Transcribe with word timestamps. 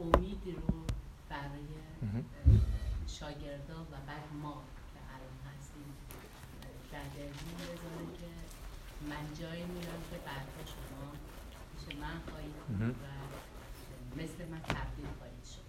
امیدی 0.00 0.52
رو 0.52 0.84
برای 1.30 1.68
شاگردا 3.06 3.78
و 3.92 3.94
بعد 4.06 4.26
ما 4.42 4.62
که 4.92 5.00
الان 5.14 5.36
هستیم 5.48 5.88
در 6.92 7.06
دلمون 7.16 7.54
بذاره 7.62 8.06
که 8.18 8.28
من 9.10 9.24
جایی 9.40 9.62
میرم 9.62 10.00
که 10.10 10.16
بعدها 10.26 10.62
شما 10.66 11.12
پیش 11.74 11.96
من 11.96 12.16
خواهید 12.30 12.54
و 13.02 13.06
مثل 14.22 14.50
من 14.50 14.60
تبدیل 14.60 15.06
خواهید 15.18 15.44
شد. 15.44 15.68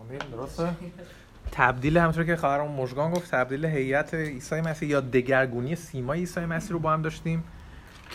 آمین 0.00 0.18
درسته؟ 0.18 0.74
تبدیل 1.52 1.98
همونطور 1.98 2.24
که 2.24 2.36
خواهرم 2.36 2.70
مژگان 2.70 3.10
گفت 3.10 3.30
تبدیل 3.30 3.64
هیئت 3.64 4.14
عیسی 4.14 4.60
مسیح 4.60 4.88
یا 4.88 5.00
دگرگونی 5.00 5.76
سیمای 5.76 6.18
عیسی 6.18 6.40
مسیح 6.40 6.72
رو 6.72 6.78
با 6.78 6.92
هم 6.92 7.02
داشتیم. 7.02 7.44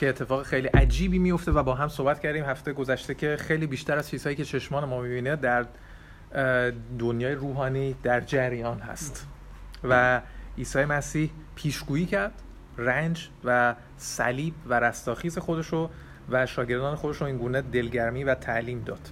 که 0.04 0.10
اتفاق 0.10 0.44
خیلی 0.44 0.68
عجیبی 0.68 1.20
میفته 1.20 1.52
و 1.52 1.64
با 1.64 1.76
هم 1.76 1.88
صحبت 1.88 2.20
کردیم 2.20 2.44
هفته 2.44 2.74
گذشته 2.74 3.14
که 3.16 3.38
خیلی 3.40 3.68
بیشتر 3.68 3.98
از 3.98 4.10
چیزهایی 4.10 4.36
که 4.36 4.46
چشمان 4.46 4.86
ما 4.86 5.02
می‌بینه 5.02 5.36
در 5.36 5.66
دنیای 7.00 7.36
روحانی 7.36 7.96
در 8.04 8.22
جریان 8.22 8.80
هست. 8.80 9.28
و 9.84 10.22
عیسی 10.58 10.86
مسیح 10.86 11.32
پیشگویی 11.56 12.06
کرد 12.06 12.32
رنج 12.78 13.30
و 13.44 13.76
صلیب 13.98 14.54
و 14.68 14.80
رستاخیز 14.80 15.38
خودشو 15.38 15.90
و 16.30 16.46
شاگردان 16.46 16.96
خودش 16.96 17.18
رو 17.18 17.28
این 17.28 17.38
گونه 17.38 17.62
دلگرمی 17.62 18.24
و 18.24 18.36
تعلیم 18.36 18.84
داد. 18.86 19.10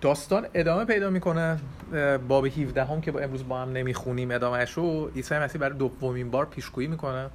داستان 0.00 0.46
ادامه 0.54 0.84
پیدا 0.84 1.10
می‌کنه 1.10 1.58
باب 2.28 2.46
17 2.46 2.84
هم 2.84 3.00
که 3.00 3.12
با 3.12 3.20
امروز 3.20 3.48
با 3.48 3.62
هم 3.62 3.72
نمی‌خونیم 3.72 4.30
ادامه 4.30 4.64
رو 4.64 5.10
عیسی 5.16 5.34
مسیح 5.34 5.60
برای 5.60 5.78
دومین 5.78 6.30
بار 6.30 6.46
پیشگویی 6.46 6.88
می‌کنه. 6.88 7.30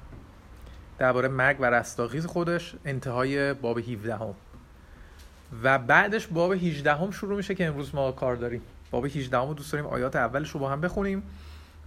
درباره 1.02 1.28
مرگ 1.28 1.56
و 1.60 1.64
رستاخیز 1.64 2.26
خودش 2.26 2.74
انتهای 2.84 3.54
باب 3.54 3.78
17 3.78 4.16
هم. 4.16 4.34
و 5.62 5.78
بعدش 5.78 6.26
باب 6.26 6.52
18 6.52 6.94
هم 6.94 7.10
شروع 7.10 7.36
میشه 7.36 7.54
که 7.54 7.66
امروز 7.66 7.94
ما 7.94 8.12
کار 8.12 8.36
داریم 8.36 8.60
باب 8.90 9.04
18 9.04 9.38
هم 9.38 9.52
دوست 9.52 9.72
داریم 9.72 9.86
آیات 9.86 10.16
اولش 10.16 10.50
رو 10.50 10.60
با 10.60 10.68
هم 10.68 10.80
بخونیم 10.80 11.22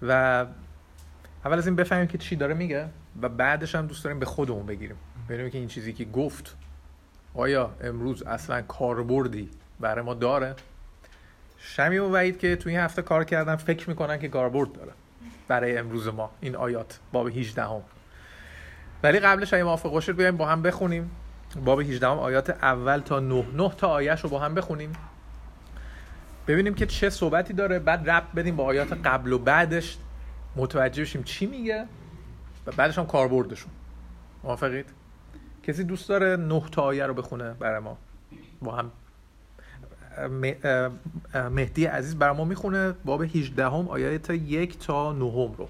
و 0.02 0.46
اول 1.46 1.58
از 1.58 1.68
این 1.68 1.76
بفهمیم 1.76 2.08
که 2.08 2.18
چی 2.18 2.36
داره 2.36 2.54
میگه 2.54 2.90
و 3.22 3.30
بعدش 3.30 3.76
هم 3.76 3.88
دوست 3.88 4.04
داریم 4.04 4.20
به 4.20 4.26
خودمون 4.26 4.66
بگیریم 4.66 4.98
ببینیم 5.30 5.52
که 5.52 5.58
این 5.58 5.68
چیزی 5.68 5.94
که 5.94 6.06
گفت 6.06 6.56
آیا 7.34 7.72
امروز 7.82 8.24
اصلا 8.24 8.62
کاربردی 8.62 9.50
برای 9.80 10.06
ما 10.06 10.14
داره 10.14 10.56
شمی 11.58 11.98
و 11.98 12.10
وعید 12.10 12.40
که 12.40 12.56
توی 12.56 12.72
این 12.72 12.82
هفته 12.82 13.02
کار 13.02 13.24
کردن 13.24 13.56
فکر 13.56 13.90
می‌کنن 13.90 14.20
که 14.20 14.28
کاربرد 14.28 14.74
داره 14.74 14.92
برای 15.48 15.78
امروز 15.78 16.08
ما 16.08 16.32
این 16.42 16.56
آیات 16.56 17.00
باب 17.12 17.28
18 17.28 17.64
هم. 17.64 17.82
ولی 19.06 19.20
قبلش 19.20 19.54
اگه 19.54 19.64
موافق 19.64 19.92
باشید 19.92 20.16
بیایم 20.18 20.38
با 20.38 20.46
هم 20.46 20.62
بخونیم. 20.62 21.12
باب 21.66 21.80
18 21.80 22.08
هم 22.08 22.20
آیات 22.20 22.50
اول 22.50 23.00
تا 23.00 23.20
9 23.20 23.46
9 23.56 23.70
تا 23.78 23.88
آیهش 23.88 24.22
رو 24.22 24.30
با 24.30 24.40
هم 24.40 24.56
بخونیم. 24.56 24.94
ببینیم 26.48 26.74
که 26.74 26.86
چه 26.86 27.10
صحبتی 27.10 27.54
داره. 27.54 27.80
بعد 27.80 28.10
ربط 28.10 28.32
بدیم 28.36 28.56
با 28.56 28.64
آیات 28.64 28.94
قبل 28.94 29.34
و 29.34 29.38
بعدش. 29.40 29.98
متوجه 30.56 31.02
بشیم 31.02 31.24
چی 31.24 31.46
میگه 31.46 31.86
و 32.68 32.72
بعدش 32.72 32.98
هم 32.98 33.06
کاربردشون. 33.06 33.72
موافقید؟ 34.44 34.86
کسی 35.64 35.84
دوست 35.84 36.10
داره 36.10 36.36
9 36.36 36.64
تا 36.72 36.82
آیه 36.82 37.06
رو 37.06 37.14
بخونه 37.14 37.54
برای 37.54 37.80
ما؟ 37.80 37.98
با 38.62 38.76
هم. 38.76 38.92
مهدی 41.52 41.86
عزیز 41.86 42.16
برای 42.16 42.38
ما 42.38 42.46
می‌خونه. 42.46 42.92
باب 42.92 43.22
18 43.22 43.66
هم 43.66 43.88
آیات 43.88 44.30
یک 44.30 44.80
تا 44.80 45.14
نهم 45.14 45.54
رو. 45.58 45.70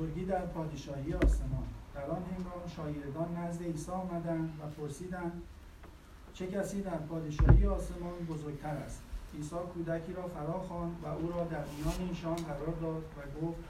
بزرگی 0.00 0.24
در 0.24 0.46
پادشاهی 0.46 1.14
آسمان. 1.14 1.66
در 1.94 2.04
آن 2.04 2.22
هنگام 2.22 2.68
شاگردان 2.76 3.36
نزد 3.36 3.62
عیسی 3.62 3.90
آمدند 3.90 4.60
و 4.62 4.66
پرسیدند 4.66 5.42
چه 6.34 6.46
کسی 6.46 6.82
در 6.82 6.96
پادشاهی 6.96 7.66
آسمان 7.66 8.12
بزرگتر 8.28 8.76
است؟ 8.76 9.02
عیسی 9.34 9.56
کودکی 9.74 10.12
را 10.12 10.28
فرا 10.28 10.60
خواند 10.60 10.96
و 11.02 11.06
او 11.06 11.32
را 11.32 11.44
در 11.44 11.64
میان 11.76 12.08
ایشان 12.08 12.34
قرار 12.34 12.74
داد 12.80 13.02
و 13.02 13.46
گفت 13.46 13.64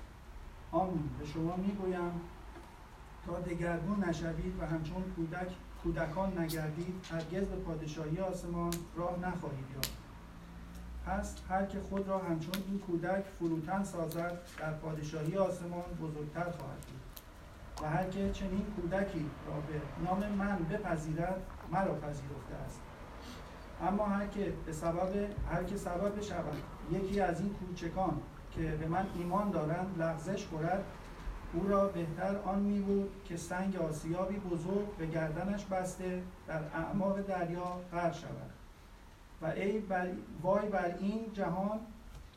آمین. 0.72 1.10
به 1.19 1.27
شما 1.27 1.56
می‌گویم 1.56 2.21
تا 3.26 3.41
دگرگون 3.41 4.05
نشوید 4.05 4.55
و 4.60 4.66
همچون 4.66 5.03
کودک 5.16 5.50
کودکان 5.82 6.38
نگردید 6.38 6.94
هرگز 7.10 7.44
به 7.49 7.56
پادشاهی 7.56 8.21
آسمان 8.21 8.72
راه 8.97 9.19
نخواهید 9.22 9.66
یافت. 9.75 10.09
پس 11.10 11.34
هر 11.48 11.66
که 11.66 11.81
خود 11.81 12.09
را 12.09 12.19
همچون 12.19 12.54
این 12.69 12.78
کودک 12.78 13.25
فروتن 13.38 13.84
سازد 13.84 14.38
در 14.59 14.72
پادشاهی 14.72 15.37
آسمان 15.37 15.82
بزرگتر 16.03 16.50
خواهد 16.50 16.81
بود. 16.81 17.00
و 17.82 17.91
هر 17.91 18.04
که 18.04 18.31
چنین 18.31 18.66
کودکی 18.76 19.31
را 19.47 19.53
به 19.53 19.81
نام 20.04 20.32
من 20.32 20.56
بپذیرد 20.56 21.43
مرا 21.72 21.94
پذیرفته 21.94 22.54
است. 22.66 22.81
اما 23.82 24.06
هر 24.06 24.26
که 24.26 24.53
به 24.66 24.72
سبب 24.72 25.16
هر 25.53 25.65
که 25.65 25.76
سبب 25.76 26.20
شود 26.20 26.62
یکی 26.91 27.20
از 27.20 27.41
این 27.41 27.54
کوچکان 27.54 28.20
که 28.50 28.62
به 28.62 28.87
من 28.87 29.06
ایمان 29.16 29.50
دارند 29.50 30.03
لغزش 30.03 30.47
خورد 30.47 30.84
او 31.53 31.69
را 31.69 31.88
بهتر 31.88 32.37
آن 32.44 32.59
می 32.59 32.81
بود 32.81 33.10
که 33.25 33.37
سنگ 33.37 33.76
آسیابی 33.76 34.37
بزرگ 34.37 34.97
به 34.99 35.06
گردنش 35.06 35.65
بسته 35.65 36.22
در 36.49 36.60
اعماق 36.75 37.20
دریا 37.20 37.81
غرق 37.93 38.15
شود. 38.15 38.59
و 39.43 39.47
ای 39.47 39.78
بر 39.78 40.09
وای 40.43 40.69
بر 40.69 40.95
این 41.01 41.33
جهان 41.33 41.81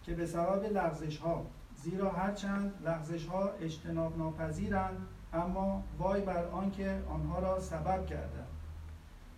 که 0.03 0.13
به 0.13 0.25
سبب 0.25 0.63
لغزش 0.63 1.17
ها 1.17 1.45
زیرا 1.75 2.09
هرچند 2.09 2.73
لغزش 2.85 3.25
ها 3.25 3.49
اجتناب 3.61 4.17
ناپذیرند 4.17 5.07
اما 5.33 5.83
وای 5.97 6.21
بر 6.21 6.45
آنکه 6.45 7.01
آنها 7.09 7.39
را 7.39 7.59
سبب 7.59 8.05
کردند. 8.05 8.47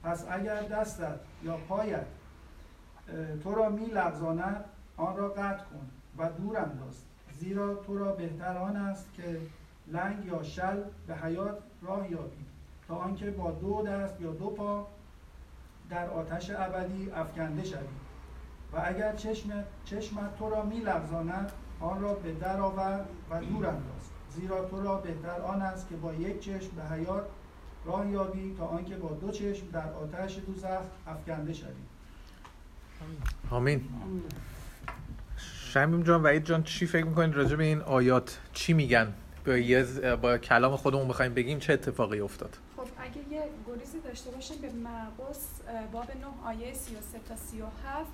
پس 0.03 0.25
اگر 0.29 0.61
دستت 0.61 1.19
یا 1.43 1.57
پایت 1.57 2.05
تو 3.43 3.55
را 3.55 3.69
می 3.69 3.85
لغزاند 3.85 4.65
آن 4.97 5.17
را 5.17 5.29
قطع 5.29 5.63
کن 5.63 5.89
و 6.17 6.29
دور 6.29 6.57
انداز. 6.57 7.03
زیرا 7.33 7.75
تو 7.75 7.97
را 7.97 8.11
بهتر 8.11 8.57
آن 8.57 8.75
است 8.75 9.13
که 9.13 9.41
لنگ 9.87 10.25
یا 10.25 10.43
شل 10.43 10.83
به 11.07 11.15
حیات 11.15 11.57
راه 11.81 12.11
یابی 12.11 12.45
تا 12.87 12.95
آنکه 12.95 13.31
با 13.31 13.51
دو 13.51 13.81
دست 13.81 14.21
یا 14.21 14.31
دو 14.31 14.49
پا 14.49 14.87
در 15.89 16.09
آتش 16.09 16.49
ابدی 16.49 17.11
افکنده 17.11 17.63
شوی. 17.63 17.79
و 18.73 18.81
اگر 18.85 19.15
چشمت, 19.15 19.65
چشمت 19.85 20.37
تو 20.39 20.49
را 20.49 20.63
می 20.63 20.79
لغزاند 20.79 21.51
آن 21.79 22.01
را 22.01 22.13
به 22.13 22.33
در 22.33 22.59
آور 22.59 23.05
و 23.29 23.39
دور 23.39 23.65
انداز. 23.67 24.09
زیرا 24.29 24.65
تو 24.65 24.81
را 24.81 24.95
بهتر 24.95 25.41
آن 25.41 25.61
است 25.61 25.89
که 25.89 25.95
با 25.95 26.13
یک 26.13 26.39
چشم 26.39 26.69
به 26.75 26.95
حیات 26.95 27.23
راه 27.85 28.07
یابی 28.09 28.55
تا 28.57 28.65
آنکه 28.65 28.95
با 28.95 29.09
دو 29.09 29.31
چشم 29.31 29.67
در 29.73 29.93
آتش 29.93 30.37
دوزخ 30.47 30.81
افکنده 31.07 31.53
شوی. 31.53 31.67
آمین. 33.49 33.89
شمیم 35.47 36.03
جان 36.03 36.23
وحید 36.23 36.45
جان 36.45 36.63
چی 36.63 36.85
فکر 36.85 37.05
می‌کنید 37.05 37.35
راجع 37.35 37.55
به 37.55 37.63
این 37.63 37.81
آیات؟ 37.81 38.39
چی 38.53 38.73
میگن؟ 38.73 39.13
با, 39.45 40.15
با 40.15 40.37
کلام 40.37 40.75
خودمون 40.75 41.07
بخوایم 41.07 41.33
بگیم 41.33 41.59
چه 41.59 41.73
اتفاقی 41.73 42.19
افتاد؟ 42.19 42.57
اگه 43.15 43.33
یه 43.33 43.49
گریزی 43.67 43.99
داشته 43.99 44.31
باشیم 44.31 44.57
به 44.57 44.71
مرقس 44.71 45.61
باب 45.91 46.11
9 46.17 46.25
آیه 46.45 46.73
33 46.73 47.19
تا 47.19 47.35
37 47.35 48.05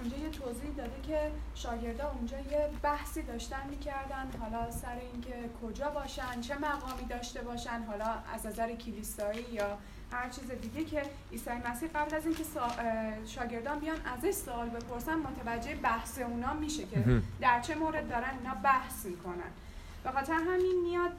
اونجا 0.00 0.16
یه 0.16 0.28
توضیح 0.28 0.70
داده 0.76 1.00
که 1.02 1.30
شاگردا 1.54 2.10
اونجا 2.10 2.38
یه 2.38 2.70
بحثی 2.82 3.22
داشتن 3.22 3.68
می‌کردن 3.70 4.30
حالا 4.40 4.70
سر 4.70 4.96
اینکه 5.12 5.34
کجا 5.62 5.90
باشن 5.90 6.40
چه 6.40 6.58
مقامی 6.58 7.04
داشته 7.08 7.42
باشن 7.42 7.82
حالا 7.82 8.14
از 8.34 8.46
نظر 8.46 8.74
کلیسایی 8.74 9.44
یا 9.52 9.78
هر 10.12 10.28
چیز 10.28 10.50
دیگه 10.50 10.84
که 10.84 11.02
عیسی 11.32 11.50
مسیح 11.50 11.88
قبل 11.94 12.16
از 12.16 12.26
اینکه 12.26 12.44
شاگردان 13.26 13.78
بیان 13.78 13.98
ازش 14.16 14.30
سوال 14.30 14.68
بپرسن 14.68 15.14
متوجه 15.14 15.74
بحث 15.74 16.18
اونا 16.18 16.54
میشه 16.54 16.84
که 16.84 17.22
در 17.40 17.60
چه 17.60 17.74
مورد 17.74 18.08
دارن 18.08 18.38
اینا 18.38 18.54
بحث 18.54 19.06
می‌کنن. 19.06 19.50
به 20.04 20.10
خاطر 20.10 20.32
همین 20.32 20.82
میاد 20.82 21.12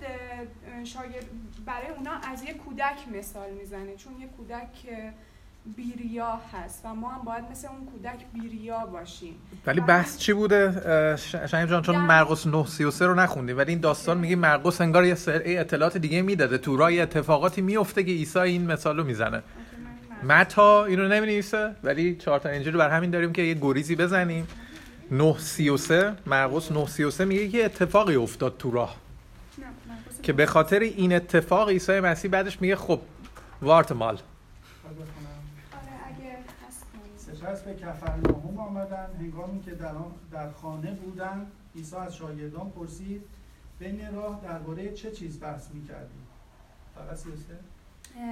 شاگرد 0.84 1.26
برای 1.66 1.88
اونا 1.98 2.12
از 2.32 2.44
یه 2.44 2.54
کودک 2.54 3.20
مثال 3.20 3.50
می‌زنه 3.60 3.96
چون 3.96 4.14
یه 4.20 4.28
کودک 4.38 4.70
بیریا 5.76 6.40
هست 6.54 6.82
و 6.86 6.96
ما 6.96 7.10
هم 7.10 7.26
باید 7.26 7.44
مثل 7.52 7.68
اون 7.68 7.86
کودک 7.86 8.26
بیریا 8.34 8.86
باشیم. 8.86 9.36
ولی 9.66 9.82
بحث 9.82 10.18
چی 10.18 10.34
بوده؟ 10.34 11.16
شایم 11.48 11.66
جان 11.66 11.82
چون. 11.82 11.96
مرقس 11.96 12.48
933 12.48 13.06
رو 13.06 13.16
نخوندیم 13.16 13.58
ولی 13.58 13.72
این 13.72 13.82
داستان 13.82 14.18
میگه 14.18 14.36
مرقس 14.36 14.82
انگار 14.82 15.06
یه 15.06 15.16
سری 15.16 15.58
اطلاعات 15.58 15.98
دیگه 15.98 16.22
می‌داده 16.22 16.58
تو 16.58 16.78
راه 16.78 16.94
اتفاقاتی 16.94 17.62
میفته 17.62 18.04
که 18.04 18.12
عیسی 18.12 18.40
این 18.40 18.72
مثال 18.72 18.98
رو 18.98 19.04
می‌زنه 19.04 19.44
متا 20.24 20.86
اینو 20.86 21.08
نمی‌نویسه؟ 21.08 21.76
ولی 21.84 22.16
چهار 22.16 22.40
تا 22.40 22.50
انجیل 22.50 22.74
رو 22.74 22.80
بر 22.80 22.90
همین 22.90 23.10
داریم 23.12 23.34
که 23.34 23.42
یه 23.42 23.54
گریزی 23.54 23.96
بزنیم. 23.96 24.48
933 25.12 26.16
مرقس 26.26 26.72
933 26.72 27.26
میگه 27.26 27.50
که 27.50 27.66
اتفاقی 27.66 28.16
افتاد 28.16 28.58
تو 28.58 28.72
راه. 28.72 28.96
که 30.24 30.34
به 30.34 30.46
خاطر 30.46 30.80
این 30.80 31.14
اتفاق 31.14 31.70
عیسی 31.70 32.00
مسیح 32.00 32.32
بعدش 32.32 32.62
میگه 32.62 32.76
خب 32.76 33.00
وارت 33.62 33.92
مال. 33.92 34.20
سپس 37.18 37.62
به 37.62 37.74
کفرناهم 37.74 38.58
آمدن. 38.58 39.08
هنگامی 39.20 39.62
که 39.62 39.72
در, 39.72 39.94
در 40.32 40.52
خانه 40.52 40.92
بودند 40.92 41.52
عیسی 41.76 41.96
از 41.96 42.16
شاگردان 42.16 42.72
پرسید 42.72 43.22
بین 43.80 44.16
راه 44.16 44.42
درباره 44.44 44.94
چه 44.94 45.12
چیز 45.12 45.40
بحث 45.40 45.68
می‌کردیم 45.74 46.28
فقط 46.96 47.18
33 47.18 47.60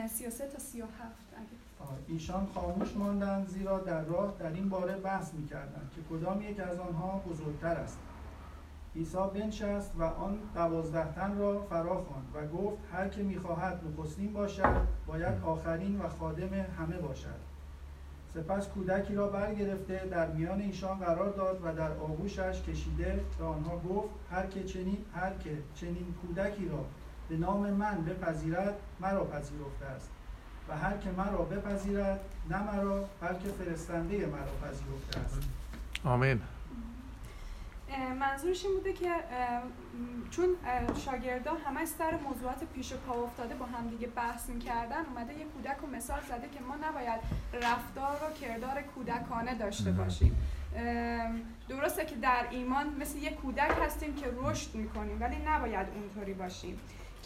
33 0.07 0.47
تا 0.47 0.59
37 0.59 1.28
ایشان 2.07 2.47
خاموش 2.55 2.97
ماندند 2.97 3.47
زیرا 3.47 3.79
در 3.79 4.03
راه 4.03 4.33
در 4.39 4.51
این 4.53 4.69
باره 4.69 4.95
بحث 4.95 5.33
می‌کردند 5.33 5.91
که 5.95 6.01
کدام 6.09 6.41
یک 6.41 6.59
از 6.59 6.79
آنها 6.79 7.21
بزرگتر 7.29 7.75
است. 7.75 7.99
عیسی 8.95 9.17
بنشست 9.33 9.91
و 9.99 10.03
آن 10.03 10.39
دوازده 10.55 11.13
تن 11.13 11.37
را 11.37 11.61
فرا 11.61 12.03
خواند 12.03 12.25
و 12.33 12.57
گفت 12.57 12.77
هر 12.91 13.07
که 13.07 13.23
می‌خواهد 13.23 13.81
نخستین 13.87 14.33
باشد 14.33 14.81
باید 15.07 15.43
آخرین 15.43 16.01
و 16.01 16.09
خادم 16.09 16.53
همه 16.53 16.97
باشد. 16.97 17.39
سپس 18.33 18.67
کودکی 18.67 19.15
را 19.15 19.27
برگرفته 19.27 20.07
در 20.11 20.31
میان 20.31 20.61
ایشان 20.61 20.99
قرار 20.99 21.29
داد 21.29 21.59
و 21.63 21.73
در 21.73 21.91
آغوشش 21.91 22.61
کشیده 22.61 23.25
به 23.37 23.45
آنها 23.45 23.79
گفت 23.79 24.09
هر 24.31 24.47
که 24.47 24.63
چنین 24.63 24.97
هر 25.13 25.33
که 25.33 25.57
چنین 25.75 26.15
کودکی 26.21 26.69
را 26.69 26.85
به 27.29 27.37
نام 27.37 27.69
من 27.69 28.05
بپذیرد 28.05 28.75
مرا 28.99 29.25
پذیرفته 29.25 29.85
است. 29.85 30.09
و 30.69 30.77
هر 30.77 30.97
که 30.97 31.11
مرا 31.11 31.37
بپذیرد 31.37 32.19
نه 32.49 32.63
مرا 32.63 33.09
بلکه 33.21 33.49
فرستنده 33.59 34.25
مرا 34.25 34.69
پذیرفته 34.69 35.19
است. 35.19 35.39
آمین. 36.05 36.41
منظورش 38.19 38.65
این 38.65 38.75
بوده 38.75 38.93
که 38.93 39.11
چون 40.31 40.47
شاگردا 41.05 41.51
همه 41.65 41.85
سر 41.85 42.17
موضوعات 42.17 42.63
پیش 42.75 42.93
پا 42.93 43.23
افتاده 43.23 43.55
با 43.55 43.65
همدیگه 43.65 44.07
بحث 44.07 44.49
می‌کردن 44.49 45.05
اومده 45.05 45.33
یه 45.33 45.45
کودک 45.45 45.83
و 45.83 45.87
مثال 45.87 46.19
زده 46.21 46.49
که 46.53 46.59
ما 46.67 46.75
نباید 46.75 47.19
رفتار 47.53 48.15
و 48.15 48.33
کردار 48.33 48.81
کودکانه 48.81 49.55
داشته 49.55 49.91
باشیم. 49.91 50.37
درسته 51.69 52.05
که 52.05 52.15
در 52.15 52.45
ایمان 52.51 52.95
مثل 52.99 53.17
یه 53.17 53.31
کودک 53.31 53.71
هستیم 53.85 54.15
که 54.15 54.25
رشد 54.37 54.75
می‌کنیم 54.75 55.21
ولی 55.21 55.35
نباید 55.47 55.87
اونطوری 55.95 56.33
باشیم. 56.33 56.79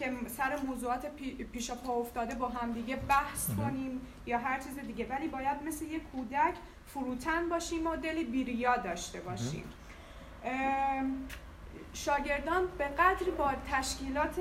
که 0.03 0.29
سر 0.37 0.59
موضوعات 0.67 1.05
پیش 1.51 1.71
پا 1.71 1.93
افتاده 1.93 2.35
با 2.35 2.47
همدیگه 2.49 2.95
بحث 2.95 3.49
کنیم 3.57 4.01
یا 4.25 4.37
هر 4.37 4.59
چیز 4.59 4.79
دیگه. 4.79 5.07
ولی 5.09 5.27
باید 5.27 5.63
مثل 5.63 5.85
یه 5.85 5.99
کودک 5.99 6.53
فروتن 6.87 7.49
باشیم 7.49 7.87
و 7.87 7.95
دلی 7.95 8.23
بیریا 8.23 8.77
داشته 8.77 9.21
باشیم. 9.21 9.63
شاگردان 11.93 12.67
به 12.77 12.85
قدری 12.85 13.31
با 13.31 13.51
تشکیلات 13.71 14.35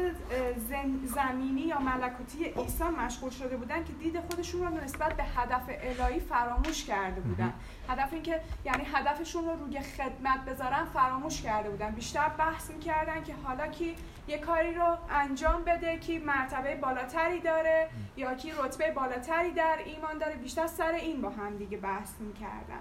زمینی 1.04 1.60
یا 1.60 1.78
ملکوتی 1.78 2.44
عیسی 2.44 2.84
مشغول 2.84 3.30
شده 3.30 3.56
بودن 3.56 3.84
که 3.84 3.92
دید 3.92 4.20
خودشون 4.20 4.60
رو 4.60 4.84
نسبت 4.84 5.16
به 5.16 5.24
هدف 5.24 5.62
الهی 5.68 6.20
فراموش 6.20 6.84
کرده 6.84 7.20
بودن 7.20 7.52
هدف 7.88 8.12
این 8.12 8.22
که 8.22 8.40
یعنی 8.64 8.84
هدفشون 8.94 9.44
رو 9.44 9.64
روی 9.64 9.80
خدمت 9.80 10.44
بذارن 10.44 10.84
فراموش 10.84 11.42
کرده 11.42 11.70
بودن 11.70 11.90
بیشتر 11.90 12.28
بحث 12.28 12.70
می‌کردن 12.70 13.24
که 13.24 13.34
حالا 13.44 13.66
کی 13.66 13.96
یه 14.28 14.38
کاری 14.38 14.74
رو 14.74 14.96
انجام 15.10 15.64
بده 15.64 15.98
که 15.98 16.18
مرتبه 16.18 16.76
بالاتری 16.76 17.40
داره 17.40 17.88
یا 18.16 18.34
کی 18.34 18.52
رتبه 18.52 18.90
بالاتری 18.90 19.50
در 19.50 19.78
ایمان 19.84 20.18
داره. 20.18 20.36
بیشتر 20.36 20.66
سر 20.66 20.92
این 20.92 21.20
با 21.20 21.30
هم 21.30 21.56
دیگه 21.56 21.76
بحث 21.76 22.20
می‌کردن. 22.20 22.80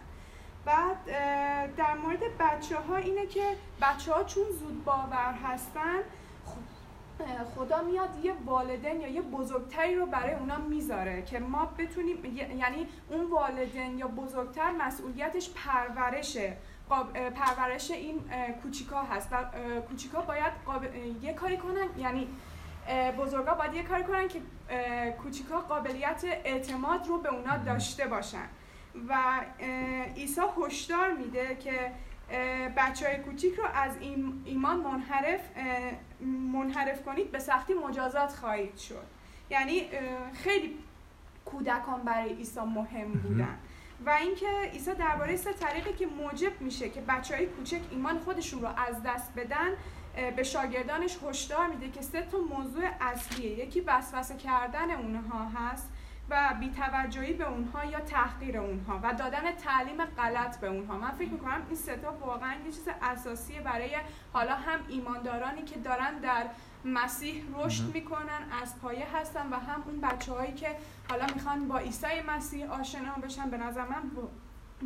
بعد 0.65 1.05
در 1.75 1.93
مورد 1.93 2.19
بچه 2.39 2.77
ها 2.77 2.95
اینه 2.95 3.25
که 3.25 3.43
بچه 3.81 4.13
ها 4.13 4.23
چون 4.23 4.43
زود 4.59 4.83
باور 4.83 5.33
هستن 5.45 5.99
خدا 7.55 7.81
میاد 7.81 8.09
یه 8.23 8.33
والدین 8.45 9.01
یا 9.01 9.07
یه 9.07 9.21
بزرگتری 9.21 9.95
رو 9.95 10.05
برای 10.05 10.33
اونا 10.33 10.57
می‌ذاره 10.57 11.21
که 11.21 11.39
ما 11.39 11.65
بتونیم 11.65 12.25
یعنی 12.35 12.87
اون 13.09 13.29
والدین 13.29 13.97
یا 13.97 14.07
بزرگتر 14.07 14.71
مسئولیتش 14.71 15.49
پرورشه 15.49 16.57
پرورش 17.35 17.91
این 17.91 18.19
کوچیکا 18.63 19.01
هست. 19.01 19.29
و 19.31 19.43
کوچیکا 19.89 20.21
باید 20.21 20.53
یه 21.21 21.33
کاری 21.33 21.57
کنن 21.57 21.87
یعنی 21.97 22.27
بزرگا 23.19 23.53
باید 23.53 23.73
یه 23.73 23.83
کاری 23.83 24.03
کنن 24.03 24.27
که 24.27 24.41
کوچیکا 25.23 25.59
قابلیت 25.59 26.23
اعتماد 26.23 27.07
رو 27.07 27.17
به 27.17 27.29
اونا 27.29 27.57
داشته 27.57 28.07
باشن. 28.07 28.47
و 29.09 29.41
عیسی 30.15 30.41
هشدار 30.57 31.11
میده 31.11 31.55
که 31.55 31.91
بچه 32.77 33.07
های 33.07 33.17
کوچیک 33.17 33.55
رو 33.55 33.63
از 33.73 33.97
این 33.97 34.41
ایمان 34.45 34.79
منحرف 34.79 35.39
منحرف 36.53 37.05
کنید 37.05 37.31
به 37.31 37.39
سختی 37.39 37.73
مجازات 37.73 38.33
خواهید 38.33 38.77
شد. 38.77 39.05
یعنی 39.49 39.89
خیلی 40.33 40.77
کودکان 41.45 42.01
برای 42.01 42.33
عیسی 42.33 42.59
مهم 42.59 43.11
بودن. 43.11 43.57
و 44.05 44.09
اینکه 44.09 44.47
عیسی 44.73 44.94
درباره 44.94 45.35
سه 45.35 45.53
طریقی 45.53 45.94
که 45.94 46.07
موجب 46.07 46.61
میشه 46.61 46.89
که 46.89 47.01
بچه 47.01 47.35
های 47.35 47.45
کوچک 47.45 47.79
ایمان 47.91 48.19
خودشون 48.19 48.61
رو 48.61 48.67
از 48.67 49.03
دست 49.03 49.33
بدن 49.35 49.69
به 50.35 50.44
شاگردانش 50.44 51.17
هشدار 51.23 51.67
میده 51.67 51.89
که 51.89 52.01
سه 52.01 52.21
تا 52.21 52.37
موضوع 52.37 52.83
اصلیه. 53.01 53.59
یکی 53.59 53.81
وسوسه 53.81 54.35
کردن 54.35 54.91
اونها 54.91 55.45
هست. 55.45 55.89
و 56.31 56.54
بیتوجهی 56.60 57.33
به 57.33 57.50
اونها 57.50 57.86
یا 57.86 58.00
تحقیر 58.00 58.57
اونها 58.57 59.00
و 59.04 59.13
دادن 59.13 59.51
تعلیم 59.51 60.06
غلط 60.06 60.60
به 60.60 60.68
اونها. 60.68 60.98
من 60.98 61.12
فکر 61.12 61.30
می‌کنم 61.30 61.62
این 61.68 61.75
ستا 61.75 62.13
واقعا 62.13 62.54
یه 62.66 62.72
چیز 62.72 62.88
اساسیه 63.01 63.62
برای 63.62 63.98
حالا 64.33 64.56
هم 64.56 64.80
ایماندارانی 64.88 65.63
که 65.63 65.80
دارن 65.80 66.19
در 66.19 66.45
مسیح 66.86 67.44
رشد 67.56 67.94
می‌کنن 67.94 68.42
از 68.63 68.80
پایه 68.81 69.07
هستن 69.18 69.50
و 69.54 69.56
هم 69.56 69.83
اون 69.86 70.01
بچه 70.01 70.33
هایی 70.33 70.54
که 70.54 70.75
حالا 71.10 71.25
می‌خوان 71.36 71.68
با 71.68 71.78
عیسی 71.78 72.22
مسیح 72.28 72.72
آشنا 72.72 73.13
بشن. 73.24 73.50
به 73.50 73.57
نظر 73.57 73.81
من 73.81 74.12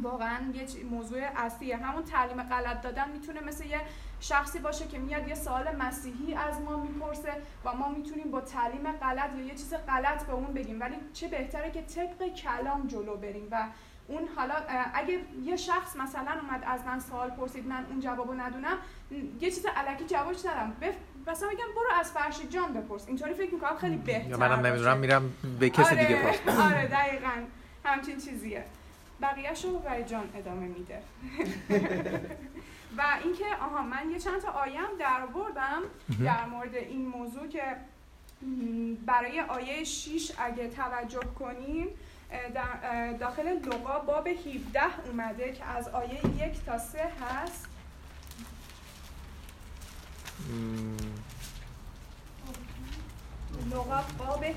واقعا 0.04 0.38
یه 0.54 0.84
موضوع 0.92 1.20
اصلیه. 1.36 1.78
همون 1.78 2.04
تعلیم 2.04 2.44
غلط 2.44 2.82
دادن 2.82 3.10
می‌تونه 3.12 3.42
مثل 3.42 3.66
یه 3.66 3.82
شخصی 4.20 4.60
باشه 4.60 4.88
که 4.88 5.00
میاد 5.00 5.28
یه 5.28 5.36
سوال 5.36 5.76
مسیحی 5.76 6.34
از 6.34 6.62
ما 6.62 6.84
می‌پرسه 6.84 7.34
و 7.66 7.74
ما 7.74 7.90
می‌تونیم 7.90 8.32
با 8.32 8.42
تعلیم 8.42 8.92
غلط 8.92 9.30
یا 9.38 9.44
یه 9.44 9.56
چیز 9.56 9.74
غلط 9.88 10.24
به 10.24 10.34
اون 10.34 10.54
بگیم. 10.54 10.82
ولی 10.82 10.96
چه 11.14 11.28
بهتره 11.28 11.72
که 11.72 11.82
طبق 11.82 12.28
کلام 12.28 12.88
جلو 12.88 13.18
بریم 13.18 13.48
و 13.52 13.68
اون 14.08 14.28
حالا 14.36 14.54
اگه 14.94 15.20
یه 15.44 15.56
شخص 15.56 15.96
مثلا 15.96 16.32
اومد 16.42 16.64
از 16.68 16.86
من 16.86 17.00
سوال 17.00 17.30
پرسید 17.30 17.68
من 17.68 17.86
اون 17.90 18.00
جوابو 18.00 18.34
ندونم 18.34 18.78
یه 19.40 19.52
چیز 19.52 19.66
علکی 19.66 20.06
جوابش 20.06 20.46
ندم. 20.46 20.74
مثلا 21.28 21.50
میگم 21.50 21.66
برو 21.76 22.00
از 22.00 22.12
فرش 22.12 22.42
جان 22.50 22.74
بپرس. 22.74 23.08
اینطوری 23.08 23.34
فکر 23.34 23.54
می‌کنم 23.54 23.78
خیلی 23.78 23.98
بهتر 23.98 24.30
یا 24.30 24.38
منم 24.38 24.66
نمی‌دونم 24.66 24.98
میرم 24.98 25.34
به 25.60 25.70
کسی 25.70 25.96
آره، 25.96 26.06
دیگه 26.06 26.22
پرس 26.22 26.60
آره 26.60 26.88
دقیقا. 26.88 27.32
همچین 27.86 28.18
چیزیه. 28.18 28.64
بقیهش 29.22 29.66
رو 29.66 29.80
برای 29.80 30.04
جان 30.04 30.30
ادامه 30.36 30.68
میده. 30.68 31.02
و 32.98 33.04
اینکه 33.24 33.46
آها 33.62 33.82
من 33.82 34.12
یه 34.12 34.20
چند 34.20 34.42
تا 34.42 34.52
آیم 34.52 34.98
در 35.00 35.26
بردم 35.26 35.82
در 36.26 36.46
مورد 36.46 36.76
این 36.76 37.08
موضوع 37.08 37.48
که 37.48 37.64
برای 39.06 39.42
آیه 39.42 39.84
6 39.84 40.32
اگه 40.38 40.70
توجه 40.70 41.20
کنیم 41.40 41.88
در 42.54 43.14
داخل 43.14 43.48
لغا 43.48 44.00
باب 44.00 44.28
17 44.28 44.82
اومده 45.10 45.52
که 45.52 45.66
از 45.66 45.88
آیه 45.88 46.22
یک 46.26 46.66
تا 46.66 46.78
سه 46.78 47.10
هست. 47.22 47.68
لغا 53.72 54.04
باب 54.18 54.44
17 54.44 54.56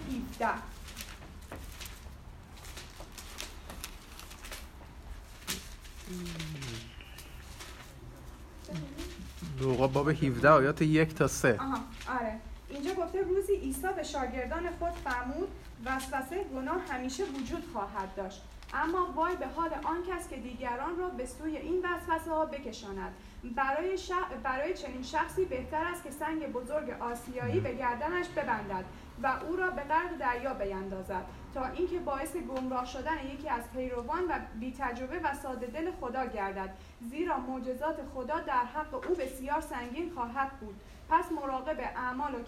لوقا 9.60 9.86
باب 9.86 10.08
17 10.08 10.48
آیات 10.48 10.82
یک 10.82 11.14
تا 11.14 11.26
سه. 11.26 11.56
آها 11.60 11.78
آره. 12.20 12.40
اینجا 12.68 12.94
گفته 12.94 13.22
روزی 13.22 13.54
عیسی 13.54 13.88
به 13.96 14.02
شاگردان 14.02 14.62
خود 14.78 14.92
فرمود 15.04 15.48
وسوسه 15.84 16.44
گناه 16.54 16.80
همیشه 16.90 17.24
وجود 17.24 17.64
خواهد 17.72 18.14
داشت. 18.16 18.42
اما 18.74 19.12
وای 19.16 19.36
به 19.36 19.46
حال 19.46 19.70
آن 19.84 19.96
کس 20.10 20.28
که 20.28 20.36
دیگران 20.36 20.98
را 20.98 21.08
به 21.08 21.26
سوی 21.26 21.56
این 21.56 21.84
وسوسه 21.84 22.30
ها 22.30 22.44
بکشاند. 22.44 23.12
برای, 23.56 23.98
برای 24.42 24.74
چنین 24.74 25.02
شخصی 25.02 25.44
بهتر 25.44 25.84
است 25.84 26.02
که 26.02 26.10
سنگ 26.10 26.46
بزرگ 26.46 26.90
آسیایی 27.00 27.60
به 27.60 27.74
گردنش 27.74 28.26
ببندد. 28.28 28.84
و 29.22 29.26
او 29.48 29.56
را 29.56 29.70
به 29.70 29.82
قرد 29.82 30.18
دریا 30.18 30.54
بیندازد 30.54 31.24
تا 31.54 31.66
اینکه 31.66 31.98
باعث 31.98 32.36
گمراه 32.36 32.86
شدن 32.86 33.26
یکی 33.34 33.48
از 33.48 33.62
پیروان 33.72 34.24
و 34.28 34.38
بی 34.60 34.74
تجربه 34.78 35.18
و 35.18 35.34
ساده 35.34 35.66
دل 35.66 35.90
خدا 36.00 36.26
گردد 36.26 36.70
زیرا 37.10 37.38
معجزات 37.38 37.96
خدا 38.14 38.40
در 38.40 38.64
حق 38.64 38.94
او 38.94 39.14
بسیار 39.14 39.60
سنگین 39.60 40.12
خواهد 40.14 40.50
بود. 40.60 40.80
پس 41.10 41.32
مراقب 41.32 41.80
اعمال 41.80 42.34
و 42.34 42.42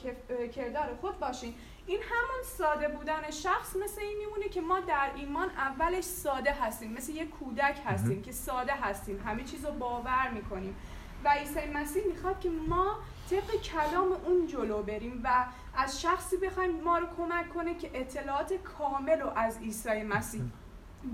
کردار 0.46 0.96
خود 1.00 1.18
باشین. 1.18 1.54
این 1.86 2.00
همون 2.02 2.42
ساده 2.44 2.88
بودن 2.88 3.30
شخص 3.30 3.76
مثل 3.76 4.00
این 4.00 4.18
میمونه 4.18 4.48
که 4.48 4.60
ما 4.60 4.80
در 4.80 5.10
ایمان 5.14 5.50
اولش 5.50 6.04
ساده 6.04 6.52
هستیم 6.52 6.92
مثل 6.92 7.12
یه 7.12 7.26
کودک 7.26 7.80
هستیم 7.86 8.22
که 8.22 8.32
ساده 8.32 8.72
هستیم. 8.72 9.22
همه 9.26 9.44
چیز 9.44 9.66
رو 9.66 9.72
باور 9.72 10.30
می‌کنیم. 10.30 10.76
و 11.24 11.28
عیسی 11.28 11.60
مسیح 11.74 12.02
می‌خواد 12.06 12.40
که 12.40 12.50
ما 12.50 12.96
طبق 13.30 13.62
کلام 13.62 14.12
اون 14.12 14.46
جلو 14.46 14.82
بریم 14.82 15.20
و 15.24 15.44
از 15.74 16.00
شخصی 16.00 16.36
بخوایم 16.36 16.80
ما 16.80 16.98
رو 16.98 17.06
کمک 17.16 17.48
کنه 17.54 17.74
که 17.74 17.90
اطلاعات 17.94 18.52
کامل 18.52 19.20
رو 19.20 19.30
از 19.36 19.58
عیسی 19.58 20.02
مسیح 20.02 20.42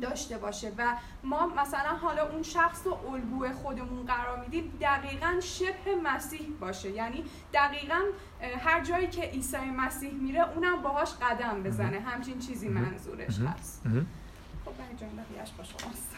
داشته 0.00 0.38
باشه 0.38 0.72
و 0.78 0.96
ما 1.24 1.46
مثلا 1.46 1.96
حالا 1.96 2.30
اون 2.30 2.42
شخص 2.42 2.86
رو 2.86 2.98
الگوی 3.12 3.52
خودمون 3.52 4.06
قرار 4.06 4.40
میدیم 4.40 4.78
دقیقا 4.80 5.40
شبه 5.40 5.94
مسیح 6.04 6.48
باشه. 6.60 6.90
یعنی 6.90 7.24
دقیقا 7.52 8.00
هر 8.58 8.84
جایی 8.84 9.06
که 9.06 9.22
عیسی 9.22 9.56
مسیح 9.56 10.12
میره 10.12 10.50
اونم 10.50 10.82
باهاش 10.82 11.14
قدم 11.14 11.62
بزنه. 11.62 12.00
همچین 12.00 12.38
چیزی 12.38 12.68
منظورش 12.68 13.38
هست. 13.38 13.82
خب 14.64 14.72
جان 14.96 15.10
بقیهش 15.16 15.50
با 15.58 15.64
شماست 15.64 16.16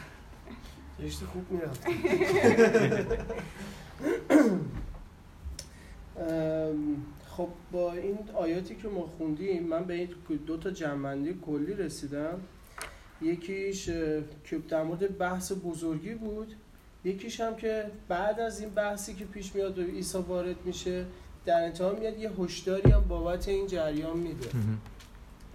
رشته 0.99 1.27
خوب 1.27 1.53
می‌رفت 1.53 1.87
خب 7.39 7.49
با 7.73 7.93
این 7.93 8.19
آیاتی 8.35 8.75
که 8.75 8.89
ما 8.89 9.07
خوندیم 9.07 9.63
من 9.63 9.85
به 9.85 9.95
این 9.95 10.09
دو 10.47 10.57
تا 10.57 10.71
جنبندی 10.71 11.35
کلی 11.47 11.75
رسیدم. 11.75 12.41
یکیش 13.23 13.85
که 14.45 14.59
در 14.69 14.83
مورد 14.83 15.19
بحث 15.19 15.53
بزرگی 15.65 16.15
بود. 16.15 16.55
یکیش 17.05 17.41
هم 17.41 17.57
که 17.57 17.91
بعد 18.09 18.41
از 18.41 18.61
این 18.61 18.71
بحثی 18.71 19.15
که 19.15 19.25
پیش 19.25 19.55
میاد 19.55 19.79
و 19.79 19.83
عیسی 19.83 20.19
وارد 20.19 20.57
میشه 20.65 21.05
در 21.45 21.65
انتها 21.65 21.93
میاد 21.93 22.19
یه 22.19 22.31
هشداری 22.31 22.91
هم 22.91 23.05
بابت 23.09 23.49
این 23.49 23.67
جریان 23.67 24.17
میده. 24.17 24.49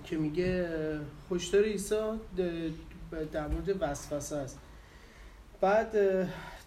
که 0.04 0.18
میگه 0.18 0.70
هشدار 1.32 1.64
عیسی 1.64 1.96
در 3.32 3.48
مورد 3.48 3.82
وسوسه 3.82 4.36
است. 4.36 4.60
بعد 5.62 5.96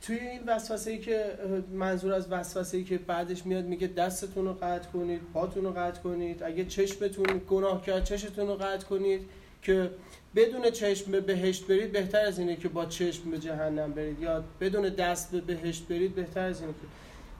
توی 0.06 0.18
این 0.18 0.40
وسوسه 0.46 0.90
ای 0.90 0.98
که 0.98 1.38
منظور 1.72 2.12
از 2.12 2.32
وسوسه 2.32 2.76
ای 2.76 2.84
که 2.84 2.98
بعدش 2.98 3.46
میاد 3.46 3.64
میگه 3.64 3.86
دستتون 3.86 4.44
رو 4.44 4.52
قطع 4.52 4.88
کنید 4.88 5.20
پاتون 5.34 5.64
رو 5.64 5.70
قطع 5.70 6.00
کنید 6.00 6.42
اگه 6.42 6.64
چشمتون 6.64 7.40
گناه 7.48 7.82
کرد 7.82 8.04
چشتون 8.04 8.46
رو 8.48 8.54
قطع 8.54 8.86
کنید 8.86 9.20
که 9.62 9.90
بدون 10.36 10.70
چشم 10.70 11.10
به 11.10 11.20
بهشت 11.20 11.66
برید 11.66 11.92
بهتر 11.92 12.20
از 12.20 12.38
اینه 12.38 12.56
که 12.56 12.68
با 12.68 12.86
چشم 12.86 13.30
به 13.30 13.38
جهنم 13.38 13.92
برید 13.92 14.20
یا 14.20 14.44
بدون 14.60 14.88
دست 14.88 15.30
به 15.30 15.40
بهشت 15.40 15.88
برید 15.88 16.14
بهتر 16.14 16.48
از 16.48 16.60
اینه 16.60 16.72
که. 16.72 16.86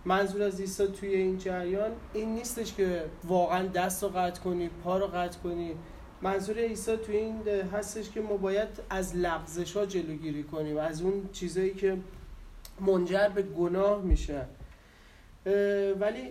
منظور 0.05 0.43
از 0.43 0.61
عیسی 0.61 0.87
توی 0.87 1.15
این 1.15 1.39
جریان 1.39 1.91
این 2.15 2.35
نیستش 2.35 2.75
که 2.75 3.05
واقعا 3.25 3.67
دست 3.67 4.03
رو 4.03 4.09
قطع 4.09 4.41
کنید 4.41 4.71
پا 4.85 4.99
رو 4.99 5.07
قطع 5.07 5.39
کنید 5.39 5.77
منظور 6.23 6.59
عیسی 6.59 6.97
توی 6.97 7.17
این 7.17 7.49
هستش 7.73 8.11
که 8.11 8.21
ما 8.21 8.37
باید 8.37 8.69
از 8.91 9.17
لغزش 9.17 9.77
ها 9.77 9.87
جلوگیری 9.87 10.43
کنیم 10.43 10.77
از 10.77 11.03
اون 11.03 11.29
چیزایی 11.33 11.75
که 11.75 11.97
منجر 12.81 13.29
به 13.29 13.43
گناه 13.43 14.03
میشن 14.03 14.47
ولی 16.01 16.31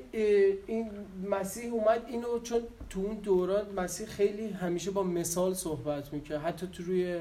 این 0.67 0.89
مسیح 1.31 1.73
اومد 1.73 2.05
اینو 2.07 2.39
چون 2.39 2.59
تو 2.89 2.99
اون 2.99 3.15
دوران 3.15 3.65
مسیح 3.75 4.07
خیلی 4.07 4.47
همیشه 4.47 4.91
با 4.91 5.03
مثال 5.03 5.53
صحبت 5.53 6.13
می‌کرد. 6.13 6.41
حتی 6.41 6.67
تو 6.67 6.83
روی 6.83 7.19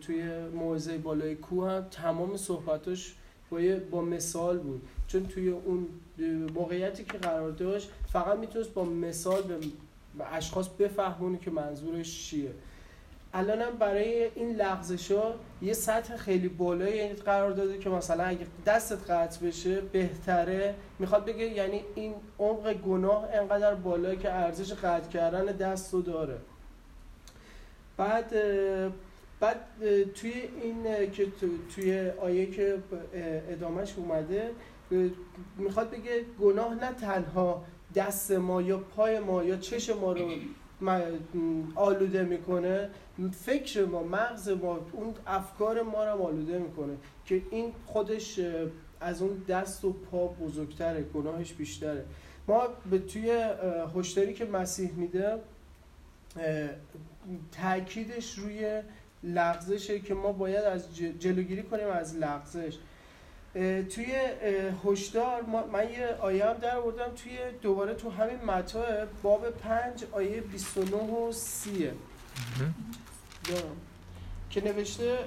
توی 0.00 0.22
موعظه 0.54 0.98
بالای 0.98 1.34
کوه 1.34 1.70
هم 1.70 1.82
تمام 1.90 2.36
صحبتاش 2.36 3.14
با, 3.50 3.58
با 3.90 4.00
مثال 4.00 4.58
بود. 4.58 4.82
چون 5.06 5.26
توی 5.26 5.48
اون 5.48 5.86
موقعیتی 6.54 7.04
که 7.04 7.18
قرار 7.18 7.50
داشت 7.50 7.90
فقط 8.12 8.38
می‌تونست 8.38 8.74
با 8.74 8.84
مثال 8.84 9.42
به 10.18 10.34
اشخاص 10.34 10.68
بفهمونه 10.68 11.38
که 11.38 11.50
منظورش 11.50 12.28
چیه. 12.28 12.50
الانم 13.34 13.70
برای 13.78 14.30
این 14.34 14.56
لغزش 14.56 15.12
ها 15.12 15.34
یه 15.62 15.72
سطح 15.72 16.16
خیلی 16.16 16.48
بالایی 16.48 17.08
قرار 17.08 17.50
داده 17.50 17.78
که 17.78 17.90
مثلا 17.90 18.24
اگه 18.24 18.46
دستت 18.66 19.10
قطع 19.10 19.46
بشه 19.46 19.80
بهتره. 19.80 20.74
می‌خواد 20.98 21.24
بگه 21.24 21.44
یعنی 21.44 21.84
این 21.94 22.14
عمق 22.38 22.72
گناه 22.72 23.28
انقدر 23.32 23.74
بالایی 23.74 24.16
که 24.18 24.32
ارزش 24.32 24.72
قطع 24.72 25.08
کردن 25.08 25.44
دست 25.44 25.94
رو 25.94 26.02
داره. 26.02 26.36
بعد 27.96 28.34
بعد 29.40 29.56
توی 30.14 30.32
این 30.62 31.10
که 31.10 31.26
توی 31.74 32.10
آیه 32.10 32.46
که 32.46 32.78
ادامهش 33.48 33.94
اومده 33.96 34.50
می‌خواد 35.58 35.90
بگه 35.90 36.24
گناه 36.40 36.74
نه 36.74 36.92
تنها 36.92 37.64
دست 37.94 38.32
ما 38.32 38.62
یا 38.62 38.78
پای 38.78 39.18
ما 39.18 39.44
یا 39.44 39.56
چش 39.56 39.90
ما 39.90 40.12
رو 40.12 40.28
آلوده 41.74 42.22
می‌کنه 42.22 42.90
فکر 43.44 43.84
ما 43.84 44.02
مغز 44.02 44.48
ما 44.48 44.78
اون 44.92 45.14
افکار 45.26 45.82
ما 45.82 46.04
رو 46.04 46.22
آلوده 46.22 46.58
می‌کنه 46.58 46.96
که 47.26 47.42
این 47.50 47.72
خودش 47.86 48.40
از 49.00 49.22
اون 49.22 49.44
دست 49.48 49.84
و 49.84 49.92
پا 49.92 50.26
بزرگتره 50.26 51.02
گناهش 51.02 51.52
بیشتره. 51.52 52.04
ما 52.48 52.68
به 52.90 52.98
توی 52.98 53.30
هشداری 53.96 54.34
که 54.34 54.44
مسیح 54.44 54.92
میده 54.92 55.38
تاکیدش 57.62 58.38
روی 58.38 58.82
لغزشه 59.22 60.00
که 60.00 60.14
ما 60.14 60.32
باید 60.32 60.64
از 60.64 60.96
جلوگیری 60.96 61.62
کنیم 61.62 61.88
از 61.88 62.16
لغزش. 62.16 62.78
توی 63.94 64.14
هشدار 64.84 65.42
من 65.72 65.90
یه 65.90 66.16
آیه 66.20 66.46
هم 66.46 66.52
در 66.52 66.76
آوردم 66.76 67.12
توی 67.16 67.38
دوباره 67.62 67.94
تو 67.94 68.10
همین 68.10 68.44
متا 68.44 68.84
باب 69.22 69.50
پنج 69.50 70.04
آیه 70.12 70.40
29 70.40 70.96
و 70.96 71.32
30 71.32 71.90
که 74.50 74.64
نوشته 74.64 75.18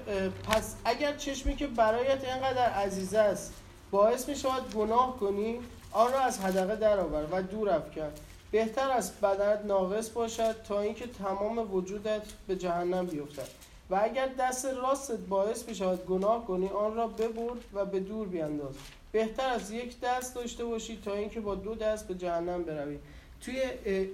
پس 0.50 0.76
اگر 0.86 1.18
چشمی 1.18 1.56
که 1.56 1.68
برایت 1.68 2.24
اینقدر 2.24 2.70
عزیز 2.70 3.14
است 3.14 3.54
باعث 3.92 4.30
می 4.30 4.36
شود 4.36 4.74
گناه 4.74 5.18
کنی 5.20 5.60
آن 5.92 6.12
را 6.12 6.20
از 6.20 6.40
حدقه 6.40 6.76
درآور 6.76 7.26
و 7.32 7.42
دور 7.42 7.70
افکن. 7.70 8.12
بهتر 8.52 8.92
است 8.92 9.22
بدنت 9.22 9.66
ناقص 9.66 10.10
باشد 10.10 10.56
تا 10.68 10.82
اینکه 10.82 11.08
تمام 11.08 11.74
وجودت 11.76 12.22
به 12.48 12.56
جهنم 12.56 13.06
بیفتد. 13.06 13.48
و 13.90 14.00
اگر 14.04 14.30
دست 14.40 14.66
راستت 14.66 15.18
باعث 15.18 15.70
می 15.70 15.76
شود 15.76 16.06
گناه 16.06 16.46
کنی 16.46 16.68
آن 16.68 16.96
را 16.96 17.08
ببرد 17.08 17.58
و 17.74 17.86
به 17.86 18.00
دور 18.00 18.28
بیانداز 18.28 18.76
بهتر 19.12 19.50
از 19.50 19.72
یک 19.72 20.00
دست 20.00 20.36
داشته 20.36 20.66
باشی 20.66 21.00
تا 21.06 21.14
اینکه 21.14 21.40
با 21.40 21.56
دو 21.56 21.76
دست 21.76 22.08
به 22.08 22.16
جهنم 22.16 22.64
بروی. 22.64 22.98
توی 23.46 23.62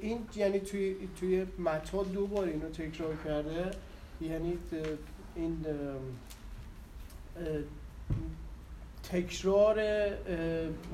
این 0.02 0.20
یعنی 0.36 0.60
توی 0.60 0.96
توی 1.20 1.46
متا 1.60 2.04
دو 2.04 2.28
بار 2.28 2.48
اینو 2.48 2.70
تکرار 2.70 3.16
کرده 3.26 3.72
یعنی 4.22 4.58
این 5.36 5.66
تکرار 9.12 9.80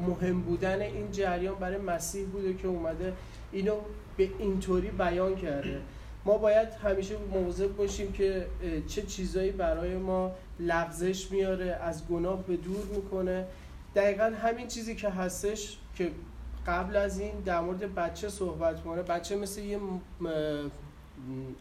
مهم 0.08 0.41
بودن 0.41 0.82
این 0.82 1.12
جریان 1.12 1.56
برای 1.56 1.77
مسیح 1.77 2.25
بوده 2.25 2.53
که 2.53 2.67
اومده 2.67 3.13
اینو 3.51 3.75
به 4.17 4.29
اینطوری 4.39 4.89
بیان 4.89 5.36
کرده. 5.36 5.82
ما 6.25 6.38
باید 6.38 6.67
همیشه 6.67 7.15
موضع 7.34 7.67
باشیم 7.67 8.12
که 8.12 8.48
چه 8.88 9.01
چیزایی 9.01 9.51
برای 9.51 9.98
ما 9.98 10.32
لغزش 10.60 11.32
میاره 11.32 11.65
از 11.65 12.08
گناه 12.08 12.44
به 12.44 12.58
دور 12.58 12.86
می‌کنه. 12.86 13.46
دقیقا 13.96 14.24
همین 14.24 14.67
چیزی 14.67 14.96
که 14.96 15.10
هستش 15.10 15.77
که 15.96 16.12
قبل 16.68 16.96
از 16.96 17.20
این 17.20 17.40
در 17.40 17.60
مورد 17.62 17.96
بچه 17.96 18.30
صحبت 18.30 18.84
کنه 18.84 19.02
بچه 19.02 19.36
مثل 19.36 19.62
یه 19.62 19.80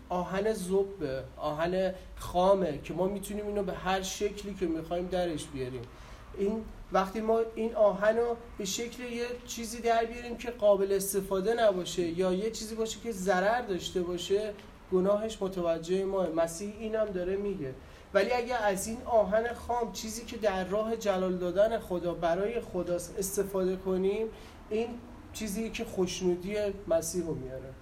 آهن 0.08 0.52
زب 0.52 1.24
آهن 1.36 1.94
خامه 2.16 2.78
که 2.84 2.94
ما 2.94 3.06
می‌تونیم 3.06 3.46
اینو 3.46 3.62
به 3.62 3.72
هر 3.72 4.02
شکلی 4.02 4.54
که 4.54 4.66
می‌خوایم 4.66 5.06
درش 5.06 5.44
بیاریم. 5.44 5.82
این 6.38 6.64
وقتی 6.92 7.20
ما 7.20 7.40
این 7.54 7.74
آهن 7.74 8.16
رو 8.16 8.36
به 8.58 8.64
شکل 8.64 9.02
یه 9.02 9.24
چیزی 9.46 9.80
در 9.80 10.04
بیاریم 10.04 10.36
که 10.36 10.50
قابل 10.50 10.92
استفاده 10.92 11.54
نباشه 11.54 12.02
یا 12.02 12.32
یه 12.32 12.50
چیزی 12.50 12.74
باشه 12.74 13.00
که 13.00 13.12
ضرر 13.12 13.60
داشته 13.60 14.02
باشه 14.02 14.52
گناهش 14.92 15.38
متوجه 15.40 16.04
ما. 16.04 16.26
مسیح 16.36 16.74
اینم 16.78 17.04
داره 17.04 17.36
میگه. 17.36 17.74
ولی 18.14 18.32
اگر 18.32 18.58
از 18.62 18.86
این 18.86 18.98
آهن 19.04 19.54
خام 19.54 19.92
چیزی 19.92 20.24
که 20.24 20.36
در 20.36 20.64
راه 20.64 20.96
جلال 20.96 21.36
دادن 21.36 21.78
خدا 21.78 22.14
برای 22.14 22.60
خدا 22.60 22.94
استفاده 22.94 23.76
کنیم 23.76 24.26
این 24.70 24.88
چیزی 25.32 25.70
که 25.70 25.84
خوشنودی 25.84 26.56
مسیح 26.88 27.24
رو 27.24 27.34
میاره. 27.34 27.72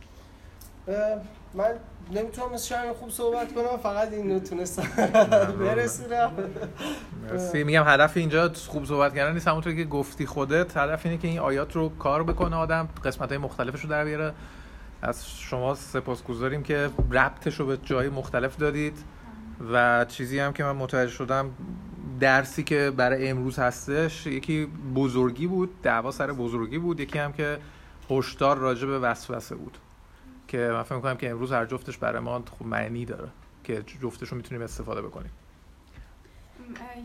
من 1.54 1.74
نمی‌تونم 2.12 2.52
مثل 2.52 2.92
خوب 2.92 3.10
صحبت 3.10 3.54
کنم 3.54 3.76
فقط 3.82 4.12
این 4.12 4.32
نتونستم 4.32 4.82
برسونم 5.58 6.32
میگم 7.54 7.84
هدف 7.86 8.16
اینجا 8.16 8.52
خوب 8.66 8.84
صحبت 8.84 9.14
کردن 9.14 9.32
نیست. 9.32 9.48
همونطور 9.48 9.74
که 9.74 9.84
گفتی 9.84 10.26
خودت 10.26 10.76
هدف 10.76 11.06
اینه 11.06 11.18
که 11.18 11.28
این 11.28 11.38
آیات 11.38 11.76
رو 11.76 11.88
کار 11.88 12.24
بکنه 12.24 12.56
آدم 12.56 12.88
قسمت 13.04 13.28
های 13.28 13.38
مختلفش 13.38 13.80
رو 13.80 13.90
در 13.90 14.04
بیاره. 14.04 14.32
از 15.02 15.30
شما 15.38 15.74
سپاسگزاریم 15.74 16.62
که 16.62 16.90
ربطش 17.10 17.60
رو 17.60 17.66
به 17.66 17.76
جای 17.76 18.08
مختلف 18.08 18.56
دادید. 18.56 18.98
و 19.73 20.04
چیزی 20.04 20.38
هم 20.38 20.52
که 20.52 20.64
من 20.64 20.76
متوجه 20.76 21.12
شدم 21.12 21.50
درسی 22.20 22.62
که 22.62 22.92
برای 22.96 23.28
امروز 23.28 23.58
هستش 23.58 24.26
یکی 24.26 24.66
بزرگی 24.94 25.46
بود 25.46 25.82
دعوا 25.82 26.11
سر 26.11 26.32
بزرگی 26.32 26.78
بود 26.78 27.00
یکی 27.00 27.18
هم 27.18 27.32
که 27.32 27.58
هشدار 28.11 28.58
راجع 28.58 28.87
به 28.87 28.99
وسوسه 28.99 29.54
بود. 29.54 29.78
که 30.49 30.58
من 30.58 30.82
فکر 30.82 30.94
می‌کنم 30.94 31.16
که 31.16 31.30
امروز 31.30 31.52
هر 31.52 31.66
جفتش 31.66 31.99
برای 31.99 32.23
ما 32.23 32.44
خوب 32.50 32.66
معنی 32.66 33.04
داره 33.04 33.28
که 33.64 33.82
جفتش 34.02 34.28
رو 34.28 34.37
می‌تونیم 34.37 34.62
استفاده 34.62 35.02
بکنیم. 35.02 35.30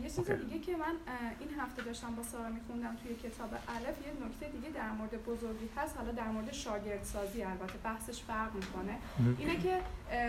یه 0.02 0.10
چیز 0.10 0.30
دیگه 0.30 0.58
که 0.58 0.76
من 0.76 0.94
این 1.40 1.60
هفته 1.60 1.82
داشتم 1.82 2.14
با 2.14 2.22
سارا 2.22 2.48
میخوندم 2.48 2.96
توی 3.02 3.14
کتاب 3.14 3.50
الف 3.52 4.06
یه 4.06 4.26
نکته 4.26 4.48
دیگه 4.48 4.70
در 4.70 4.90
مورد 4.90 5.24
بزرگی 5.24 5.68
هست 5.76 5.96
حالا 5.96 6.12
در 6.12 6.28
مورد 6.28 6.52
شاگردسازی 6.52 7.42
البته 7.42 7.78
بحثش 7.84 8.22
فرق 8.22 8.54
می‌کنه. 8.54 8.98
اینه 9.38 9.56
که 9.56 9.80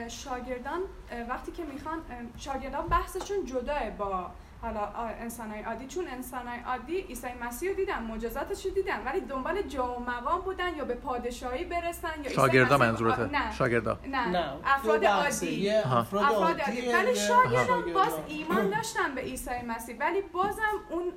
شاگردان 0.10 0.82
وقتی 1.30 1.52
که 1.52 1.64
می‌خوان 1.64 2.00
شاگردان 2.38 2.88
بحثشون 2.88 3.46
جداه 3.46 3.90
با 3.90 4.32
حالا 4.62 4.88
انسانای 5.20 5.62
عادی. 5.62 5.88
چون 5.88 6.08
انسانای 6.08 6.60
عادی 6.60 6.98
عیسی 6.98 7.28
مسیح 7.42 7.70
رو 7.70 7.76
دیدن 7.76 8.04
معجزاتش 8.04 8.66
رو 8.66 8.72
دیدن 8.72 9.04
ولی 9.06 9.22
دنبال 9.22 9.62
جا 9.62 9.96
و 9.96 10.00
مقام 10.00 10.42
بودن 10.42 10.76
یا 10.76 10.86
به 10.86 10.94
پادشاهی 10.94 11.66
برسن 11.66 12.24
یا 12.24 12.30
شاگردا 12.32 12.78
منظورته. 12.78 13.26
نه. 13.26 13.52
شاگردا. 13.52 14.00
نه, 14.08 14.28
نه. 14.28 14.54
افراد 14.66 15.06
عادی. 15.06 15.70
افراد 15.70 16.24
عادی. 16.24 16.92
ولی 16.92 17.16
شاگردان 17.16 17.94
باز 17.94 18.14
ایمان 18.28 18.70
داشتن 18.70 19.16
به 19.16 19.22
عیسی 19.22 19.62
مسیح. 19.68 19.98
ولی 20.00 20.22
بازم 20.22 20.74
اون 20.90 21.14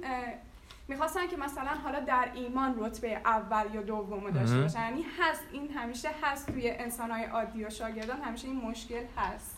می‌خواستن 0.88 1.26
که 1.26 1.36
مثلا 1.36 1.70
حالا 1.84 2.00
در 2.00 2.28
ایمان 2.34 2.74
رتبه 2.78 3.20
اول 3.24 3.74
یا 3.74 3.82
دوم 3.82 4.30
داشته 4.30 4.60
باشن. 4.60 4.80
یعنی 4.80 5.04
هست 5.20 5.42
این 5.52 5.70
همیشه 5.70 6.08
هست 6.22 6.52
توی 6.52 6.70
انسانهای 6.70 7.24
عادی 7.24 7.64
و 7.64 7.70
شاگردان 7.70 8.20
همیشه 8.20 8.48
این 8.48 8.60
مشکل 8.60 9.02
هست. 9.16 9.56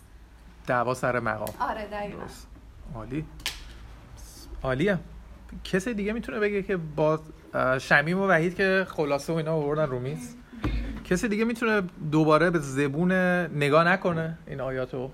دعوا 0.66 0.94
سر 0.94 1.20
مقام. 1.20 1.54
آره 1.60 1.86
دقیقا. 1.86 2.22
عالی. 2.94 3.26
عالیه. 4.62 4.98
کسی 5.64 5.94
دیگه 5.94 6.12
می‌تونه 6.12 6.40
بگه 6.40 6.62
که 6.62 6.76
با 6.76 7.20
شمیم 7.80 8.18
و 8.18 8.28
وحید 8.28 8.56
که 8.56 8.86
خلاصه 8.88 9.32
و 9.32 9.36
اینا 9.36 9.52
آوردن 9.52 9.86
رو 9.86 9.98
میز؟ 9.98 10.36
کسی 11.04 11.28
دیگه 11.28 11.44
می‌تونه 11.44 11.82
دوباره 12.12 12.50
به 12.50 12.58
زبون 12.58 13.12
نگاه 13.12 13.84
نکنه 13.84 14.38
این 14.46 14.60
آیاتو؟ 14.60 15.10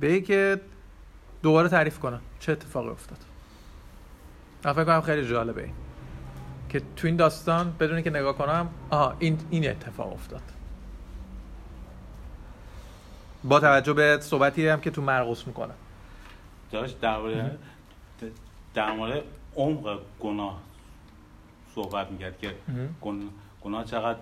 بگه 0.00 0.20
که 0.20 0.60
دوباره 1.42 1.68
تعریف 1.68 1.98
کنه. 1.98 2.18
چه 2.40 2.52
اتفاقی 2.52 2.88
افتاد؟ 2.88 3.18
من 4.64 4.72
فکر 4.72 4.84
کنم 4.84 5.00
خیلی 5.00 5.28
جالبه. 5.28 5.68
که 6.68 6.82
تو 6.96 7.06
این 7.06 7.16
داستان 7.16 7.74
بدونی 7.80 8.02
که 8.02 8.10
نگاه 8.10 8.38
کنم 8.38 8.68
آها 8.90 9.16
این 9.18 9.38
این 9.50 9.70
اتفاق 9.70 10.12
افتاد. 10.12 10.42
با 13.44 13.60
توجه 13.60 13.92
به 13.92 14.18
صحبتی 14.20 14.68
هم 14.68 14.80
که 14.80 14.90
تو 14.90 15.02
مرقس 15.02 15.46
می‌کنه. 15.46 15.74
داشت 16.72 17.00
درباره 17.00 17.58
در 18.74 18.92
مورد 18.92 19.22
عمق 19.56 20.00
گناه 20.20 20.60
صحبت 21.74 22.10
می‌کرد 22.10 22.38
که 22.38 22.54
گناه 23.62 23.84
چقدر 23.84 24.18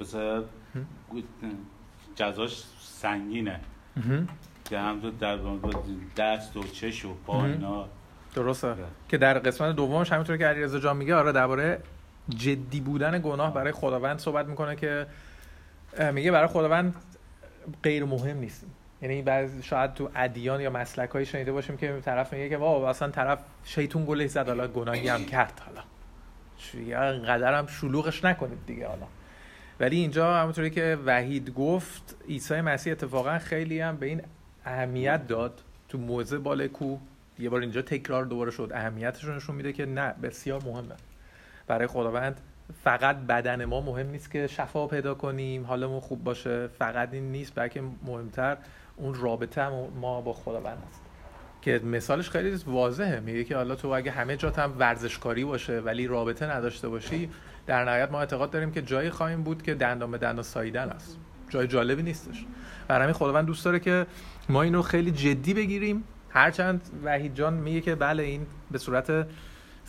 مثل 0.00 0.42
جزاش 2.16 2.64
سنگینه. 2.80 3.60
که 4.64 4.78
هم 4.78 5.00
در 5.20 5.38
دست 6.16 6.56
و 6.56 6.62
چش 6.62 7.04
و 7.04 7.14
پا 7.26 7.44
اینا. 7.44 7.88
درسته. 8.34 8.74
که 9.08 9.18
در 9.18 9.38
قسمت 9.38 9.76
دومش 9.76 10.12
همینطور 10.12 10.36
که 10.36 10.46
علیرضا 10.46 10.78
جان 10.78 10.96
میگه 10.96 11.14
آره 11.14 11.32
درباره 11.32 11.82
جدی 12.28 12.80
بودن 12.80 13.20
گناه 13.22 13.54
برای 13.54 13.72
خداوند 13.72 14.18
صحبت 14.18 14.46
می‌کنه 14.46 14.76
که 14.76 15.06
میگه 16.12 16.30
برای 16.30 16.48
خداوند 16.48 16.94
غیر 17.82 18.04
مهم 18.04 18.36
نیست. 18.36 18.66
یعنی 19.02 19.22
بعض 19.22 19.62
شاید 19.62 19.94
تو 19.94 20.10
ادیان 20.16 20.60
یا 20.60 20.70
مسلک 20.70 21.10
هایی 21.10 21.26
شنیده 21.26 21.52
باشیم 21.52 21.76
که 21.76 22.00
طرف 22.04 22.32
میگه 22.32 22.48
که 22.48 22.56
واو 22.56 22.84
اصلا 22.84 23.10
طرف 23.10 23.38
شیطون 23.64 24.04
گله 24.04 24.26
زد 24.26 24.48
حالا 24.48 24.68
گناهی 24.68 25.08
هم 25.08 25.24
کرد 25.24 25.62
حالا. 25.66 25.82
انقدر 27.00 27.58
هم 27.58 27.66
شلوغش 27.66 28.24
نکنید 28.24 28.58
دیگه 28.66 28.86
حالا. 28.86 29.06
ولی 29.80 29.96
اینجا 29.96 30.34
همونطوری 30.34 30.70
که 30.70 30.98
وحید 31.06 31.50
گفت 31.50 32.16
عیسی 32.28 32.60
مسیح 32.60 32.92
اتفاقا 32.92 33.38
خیلی 33.38 33.80
هم 33.80 33.96
به 33.96 34.06
این 34.06 34.22
اهمیت 34.64 35.26
داد. 35.26 35.60
تو 35.88 35.98
موزه 35.98 36.38
بالای 36.38 36.68
کو 36.68 36.96
یه 37.38 37.50
بار 37.50 37.60
اینجا 37.60 37.82
تکرار 37.82 38.24
دوباره 38.24 38.50
شد. 38.50 38.70
اهمیتش 38.74 39.24
نشون 39.24 39.56
میده 39.56 39.72
که 39.72 39.86
نه 39.86 40.14
بسیار 40.22 40.62
مهمه. 40.64 40.94
برای 41.66 41.86
خداوند 41.86 42.40
فقط 42.84 43.16
بدن 43.16 43.64
ما 43.64 43.80
مهم 43.80 44.06
نیست 44.06 44.30
که 44.30 44.46
شفا 44.46 44.86
پیدا 44.86 45.14
کنیم 45.14 45.64
حالمون 45.64 46.00
خوب 46.00 46.24
باشه. 46.24 46.66
فقط 46.66 47.12
این 47.12 47.32
نیست 47.32 47.52
بلکه 47.54 47.82
مهمتر 48.06 48.56
اون 49.00 49.14
رابطه 49.14 49.68
ما 50.00 50.20
با 50.20 50.32
خداوند 50.32 50.78
است 50.88 51.00
که 51.62 51.80
مثالش 51.84 52.30
خیلی 52.30 52.50
واضحه. 52.66 53.20
میگه 53.20 53.44
که 53.44 53.56
حالا 53.56 53.74
تو 53.74 53.88
اگه 53.88 54.10
همه 54.10 54.36
جات 54.36 54.58
هم 54.58 54.74
ورزشکاری 54.78 55.44
باشه 55.44 55.80
ولی 55.80 56.06
رابطه 56.06 56.46
نداشته 56.56 56.88
باشی 56.88 57.30
در 57.66 57.84
نهایت 57.84 58.10
ما 58.10 58.20
اعتقاد 58.20 58.50
داریم 58.50 58.72
که 58.72 58.82
جایی 58.82 59.10
خواهیم 59.10 59.42
بود 59.42 59.62
که 59.62 59.74
دندان 59.74 60.10
به 60.10 60.18
دندان 60.18 60.42
ساییدن 60.42 60.88
است. 60.88 61.18
جای 61.48 61.66
جالبی 61.66 62.02
نیستش. 62.02 62.46
برای 62.88 63.02
همین 63.02 63.14
خداوند 63.14 63.46
دوست 63.46 63.64
داره 63.64 63.80
که 63.80 64.06
ما 64.48 64.62
اینو 64.62 64.82
خیلی 64.82 65.10
جدی 65.10 65.54
بگیریم. 65.54 66.04
هرچند 66.30 66.82
وحید 67.04 67.34
جان 67.34 67.54
میگه 67.54 67.80
که 67.80 67.94
بله 67.94 68.22
این 68.22 68.46
به 68.70 68.78
صورت 68.78 69.26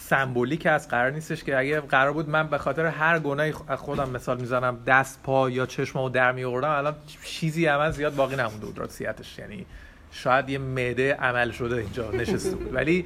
سمبولیک 0.01 0.65
از 0.65 0.87
قرار 0.87 1.11
نیستش 1.11 1.43
که 1.43 1.57
اگه 1.57 1.79
قرار 1.79 2.13
بود 2.13 2.29
من 2.29 2.47
به 2.47 2.57
خاطر 2.57 2.85
هر 2.85 3.19
گناهی 3.19 3.51
خودم 3.51 4.09
مثال 4.09 4.41
می‌زنم 4.41 4.79
دست 4.87 5.23
پا 5.23 5.49
یا 5.49 5.65
چشممو 5.65 6.09
در 6.09 6.31
میوردم 6.31 6.69
الان 6.69 6.95
چیزی 7.23 7.65
عمل 7.65 7.91
زیاد 7.91 8.15
باقی 8.15 8.35
نمونده 8.35 8.65
بود 8.65 8.77
راستیتش 8.77 9.39
یعنی 9.39 9.65
شاید 10.11 10.49
یه 10.49 10.57
معده 10.57 11.13
عمل 11.13 11.51
شده 11.51 11.75
اینجا 11.75 12.11
نشسته 12.11 12.55
بود. 12.55 12.73
ولی 12.73 13.05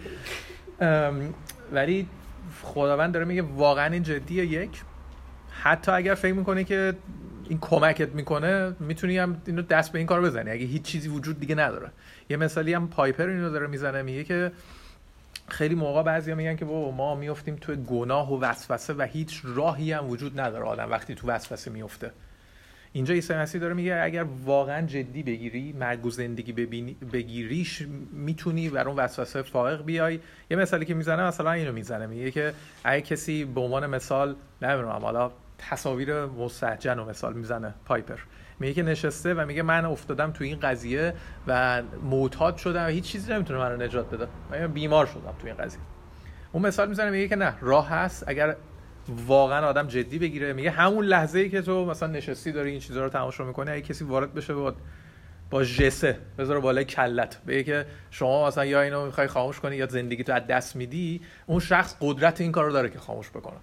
ولی 1.71 2.07
خداوند 2.63 3.13
داره 3.13 3.25
میگه 3.25 3.41
واقعا 3.41 3.93
این 3.93 4.03
جدیه. 4.03 4.45
یک 4.45 4.81
حتی 5.63 5.91
اگر 5.91 6.13
فکر 6.13 6.33
می‌کنی 6.33 6.63
که 6.63 6.93
این 7.49 7.59
کمکت 7.61 8.09
می‌کنه 8.09 8.75
می‌تونی 8.79 9.17
هم 9.17 9.41
اینو 9.45 9.61
دست 9.61 9.91
به 9.91 9.97
این 9.97 10.07
کار 10.07 10.21
بزنی. 10.21 10.51
اگه 10.51 10.65
هیچ 10.65 10.81
چیزی 10.81 11.09
وجود 11.09 11.39
دیگه 11.39 11.55
نداره. 11.55 11.91
یه 12.29 12.37
مثالی 12.37 12.73
هم 12.73 12.87
پایپر 12.87 13.27
اینو 13.27 13.49
داره 13.49 13.67
می‌زنه 13.67 14.01
میگه 14.01 14.23
که 14.23 14.51
خیلی 15.47 15.75
موقع 15.75 16.03
بعضیا 16.03 16.35
میگن 16.35 16.55
که 16.55 16.65
بابا 16.65 16.91
ما 16.91 17.15
میفتیم 17.15 17.55
تو 17.55 17.75
گناه 17.75 18.33
و 18.33 18.39
وسوسه 18.39 18.93
و 18.93 19.01
هیچ 19.01 19.41
راهی 19.43 19.91
هم 19.91 20.09
وجود 20.09 20.39
نداره 20.39 20.65
آدم 20.65 20.91
وقتی 20.91 21.15
تو 21.15 21.27
وسوسه 21.27 21.71
میفته. 21.71 22.11
اینجا 22.93 23.13
عیسی 23.13 23.33
مسیح 23.33 23.61
داره 23.61 23.73
میگه 23.73 23.99
اگر 24.03 24.25
واقعا 24.45 24.87
جدی 24.87 25.23
بگیری 25.23 25.73
مرگ 25.73 26.05
و 26.05 26.09
زندگی 26.09 26.51
بگیریش 27.13 27.87
می‌تونی 28.11 28.69
بر 28.69 28.87
اون 28.87 28.97
وسوسه 28.97 29.41
فائق 29.41 29.85
بیای. 29.85 30.19
یه 30.51 30.57
مثالی 30.57 30.85
که 30.85 30.93
می‌زنه 30.93 31.23
مثلا 31.23 31.51
اینو 31.51 31.71
می‌زنه 31.71 32.07
میگه 32.07 32.31
که 32.31 32.53
اگه 32.83 33.01
کسی 33.01 33.45
به 33.45 33.61
عنوان 33.61 33.85
مثال 33.85 34.35
نمی‌دونم 34.61 34.89
حالا 34.89 35.31
تصاویر 35.57 36.25
مستحجن 36.25 36.99
و 36.99 37.05
مثال 37.05 37.33
می‌زنه 37.33 37.73
پایپر. 37.85 38.19
میگه 38.59 38.73
که 38.73 38.83
نشسته 38.83 39.33
و 39.33 39.45
میگه 39.45 39.61
من 39.61 39.85
افتادم 39.85 40.31
تو 40.31 40.43
این 40.43 40.59
قضیه 40.59 41.13
و 41.47 41.81
معتاد 42.03 42.57
شدم 42.57 42.85
و 42.85 42.87
هیچ 42.87 43.03
چیزی 43.03 43.33
نمی‌تونه 43.33 43.59
من 43.59 43.71
رو 43.71 43.81
نجات 43.81 44.09
بده. 44.09 44.27
من 44.51 44.67
بیمار 44.67 45.05
شدم 45.05 45.33
تو 45.39 45.47
این 45.47 45.55
قضیه. 45.55 45.79
اون 46.51 46.65
مثال 46.65 46.89
می‌زنه 46.89 47.09
میگه 47.09 47.27
که 47.27 47.35
نه 47.35 47.53
راه 47.61 47.89
هست 47.89 48.23
اگر 48.27 48.55
واقعا 49.27 49.67
آدم 49.67 49.87
جدی 49.87 50.19
بگیره. 50.19 50.53
میگه 50.53 50.71
همون 50.71 51.05
لحظه 51.05 51.39
ای 51.39 51.49
که 51.49 51.61
تو 51.61 51.85
مثلا 51.85 52.09
نشستی 52.09 52.51
داری 52.51 52.71
این 52.71 52.79
چیزا 52.79 53.03
رو 53.03 53.09
تماشا 53.09 53.43
می‌کنی 53.43 53.71
اگه 53.71 53.81
کسی 53.81 54.03
وارد 54.03 54.33
بشه 54.33 54.53
با 54.53 54.75
با 55.49 55.63
جسه 55.63 56.17
بذاره 56.37 56.59
بالای 56.59 56.85
کلت. 56.85 57.41
بگه 57.47 57.63
که 57.63 57.85
شما 58.11 58.47
مثلا 58.47 58.65
یا 58.65 58.81
اینو 58.81 59.05
می‌خوای 59.05 59.27
خاموش 59.27 59.59
کنی 59.59 59.75
یا 59.75 59.87
زندگی 59.87 60.23
تو 60.23 60.33
از 60.33 60.47
دست 60.47 60.75
میدی 60.75 61.21
اون 61.45 61.59
شخص 61.59 61.95
قدرت 62.01 62.41
این 62.41 62.51
کارو 62.51 62.71
داره 62.71 62.89
که 62.89 62.99
خاموش 62.99 63.29
بکنه. 63.29 63.57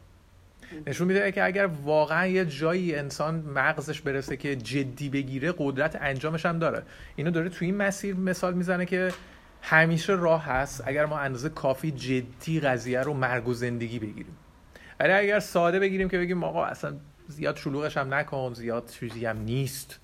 نشون 0.86 1.08
میده 1.08 1.32
که 1.32 1.44
اگر 1.44 1.66
واقعا 1.66 2.26
یه 2.26 2.44
جایی 2.44 2.94
انسان 2.94 3.34
مغزش 3.34 4.00
برسه 4.00 4.36
که 4.36 4.56
جدی 4.56 5.08
بگیره 5.08 5.54
قدرت 5.58 5.98
انجامش 6.00 6.46
هم 6.46 6.58
داره. 6.58 6.82
اینو 7.16 7.30
داره 7.30 7.48
توی 7.48 7.66
این 7.66 7.76
مسیر 7.76 8.14
مثال 8.14 8.54
می‌زنه 8.54 8.86
که 8.86 9.12
همیشه 9.62 10.12
راه 10.12 10.44
هست 10.44 10.82
اگر 10.86 11.06
ما 11.06 11.18
اندازه 11.18 11.48
کافی 11.48 11.90
جدی 11.90 12.60
قضیه 12.60 13.00
رو 13.00 13.14
مرگ 13.14 13.48
و 13.48 13.54
زندگی 13.54 13.98
بگیریم. 13.98 14.36
ولی 15.00 15.12
اگر 15.12 15.40
ساده 15.40 15.80
بگیریم 15.80 16.08
که 16.08 16.18
بگیم 16.18 16.44
آقا 16.44 16.64
اصلا 16.64 16.94
زیاد 17.28 17.56
شلوغش 17.56 17.96
هم 17.96 18.14
نکن 18.14 18.52
زیاد 18.54 18.86
چیزی 18.88 19.26
هم 19.26 19.38
نیست. 19.38 19.98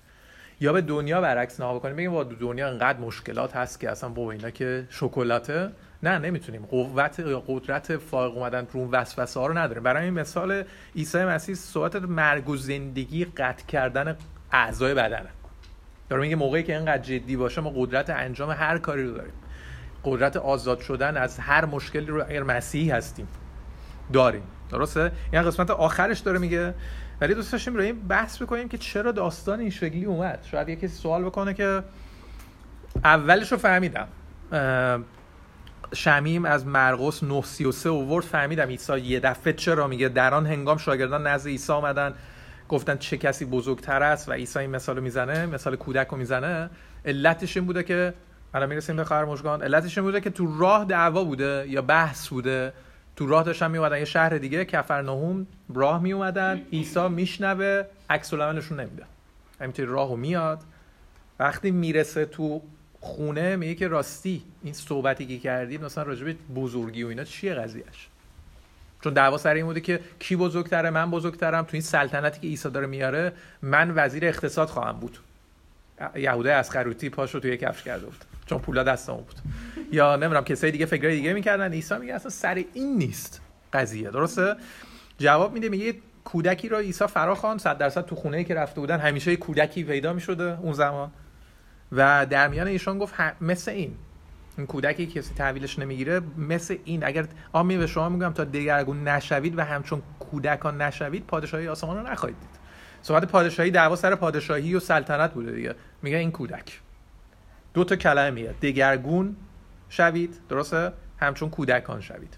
یا 0.61 0.73
به 0.73 0.81
دنیا 0.81 1.21
برعکس 1.21 1.59
نها 1.59 1.79
بکنیم 1.79 1.95
بگیم 1.95 2.23
دنیا 2.23 2.67
انقدر 2.67 2.99
مشکلات 2.99 3.55
هست 3.55 3.79
که 3.79 3.89
اصلا 3.89 4.09
با 4.09 4.31
اینا 4.31 4.49
که 4.49 4.87
شکلاته. 4.89 5.71
نه 6.03 6.17
نمی‌تونیم. 6.19 6.65
قوت 6.65 7.19
یا 7.19 7.43
قدرت 7.47 7.97
فائق 7.97 8.37
اومدن 8.37 8.67
رو 8.71 8.79
اون 8.79 8.91
وسوسه 8.91 9.39
ها 9.39 9.47
رو 9.47 9.57
نداریم. 9.57 9.83
برای 9.83 10.05
این 10.05 10.13
مثال 10.13 10.63
عیسی 10.95 11.17
مسیح 11.25 11.55
صحبت 11.55 11.95
مرگ 11.95 12.49
و 12.49 12.57
زندگی 12.57 13.25
قطع 13.25 13.65
کردن 13.65 14.17
اعضای 14.51 14.93
بدنه. 14.93 15.29
داره 16.09 16.21
میگه 16.21 16.35
موقعی 16.35 16.63
که 16.63 16.75
اینقدر 16.75 17.03
جدی 17.03 17.35
باشه 17.35 17.61
ما 17.61 17.73
قدرت 17.75 18.09
انجام 18.09 18.51
هر 18.51 18.77
کاری 18.77 19.07
رو 19.07 19.13
داریم. 19.13 19.33
قدرت 20.03 20.37
آزاد 20.37 20.79
شدن 20.79 21.17
از 21.17 21.39
هر 21.39 21.65
مشکلی 21.65 22.05
رو 22.05 22.23
اگر 22.29 22.43
مسیحی 22.43 22.89
هستیم 22.89 23.27
داریم. 24.13 24.43
درسته؟ 24.69 25.11
این 25.33 25.41
قسمت 25.41 25.71
آخرش 25.71 26.19
داره 26.19 26.39
میگه. 26.39 26.73
ولی 27.21 27.33
دوست 27.33 27.51
داشتیم 27.51 27.75
رو 27.75 27.81
این 27.81 28.07
بحث 28.07 28.41
بکنیم 28.41 28.69
که 28.69 28.77
چرا 28.77 29.11
داستان 29.11 29.59
این 29.59 29.69
شکلی 29.69 30.05
اومد. 30.05 30.39
شاید 30.51 30.69
یکی 30.69 30.87
سوال 30.87 31.23
بکنه 31.23 31.53
که 31.53 31.83
اولش 33.03 33.51
رو 33.51 33.57
فهمیدم. 33.57 34.07
شمیم 35.93 36.45
از 36.45 36.67
مرقس 36.67 37.23
933 37.23 37.89
اوورد. 37.89 38.25
فهمیدم 38.25 38.67
عیسی 38.67 38.99
یه 38.99 39.19
دفعه 39.19 39.53
چرا 39.53 39.87
میگه؟ 39.87 40.09
در 40.09 40.33
آن 40.33 40.45
هنگام 40.45 40.77
شاگردان 40.77 41.27
نزد 41.27 41.47
عیسی 41.47 41.73
آمدن. 41.73 42.13
گفتن 42.69 42.97
چه 42.97 43.17
کسی 43.17 43.45
بزرگتر 43.45 44.03
است 44.03 44.29
و 44.29 44.31
عیسی 44.31 44.59
این 44.59 44.69
مثال 44.69 44.99
می‌زنه 44.99 45.45
مثال 45.45 45.75
کودک 45.75 46.07
رو 46.07 46.17
می‌زنه. 46.17 46.69
علتش 47.05 47.57
این 47.57 47.65
بوده 47.65 47.83
که 47.83 48.13
الان 48.53 48.69
می‌رسیم 48.69 48.95
به 48.95 49.03
خرمشگان 49.03 49.61
علتش 49.63 49.97
این 49.97 50.05
بوده 50.07 50.21
که 50.21 50.29
تو 50.29 50.59
راه 50.59 50.85
دعوا 50.85 51.23
بوده 51.23 51.65
یا 51.67 51.81
بحث 51.81 52.27
بوده. 52.27 52.73
تو 53.15 53.27
راه 53.27 53.43
داشتن 53.43 53.71
میومدن 53.71 53.97
یه 53.97 54.05
شهر 54.05 54.37
دیگه 54.37 54.65
کفرناهوم 54.65 55.47
راه 55.75 56.01
میومدن 56.01 56.61
عیسی 56.73 57.07
میشنوه 57.07 57.83
عکس 58.09 58.33
العملشون 58.33 58.79
نمیده. 58.79 59.03
همینطوری 59.61 59.87
راهو 59.87 60.15
میاد. 60.15 60.59
وقتی 61.39 61.71
می‌رسه 61.71 62.25
تو 62.25 62.61
خونه 62.99 63.55
میگه 63.55 63.75
که 63.75 63.87
راستی 63.87 64.43
این 64.63 64.73
صحبتی 64.73 65.25
که 65.25 65.39
کردید 65.39 65.83
مثلا 65.83 66.03
به 66.03 66.35
بزرگی 66.55 67.03
و 67.03 67.07
اینا 67.07 67.23
چیه 67.23 67.53
قضیهش 67.53 68.07
چون 69.01 69.13
دعوا 69.13 69.37
سر 69.37 69.53
این 69.53 69.65
بوده 69.65 69.81
که 69.81 69.99
کی 70.19 70.35
بزرگتره 70.35 70.89
من 70.89 71.11
بزرگترم 71.11 71.63
تو 71.63 71.69
این 71.73 71.81
سلطنتی 71.81 72.39
که 72.39 72.47
عیسی 72.47 72.69
داره 72.69 72.87
میاره 72.87 73.33
من 73.61 73.93
وزیر 73.95 74.25
اقتصاد 74.25 74.67
خواهم 74.67 74.99
بود. 74.99 75.17
یهوده 76.15 76.53
از 76.53 76.71
خروتی 76.71 77.09
پاشو 77.09 77.39
توی 77.39 77.57
کفش 77.57 77.83
کرده 77.83 78.05
بود 78.05 78.25
چون 78.45 78.59
پولا 78.59 78.83
دستمون 78.83 79.23
بود. 79.23 79.35
یا 79.91 80.15
نمی‌دونم 80.15 80.43
کسای 80.43 80.71
دیگه 80.71 80.85
فکرای 80.85 81.15
دیگه 81.15 81.33
می‌کردن. 81.33 81.73
عیسی 81.73 81.97
میگه 81.97 82.13
اصلا 82.13 82.29
سر 82.29 82.63
این 82.73 82.97
نیست 82.97 83.41
قضیه 83.73 84.09
درسته؟ 84.09 84.55
جواب 85.17 85.53
میده 85.53 85.69
میگه 85.69 85.93
کودکی 86.23 86.69
را 86.69 86.79
عیسی 86.79 87.07
فرا 87.07 87.35
خوان 87.35 87.57
100 87.57 87.77
درصد 87.77 88.05
تو 88.05 88.15
خونه 88.15 88.37
ای 88.37 88.43
که 88.43 88.55
رفته 88.55 88.81
بودن 88.81 88.99
همیشه 88.99 89.35
کودکی 89.35 89.83
پیدا 89.83 90.13
می‌شده 90.13 90.59
اون 90.59 90.73
زمان. 90.73 91.11
و 91.91 92.25
در 92.25 92.47
میان 92.47 92.67
ایشان 92.67 92.99
گفت 92.99 93.13
مثل 93.41 93.71
این. 93.71 93.95
این 94.57 94.67
کودکی 94.67 95.07
کسی 95.07 95.33
تحویلش 95.33 95.79
نمی‌گیره 95.79 96.21
مثل 96.37 96.77
این. 96.85 97.05
اگر 97.05 97.25
آمی 97.53 97.77
به 97.77 97.87
شما 97.87 98.09
میگم 98.09 98.33
تا 98.33 98.43
دگرگون 98.43 99.07
نشوید 99.07 99.57
و 99.57 99.61
همچون 99.61 100.01
کودکان 100.19 100.81
نشوید 100.81 101.25
پادشاهی 101.27 101.67
آسمان 101.67 101.97
رو 101.97 102.11
نخواهید 102.11 102.39
دید. 102.39 102.49
صحبت 103.01 103.25
پادشاهی 103.25 103.71
دعوا 103.71 103.95
سر 103.95 104.15
پادشاهی 104.15 104.75
و 104.75 104.79
سلطنت 104.79 105.33
بوده 105.33 105.51
دیگه. 105.51 105.75
میگه 106.01 106.17
این 106.17 106.31
کودک. 106.31 106.79
دو 107.73 107.83
تا 107.83 107.95
کلمه 107.95 108.29
میاد 108.29 108.55
دگرگون 108.59 109.35
شوید 109.89 110.35
درسته؟ 110.49 110.91
همچون 111.17 111.49
کودکان 111.49 112.01
شوید. 112.01 112.37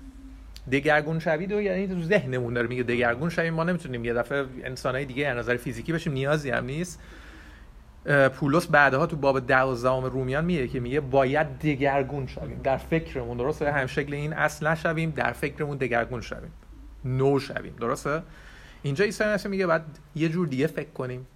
دگرگون 0.71 1.19
شوید 1.19 1.51
و 1.51 1.61
یعنی 1.61 1.87
تو 1.87 2.01
ذهنمون 2.01 2.53
داره 2.53 2.67
میگه 2.67 2.83
دگرگون 2.83 3.29
شوید. 3.29 3.53
ما 3.53 3.63
نمی‌تونیم 3.63 4.05
یه 4.05 4.13
دفعه 4.13 4.45
انسانای 4.63 5.05
دیگه 5.05 5.27
از 5.27 5.37
نظر 5.37 5.57
فیزیکی 5.57 5.93
بشیم. 5.93 6.13
نیازی 6.13 6.49
هم 6.49 6.65
نیست. 6.65 6.99
پولس 8.05 8.67
بعدها 8.67 9.05
تو 9.05 9.15
باب 9.15 9.47
دوازدهم 9.47 10.05
رومیان 10.05 10.45
میگه 10.45 10.67
که 10.67 10.79
میگه 10.79 10.99
باید 10.99 11.59
دگرگون 11.59 12.27
شویم. 12.27 12.61
در 12.63 12.77
فکرمون 12.77 13.37
درسته؟ 13.37 13.71
هم 13.71 13.85
شکل 13.85 14.13
این 14.13 14.33
اصل 14.33 14.67
نشویم 14.67 15.09
در 15.09 15.31
فکرمون 15.31 15.77
دگرگون 15.77 16.21
شویم. 16.21 16.51
نو 17.05 17.39
شویم 17.39 17.75
درسته؟ 17.79 18.23
اینجا 18.81 19.05
عیسی 19.05 19.23
مسیح 19.23 19.51
میگه 19.51 19.67
بعد 19.67 19.85
یه 20.15 20.29
جور 20.29 20.47
دیگه 20.47 20.67
فکر 20.67 20.89
کنیم. 20.89 21.27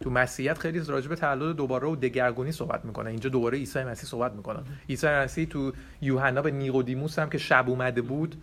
تو 0.00 0.10
مسیحیت 0.10 0.58
خیلی 0.58 0.80
راجع 0.80 1.08
به 1.08 1.16
تولد 1.16 1.56
دوباره 1.56 1.88
و 1.88 1.96
دگرگونی 1.96 2.52
صحبت 2.52 2.84
می‌کنه. 2.84 3.10
اینجا 3.10 3.30
دوباره 3.30 3.58
عیسی 3.58 3.84
مسیح 3.84 4.08
صحبت 4.08 4.32
می‌کنه. 4.32 4.58
عیسی 4.88 5.06
مسیح 5.06 5.46
تو 5.46 5.72
یوحنا 6.02 6.42
به 6.42 6.50
نیقودیموس 6.50 7.18
هم 7.18 7.30
که 7.30 7.38
شب 7.38 7.64
اومده 7.68 8.02
بود 8.02 8.42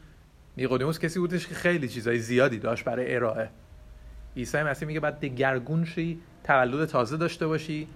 نیقودیموس 0.58 1.00
کسی 1.00 1.20
بودش 1.20 1.48
که 1.48 1.56
خیلی 1.56 1.88
چیزای 1.88 2.20
زیادی 2.20 2.60
داشت 2.60 2.84
برای 2.84 3.16
ارائه. 3.16 3.50
عیسی 4.38 4.64
مسیح 4.64 4.88
میگه 4.88 5.00
بعد 5.00 5.20
دگرگون 5.20 5.86
شی 5.86 6.20
تولد 6.44 6.86
تازه 6.86 7.18
داشته 7.18 7.48
باشی. 7.48 7.88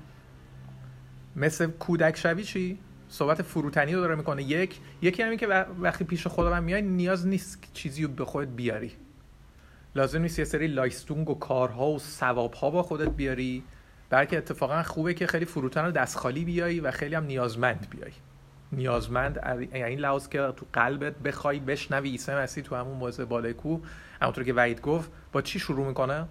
مثل 1.35 1.67
کودک 1.67 2.17
شوی 2.17 2.43
چی؟ 2.43 2.79
صحبت 3.09 3.41
فروتنی 3.41 3.93
رو 3.93 4.01
داره 4.01 4.15
می‌کنه. 4.15 4.43
یک 4.43 4.79
یکی 5.01 5.23
همین 5.23 5.37
که 5.37 5.47
وقتی 5.81 6.03
پیش 6.03 6.27
خدا 6.27 6.59
میای 6.61 6.81
نیاز 6.81 7.27
نیست 7.27 7.63
چیزی 7.73 8.03
رو 8.03 8.09
به 8.09 8.25
خودت 8.25 8.47
بیاری. 8.47 8.91
لازم 9.95 10.21
نیست 10.21 10.39
یه 10.39 10.45
سری 10.45 10.67
لایستونگ 10.67 11.29
و 11.29 11.33
کارها 11.33 11.91
و 11.91 11.99
ثوابها 11.99 12.69
با 12.69 12.83
خودت 12.83 13.09
بیاری. 13.09 13.63
بلکه 14.09 14.37
اتفاقا 14.37 14.83
خوبه 14.83 15.13
که 15.13 15.27
خیلی 15.27 15.45
فروتن 15.45 15.85
رو 15.85 15.91
دست 15.91 16.17
خالی 16.17 16.45
بیایی 16.45 16.79
و 16.79 16.91
خیلی 16.91 17.15
هم 17.15 17.23
نیازمند 17.23 17.87
بیایی. 17.89 18.13
نیازمند 18.71 19.69
یعنی 19.73 19.95
لحاظ 19.95 20.27
که 20.27 20.37
تو 20.37 20.65
قلبت 20.73 21.15
بخوای 21.19 21.59
بشنوی 21.59 22.09
عیسی 22.09 22.31
مسیح 22.31 22.63
تو 22.63 22.75
همون 22.75 22.97
موضع 22.97 23.25
بالای 23.25 23.53
کو 23.53 23.79
همونطور 24.21 24.43
که 24.43 24.53
وعید 24.53 24.81
گفت 24.81 25.11
با 25.31 25.41
چی 25.41 25.59
شروع 25.59 25.87
می‌کنه؟ 25.87 26.25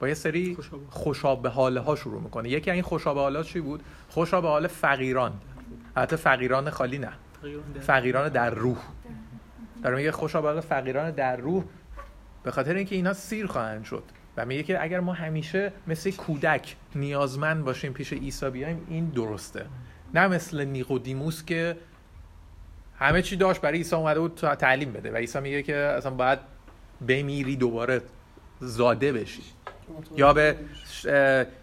با 0.00 0.08
یه 0.08 0.14
سری 0.14 0.58
خوشاب 0.90 1.42
به 1.42 1.48
حاله 1.48 1.80
ها 1.80 1.96
شروع 1.96 2.22
می‌کنه. 2.22 2.48
یکی 2.48 2.70
این 2.70 2.82
خوشاب 2.82 3.32
به 3.32 3.44
چی 3.44 3.60
بود؟ 3.60 3.82
خوشاب 4.08 4.42
به 4.42 4.48
حال 4.48 4.66
فقیران. 4.66 5.32
البته 5.96 6.16
فقیران 6.16 6.70
خالی 6.70 6.98
نه. 6.98 7.12
فقیران 7.80 8.28
در 8.28 8.50
روح. 8.50 8.78
داره 9.82 9.96
میگه 9.96 10.12
خوشاب 10.12 10.42
به 10.42 10.48
حال 10.48 10.60
فقیران 10.60 11.10
در 11.10 11.36
روح 11.36 11.64
به 12.42 12.50
خاطر 12.50 12.74
اینکه 12.74 12.94
اینا 12.94 13.12
سیر 13.12 13.46
خواهند 13.46 13.84
شد. 13.84 14.02
و 14.36 14.46
میگه 14.46 14.62
که 14.62 14.82
اگر 14.82 15.00
ما 15.00 15.12
همیشه 15.12 15.72
مثل 15.86 16.10
کودک 16.10 16.76
نیازمند 16.94 17.64
باشیم 17.64 17.92
پیش 17.92 18.12
عیسی 18.12 18.50
بیایم 18.50 18.86
این 18.88 19.08
درسته. 19.08 19.66
نه 20.14 20.28
مثل 20.28 20.64
نیقودیموس 20.64 21.44
که 21.44 21.76
همه 22.98 23.22
چی 23.22 23.36
داشت 23.36 23.60
برای 23.60 23.78
عیسی 23.78 23.96
اومده 23.96 24.20
بود 24.20 24.34
تعلیم 24.34 24.92
بده. 24.92 25.10
و 25.10 25.16
عیسی 25.16 25.40
میگه 25.40 25.62
که 25.62 25.76
اصلا 25.76 26.10
باید 26.10 26.38
بمیری 27.08 27.56
دوباره 27.56 28.02
زاده 28.60 29.12
بشی. 29.12 29.42
یا 30.16 30.32
به 30.32 30.56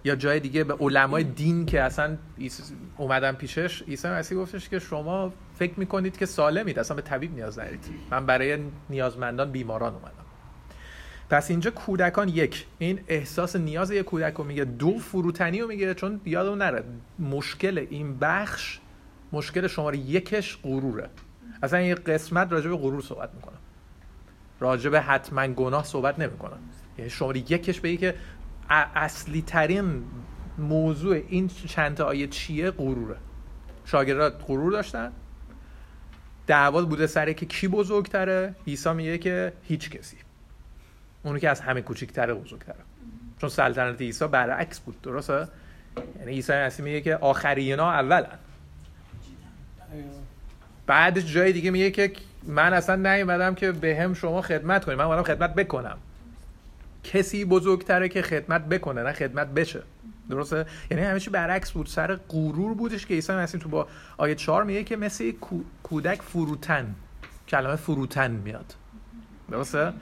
یا 0.04 0.16
جای 0.16 0.40
دیگه 0.40 0.64
به 0.64 0.74
علمای 0.74 1.24
دین 1.24 1.66
که 1.66 1.82
اصلا 1.82 2.18
اومدن 2.98 3.32
پیشش 3.32 3.82
عیسی 3.82 4.08
مسیح 4.08 4.38
گفتش 4.38 4.70
که 4.70 4.80
شما 4.80 5.34
فکر 5.56 5.74
می‌کنید 5.78 6.18
که 6.18 6.26
سالمید 6.26 6.80
اصلا 6.80 6.96
به 6.96 7.02
طبیب 7.02 7.36
نیاز 7.36 7.56
دارید 7.56 7.86
من 8.12 8.26
برای 8.26 8.58
نیازمندان 8.90 9.52
بیماران 9.52 9.94
اومدم. 9.94 10.26
پس 11.30 11.50
اینجا 11.50 11.72
کودکان 11.72 12.30
یک 12.30 12.66
این 12.80 13.00
احساس 13.08 13.56
نیاز 13.56 13.92
یک 13.92 14.06
کودک 14.06 14.34
رو 14.34 14.44
میگه. 14.44 14.66
دو 14.66 14.98
فروتنی 14.98 15.62
رو 15.62 15.68
میگه 15.68 15.94
چون 15.94 16.22
یادمون 16.26 16.58
نره. 16.58 16.84
مشکل 17.20 17.86
این 17.90 18.18
بخش 18.20 18.80
مشکل 19.32 19.68
شماره 19.68 19.98
یکش 19.98 20.58
غروره. 20.64 21.10
اصلا 21.64 21.80
این 21.80 21.96
قسمت 21.96 22.52
راجع 22.52 22.70
به 22.70 22.78
غرور 22.78 23.02
صحبت 23.02 23.30
می‌کنه. 23.36 23.56
راجع 24.60 24.90
به 24.90 25.02
حتما 25.02 25.48
گناه 25.48 25.84
صحبت 25.84 26.20
نمی‌کنه 26.20 26.56
یعنی 26.98 27.10
شماره 27.10 27.40
یکش 27.40 27.80
بگی 27.80 27.98
که 27.98 28.16
اصلی 28.70 29.42
ترین 29.42 30.04
موضوع 30.58 31.22
این 31.30 31.48
چند 31.48 31.98
تا 31.98 32.06
آیه 32.06 32.28
چیه؟ 32.28 32.72
غروره. 32.72 33.16
شاگردات 33.86 34.44
غرور 34.48 34.72
داشتن. 34.72 35.12
دعوا 36.48 36.82
بوده 36.82 37.08
سر 37.08 37.34
که 37.34 37.46
کی 37.46 37.68
بزرگتره؟ 37.68 38.56
عیسی 38.68 38.94
میگه 38.94 39.18
که 39.18 39.54
هیچ 39.64 39.90
کسی. 39.90 40.18
اونو 41.24 41.40
که 41.40 41.50
از 41.50 41.62
همه 41.62 41.82
کوچیک‌تره 41.82 42.34
بزرگتره. 42.34 42.76
چون 43.42 43.50
سلطنت 43.50 44.02
عیسی 44.02 44.28
برعکس 44.28 44.80
بود 44.80 45.02
درسته؟ 45.02 45.48
یعنی 46.20 46.32
عیسی 46.32 46.54
مسیح 46.54 46.86
میگه 46.86 47.02
که 47.02 47.16
آخرینا 47.16 47.92
اولن. 47.92 48.40
بعد 50.88 51.20
جای 51.20 51.54
دیگه 51.54 51.72
میگه 51.72 51.92
که 51.92 52.12
من 52.44 52.74
اصلا 52.74 52.96
نیومدم 52.96 53.56
که 53.56 53.72
به 53.72 53.98
هم 54.02 54.14
شما 54.14 54.42
خدمت 54.42 54.86
کنیم. 54.86 54.98
من 54.98 55.06
اومدم 55.06 55.24
خدمت 55.24 55.56
بکنم. 55.56 55.98
کسی 57.04 57.46
بزرگتره 57.46 58.10
که 58.10 58.22
خدمت 58.22 58.66
بکنه 58.66 59.04
نه 59.04 59.14
خدمت 59.14 59.48
بشه. 59.48 59.84
درسته؟ 60.30 60.66
یعنی 60.92 61.20
چی 61.20 61.30
برعکس 61.30 61.72
بود. 61.72 61.88
سر 61.88 62.16
غرور 62.16 62.74
بودش 62.74 63.06
که 63.06 63.14
عیسی 63.14 63.34
مسیح 63.34 63.62
تو 63.62 63.70
با 63.70 63.88
آیه 64.18 64.36
4 64.36 64.64
میگه 64.64 64.84
که 64.84 64.96
مثل 64.96 65.32
کودک 65.84 66.22
فروتن. 66.22 66.96
کلمه 67.48 67.76
فروتن 67.76 68.32
میاد. 68.32 68.76
درسته؟ 69.52 69.94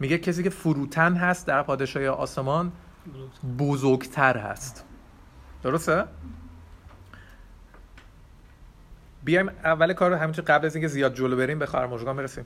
میگه 0.00 0.18
کسی 0.18 0.42
که 0.42 0.50
فروتن 0.50 1.14
هست 1.14 1.46
در 1.46 1.62
پادشاهی 1.62 2.06
آسمان 2.06 2.72
بزرگتر 3.58 4.36
هست. 4.36 4.84
درسته؟ 5.62 6.04
بیایم 9.24 9.48
اول 9.48 9.92
کار 9.92 10.12
همینطور 10.12 10.44
قبل 10.44 10.66
از 10.66 10.74
اینکه 10.74 10.88
زیاد 10.88 11.14
جلو 11.14 11.36
بریم 11.36 11.58
به 11.58 11.66
خرموشگان 11.66 12.16
برسیم. 12.16 12.44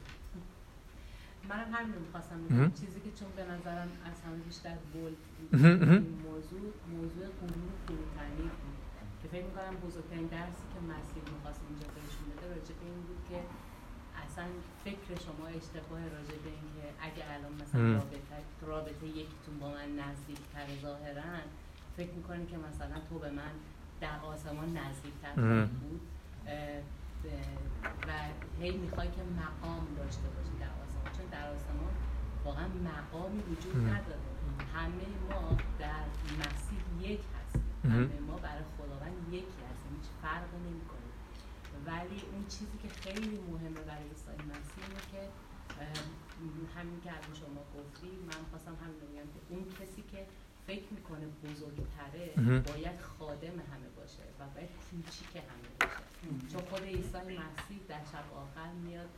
منم 1.49 1.69
همین 1.73 1.95
می‌خواستم 2.07 2.39
چیزی 2.81 3.01
که 3.05 3.11
چون 3.19 3.29
به 3.37 3.43
نظرم 3.53 3.89
از 4.11 4.17
همه 4.25 4.37
بیشتر 4.49 4.77
بول 4.93 5.13
موضوع 6.27 6.65
موضوع 6.95 7.27
قرون 7.41 7.71
فروتنی 7.87 8.47
بود. 8.61 8.79
که 9.23 9.29
فکر 9.29 9.45
می‌کنم 9.49 9.75
بزرگترین 9.87 10.27
درسی 10.27 10.67
که 10.73 10.81
مسیح 10.93 11.23
می‌خواست 11.35 11.61
اینجا 11.69 11.87
بهشون 11.95 12.25
بده 12.31 12.47
راجع 12.55 12.75
به 12.81 12.85
این 12.91 13.03
بود 13.09 13.23
که 13.31 13.39
اصلا 14.25 14.47
فکر 14.85 15.11
شما 15.27 15.47
اشتباه 15.59 16.01
راجع 16.17 16.37
به 16.45 16.51
این 16.59 16.69
که 16.77 16.85
اگه 17.07 17.23
الان 17.35 17.55
مثلا 17.63 17.83
رابطه, 18.01 18.39
رابطه 18.73 19.07
یکیتون 19.21 19.55
با 19.61 19.69
من 19.77 19.89
نزدیکتر 20.03 20.67
ظاهرا 20.85 21.35
فکر 21.97 22.13
می‌کنین 22.19 22.47
که 22.51 22.57
مثلا 22.69 22.97
تو 23.09 23.15
به 23.25 23.31
من 23.41 23.55
در 24.01 24.17
آسمان 24.33 24.69
نزدیکتر 24.83 25.33
بود؟ 25.81 26.01
و 28.07 28.11
هی 28.61 28.77
می‌خوای 28.77 29.09
که 29.09 29.23
مقام 29.43 29.87
داشته 29.97 30.29
باشی 30.35 30.55
در 30.61 30.73
آسمان. 30.85 31.13
چون 31.17 31.27
در 31.27 31.47
آسمان 31.55 31.95
واقعا 32.45 32.69
مقامی 32.69 33.43
وجود 33.43 33.77
نداره. 33.77 34.21
همه 34.75 35.07
ما 35.31 35.57
در 35.79 36.05
مسیح 36.41 37.11
یک 37.11 37.21
هستیم. 37.37 37.65
همه 37.85 38.21
ما 38.29 38.37
برای 38.37 38.65
خداوند 38.79 39.17
یکی 39.33 39.61
هستیم. 39.71 39.93
هیچ 39.97 40.09
فرق 40.23 40.51
نمی‌کنه. 40.67 41.11
ولی 41.87 42.23
اون 42.33 42.47
چیزی 42.47 42.79
که 42.83 42.89
خیلی 42.89 43.39
مهمه 43.51 43.81
برای 43.81 44.09
عیسی 44.09 44.31
مسیح 44.53 44.85
اینه 44.87 45.03
که 45.13 45.23
همین 46.77 47.01
که 47.05 47.11
الان 47.11 47.35
شما 47.35 47.63
گفتی 47.77 48.09
من 48.31 48.43
خواستم 48.51 48.77
همین 48.83 49.01
رو 49.01 49.07
که 49.35 49.55
اون 49.55 49.65
کسی 49.81 50.03
که 50.13 50.27
فکر 50.67 50.89
می‌کنه 50.91 51.27
بزرگتره. 51.45 52.27
باید 52.69 53.01
خادم 53.01 53.57
همه 53.73 53.89
باشه 53.97 54.23
و 54.39 54.43
باید 54.55 54.71
کوچیک 54.91 55.37
همه 55.37 55.69
باشه. 55.81 56.04
چون 56.53 56.63
خود 56.71 56.83
عیسی 56.83 57.19
مسیح 57.19 57.81
در 57.89 58.05
شب 58.13 58.25
آخر 58.37 58.73
میاد 58.73 59.09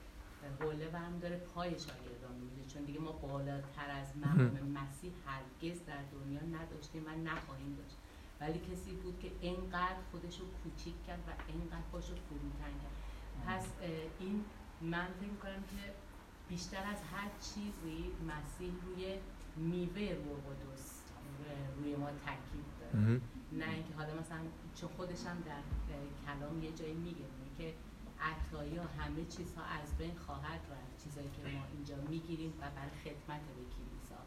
حوله 0.61 0.89
برم 0.89 1.19
داره 1.19 1.37
پای 1.37 1.71
شاگردان 1.71 2.35
میده 2.35 2.73
چون 2.73 2.85
دیگه 2.85 3.01
ما 3.01 3.13
بالاتر 3.13 3.91
از 3.91 4.17
مقام 4.17 4.59
مسیح 4.81 5.13
هرگز 5.27 5.85
در 5.87 6.03
دنیا 6.13 6.41
نداشتیم 6.41 7.07
و 7.07 7.11
نخواهیم 7.11 7.75
داشت. 7.75 7.97
ولی 8.41 8.59
کسی 8.59 8.91
بود 8.91 9.21
که 9.21 9.31
انقدر 9.43 10.03
خودش 10.11 10.41
رو 10.41 10.47
کوچیک 10.63 10.95
کرد 11.07 11.19
و 11.29 11.31
انقدر 11.53 11.87
خودش 11.91 12.09
رو 12.11 12.17
فروتن 12.17 12.73
کرد. 12.83 12.97
پس 13.47 13.67
این 14.21 14.45
من 14.81 15.07
فکر 15.21 15.31
می‌کنم 15.31 15.63
که 15.71 15.93
بیشتر 16.49 16.83
از 16.93 17.03
هر 17.13 17.31
چیزی 17.41 18.11
مسیح 18.29 18.73
روی 18.87 19.19
میوه 19.57 20.01
روح 20.01 20.39
قدس 20.47 21.03
روی 21.77 21.97
ما 21.97 22.07
تاکید 22.07 22.67
داره 22.81 22.97
مهم. 22.97 23.21
نه 23.53 23.71
اینکه 23.75 23.95
حالا 23.97 24.06
مثلا 24.21 24.39
چون 24.75 24.89
خودش 24.97 25.27
هم 25.27 25.41
در 25.41 25.63
کلام 26.27 26.63
یه 26.63 26.73
جایی 26.73 26.95
میگه 26.95 27.25
که 27.59 27.75
عطایا 28.21 28.85
همه 28.85 29.25
چیزها 29.25 29.65
از 29.65 29.99
بین 29.99 30.15
خواهد 30.19 30.61
رفت 30.71 31.05
چیزایی 31.05 31.31
که 31.31 31.43
ما 31.43 31.65
اینجا 31.75 31.97
می‌گیریم 32.09 32.53
و 32.61 32.71
برای 32.71 32.91
خدمت 33.05 33.41
به 33.41 33.53
کلیسا. 33.77 34.21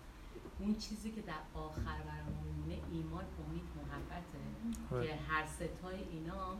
اون 0.60 0.76
چیزی 0.76 1.12
که 1.12 1.22
در 1.22 1.42
آخر 1.54 2.02
برامون 2.02 2.44
میمونه 2.44 2.78
ایمان 2.92 3.26
امید 3.40 3.68
محبته 3.78 5.08
که 5.08 5.16
هر 5.16 5.46
ستای 5.46 6.04
اینا 6.12 6.58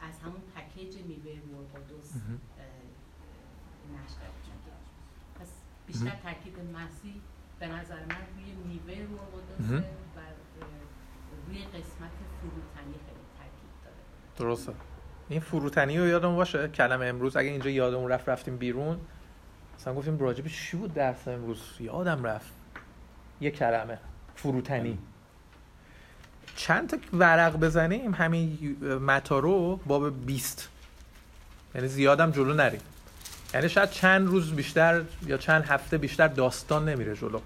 از 0.00 0.18
همون 0.20 0.40
پکیج 0.56 0.96
میوه 0.96 1.40
روح 1.40 1.66
قدس 1.74 2.16
مهم. 2.16 2.40
اه، 2.58 2.64
نشأت 3.94 4.32
می‌گیره 4.46 4.76
پس 5.40 5.48
بیشتر 5.86 6.16
تاکید 6.22 6.60
مسیح 6.60 7.20
به 7.58 7.66
نظر 7.66 8.04
من 8.04 8.26
روی 8.36 8.52
میوه 8.52 9.06
روح 9.08 9.20
قدسه 9.20 9.72
مهم. 9.72 9.84
و 10.16 10.20
روی 11.48 11.58
قسمت 11.58 12.10
فروتنی 12.40 12.94
خیلی 13.06 13.26
تاکید 13.38 13.70
داره. 13.84 14.50
درسته. 14.50 14.72
این 15.28 15.40
فروتنی 15.40 15.98
رو 15.98 16.06
یادمون 16.06 16.36
باشه 16.36 16.68
کلمه 16.68 17.06
امروز 17.06 17.36
اگه 17.36 17.48
اینجا 17.48 17.70
یادمون 17.70 18.10
رفت 18.10 18.28
رفتیم 18.28 18.56
بیرون. 18.56 18.98
مثلا 19.78 19.94
گفتیم 19.94 20.18
راجب 20.18 20.46
چی 20.46 20.76
بود 20.76 20.94
درس 20.94 21.28
امروز؟ 21.28 21.58
یادم 21.80 22.24
رفت. 22.24 22.52
یه 23.40 23.50
کلمه. 23.50 23.98
فروتنی. 24.36 24.98
چند 26.56 26.90
تا 26.90 26.96
ورق 27.12 27.56
بزنیم؟ 27.56 28.14
همین 28.14 28.76
متا 29.00 29.38
رو 29.38 29.76
باب 29.76 30.26
20 30.26 30.68
یعنی 31.74 31.88
زیادم 31.88 32.30
جلو 32.30 32.54
نریم. 32.54 32.80
یعنی 33.54 33.68
شاید 33.68 33.90
چند 33.90 34.26
روز 34.26 34.52
بیشتر 34.52 35.02
یا 35.26 35.36
چند 35.36 35.64
هفته 35.64 35.98
بیشتر 35.98 36.28
داستان 36.28 36.88
نمیره 36.88 37.16
جلو. 37.16 37.40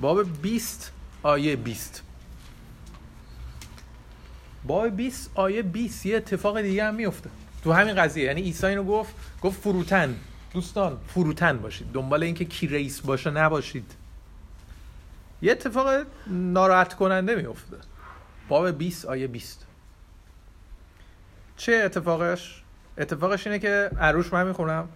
باب 0.00 0.42
20 0.42 0.92
آیه 1.22 1.56
20 1.56 2.02
باب 4.66 4.96
20 4.96 5.30
آیه 5.34 5.62
20 5.62 6.06
یه 6.06 6.16
اتفاق 6.16 6.60
دیگه 6.60 6.84
هم 6.84 6.94
میفته 6.94 7.30
تو 7.64 7.72
همین 7.72 7.94
قضیه 7.94 8.24
یعنی 8.24 8.42
عیسی 8.42 8.66
اینو 8.66 8.84
گفت 8.84 9.14
گفت 9.42 9.60
فروتن. 9.60 10.16
دوستان 10.52 10.98
فروتن 11.06 11.58
باشید. 11.58 11.92
دنبال 11.92 12.22
اینکه 12.22 12.44
کی 12.44 12.66
رئیس 12.66 13.00
باشه 13.00 13.30
نباشید. 13.30 13.94
یه 15.42 15.52
اتفاق 15.52 16.06
ناراحت 16.26 16.94
کننده 16.94 17.34
میفته 17.34 17.76
باب 18.48 18.70
20 18.70 19.06
آیه 19.06 19.26
20 19.26 19.66
چه 21.56 21.82
اتفاقش؟ 21.84 22.62
اتفاقش 22.98 23.46
اینه 23.46 23.58
که 23.58 23.90
عروش 24.00 24.32
من 24.32 24.46
می‌خونم. 24.46 24.88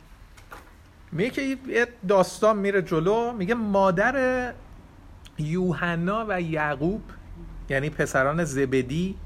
میگه 1.12 1.30
که 1.30 1.42
یه 1.42 1.88
داستان 2.08 2.56
میره 2.56 2.82
جلو 2.82 3.32
میگه 3.32 3.54
مادر 3.54 4.52
یوحنا 5.38 6.26
و 6.28 6.40
یعقوب 6.40 7.02
یعنی 7.68 7.90
پسران 7.90 8.44
زبدی 8.44 9.16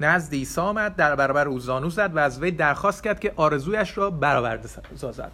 نزد 0.00 0.32
عیسی 0.32 0.60
آمد 0.60 0.96
در 0.96 1.16
برابر 1.16 1.48
او 1.48 1.58
زانو 1.58 1.90
زد 1.90 2.16
و 2.16 2.18
از 2.18 2.42
وی 2.42 2.50
درخواست 2.50 3.04
کرد 3.04 3.20
که 3.20 3.32
آرزویش 3.36 3.98
را 3.98 4.10
برآورده 4.10 4.68
سازد. 4.94 5.32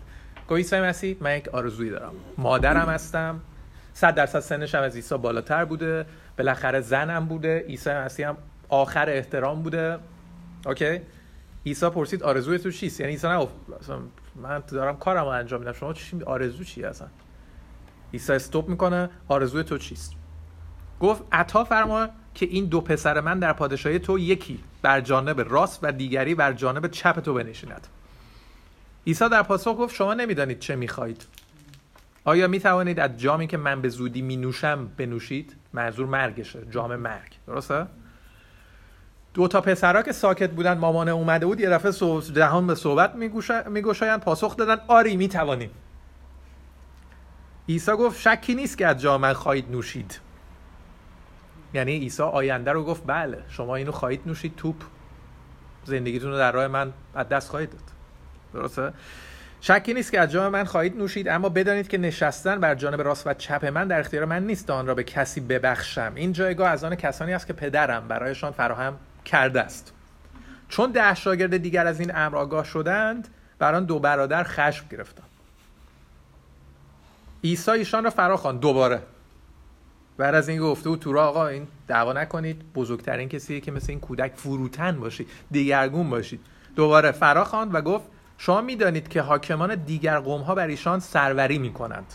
گفت 0.48 0.56
عیسی 0.56 0.80
مسیح 0.80 1.16
من 1.20 1.36
یک 1.36 1.48
آرزویی 1.48 1.90
دارم. 1.90 2.12
مادرم 2.38 2.88
هستم. 2.88 3.40
صد 3.94 4.14
درصد 4.14 4.40
سنش 4.40 4.74
هم 4.74 4.82
از 4.82 4.94
عیسی 4.96 5.18
بالاتر 5.18 5.64
بوده. 5.64 6.06
بالاخره 6.38 6.80
زنم 6.80 7.26
بوده. 7.26 7.58
عیسی 7.58 7.90
مسیح 7.90 8.28
هم 8.28 8.36
آخر 8.68 9.10
احترام 9.10 9.62
بوده. 9.62 9.98
اوکی؟ 10.66 11.00
عیسی 11.66 11.90
پرسید 11.90 12.22
آرزوی 12.22 12.58
تو 12.58 12.70
چیست؟ 12.70 13.00
یعنی 13.00 13.12
عیسی 13.12 13.28
نگفت 13.28 13.54
من 14.36 14.62
دارم 14.68 14.96
کارم 14.96 15.24
رو 15.24 15.28
انجام 15.28 15.60
میدم. 15.60 15.72
شما 15.72 15.92
چی 15.92 16.22
آرزو 16.22 16.64
چیه 16.64 16.86
اصلا 16.86 17.08
عیسی 18.12 18.32
استوب 18.32 18.68
می‌کنه. 18.68 19.10
آرزوی 19.28 19.64
تو 19.64 19.78
چیست؟ 19.78 20.12
گفت 21.00 21.22
عطا 21.32 21.64
فرما 21.64 22.08
که 22.34 22.46
این 22.46 22.64
دو 22.64 22.80
پسر 22.80 23.20
من 23.20 23.38
در 23.38 23.52
پادشاهی 23.52 23.98
تو 23.98 24.18
یکی 24.18 24.58
بر 24.82 25.00
جانب 25.00 25.40
راست 25.48 25.78
و 25.82 25.92
دیگری 25.92 26.34
بر 26.34 26.52
جانب 26.52 26.86
چپ 26.86 27.20
تو 27.20 27.34
بنشیند. 27.34 27.86
عیسی 29.06 29.28
در 29.28 29.42
پاسخ 29.42 29.76
گفت 29.78 29.94
شما 29.94 30.14
نمی‌دانید 30.14 30.58
چه 30.58 30.76
می‌خواهید. 30.76 31.26
آیا 32.24 32.48
می 32.48 32.60
توانید 32.60 33.00
از 33.00 33.16
جامی 33.16 33.46
که 33.46 33.56
من 33.56 33.80
به 33.80 33.88
زودی 33.88 34.22
می 34.22 34.36
نوشم 34.36 34.88
بنوشید؟ 34.96 35.56
منظور 35.72 36.06
مرگشه 36.06 36.58
جام 36.70 36.96
مرگ. 36.96 37.32
درسته؟ 37.46 37.86
دو 39.34 39.48
تا 39.48 39.60
پسرا 39.60 40.02
که 40.02 40.12
ساکت 40.12 40.50
بودن 40.50 40.78
مامانه 40.78 41.10
اومده 41.10 41.46
بود 41.46 41.60
یه 41.60 41.70
دفعه 41.70 42.20
دهان 42.34 42.66
به 42.66 42.74
صحبت 42.74 43.14
میگوشایند 43.68 44.20
پاسخ 44.20 44.56
دادن 44.56 44.82
آری 44.88 45.16
می 45.16 45.28
توانیم 45.28 45.70
عیسی 47.68 47.92
گفت 47.92 48.20
شکی 48.20 48.54
نیست 48.54 48.78
که 48.78 48.86
از 48.86 49.00
جام 49.00 49.20
من 49.20 49.32
خواهید 49.32 49.70
نوشید. 49.70 50.20
یعنی 51.74 51.98
عیسی 51.98 52.22
آینده 52.22 52.72
رو 52.72 52.84
گفت 52.84 53.02
بله 53.06 53.38
شما 53.48 53.76
اینو 53.76 53.92
خواهید 53.92 54.20
نوشید 54.26 54.56
توپ. 54.56 54.76
زندگیتون 55.84 56.30
رو 56.30 56.38
در 56.38 56.52
راه 56.52 56.66
من 56.66 56.92
از 57.14 57.28
دست 57.28 57.50
خواهید 57.50 57.70
داد. 57.70 57.82
درسته؟ 58.54 58.92
شکی 59.60 59.94
نیست 59.94 60.12
که 60.12 60.20
از 60.20 60.30
جام 60.30 60.52
من 60.52 60.64
خواهید 60.64 60.96
نوشید 60.96 61.28
اما 61.28 61.48
بدانید 61.48 61.88
که 61.88 61.98
نشستن 61.98 62.60
بر 62.60 62.74
جانب 62.74 63.02
راست 63.02 63.26
و 63.26 63.34
چپ 63.34 63.64
من 63.64 63.88
در 63.88 64.00
اختیار 64.00 64.24
من 64.24 64.46
نیست 64.46 64.70
آن 64.70 64.86
را 64.86 64.94
به 64.94 65.04
کسی 65.04 65.40
ببخشم. 65.40 66.12
این 66.14 66.32
جایگاه 66.32 66.68
از 66.70 66.84
آن 66.84 66.94
کسانی 66.94 67.34
است 67.34 67.46
که 67.46 67.52
پدرم 67.52 68.08
برایشان 68.08 68.52
فراهم 68.52 68.96
کرده 69.24 69.60
است. 69.60 69.92
چون 70.68 70.92
ده 70.92 71.14
شاگرد 71.14 71.56
دیگر 71.56 71.86
از 71.86 72.00
این 72.00 72.16
امر 72.16 72.36
آگاه 72.36 72.64
شدند 72.64 73.28
بر 73.58 73.74
آن 73.74 73.84
دو 73.84 73.98
برادر 73.98 74.44
خشم 74.44 74.84
گرفتند. 74.90 75.26
عیسی 77.44 77.70
ایشان 77.70 78.04
را 78.04 78.10
فرا 78.10 78.36
خواند 78.36 78.60
دوباره. 78.60 79.02
بعد 80.20 80.34
از 80.34 80.48
این 80.48 80.60
گفته 80.60 80.88
بود 80.88 80.98
تو 80.98 81.12
را 81.12 81.28
آقا 81.28 81.46
این 81.46 81.68
دعوا 81.86 82.12
نکنید 82.12 82.72
بزرگترین 82.72 83.28
کسیه 83.28 83.60
که 83.60 83.72
مثل 83.72 83.86
این 83.88 84.00
کودک 84.00 84.32
فروتن 84.36 85.00
باشید 85.00 85.28
دیگرگون 85.50 86.10
باشید. 86.10 86.40
دوباره 86.76 87.12
فرا 87.12 87.44
خواند 87.44 87.74
و 87.74 87.80
گفت 87.80 88.04
شما 88.38 88.60
می‌دانید 88.60 89.08
که 89.08 89.22
حاکمان 89.22 89.74
دیگر 89.74 90.18
قوم 90.18 90.40
ها 90.40 90.54
بر 90.54 90.66
ایشان 90.66 91.00
سروری 91.00 91.58
می 91.58 91.72
کنند 91.72 92.14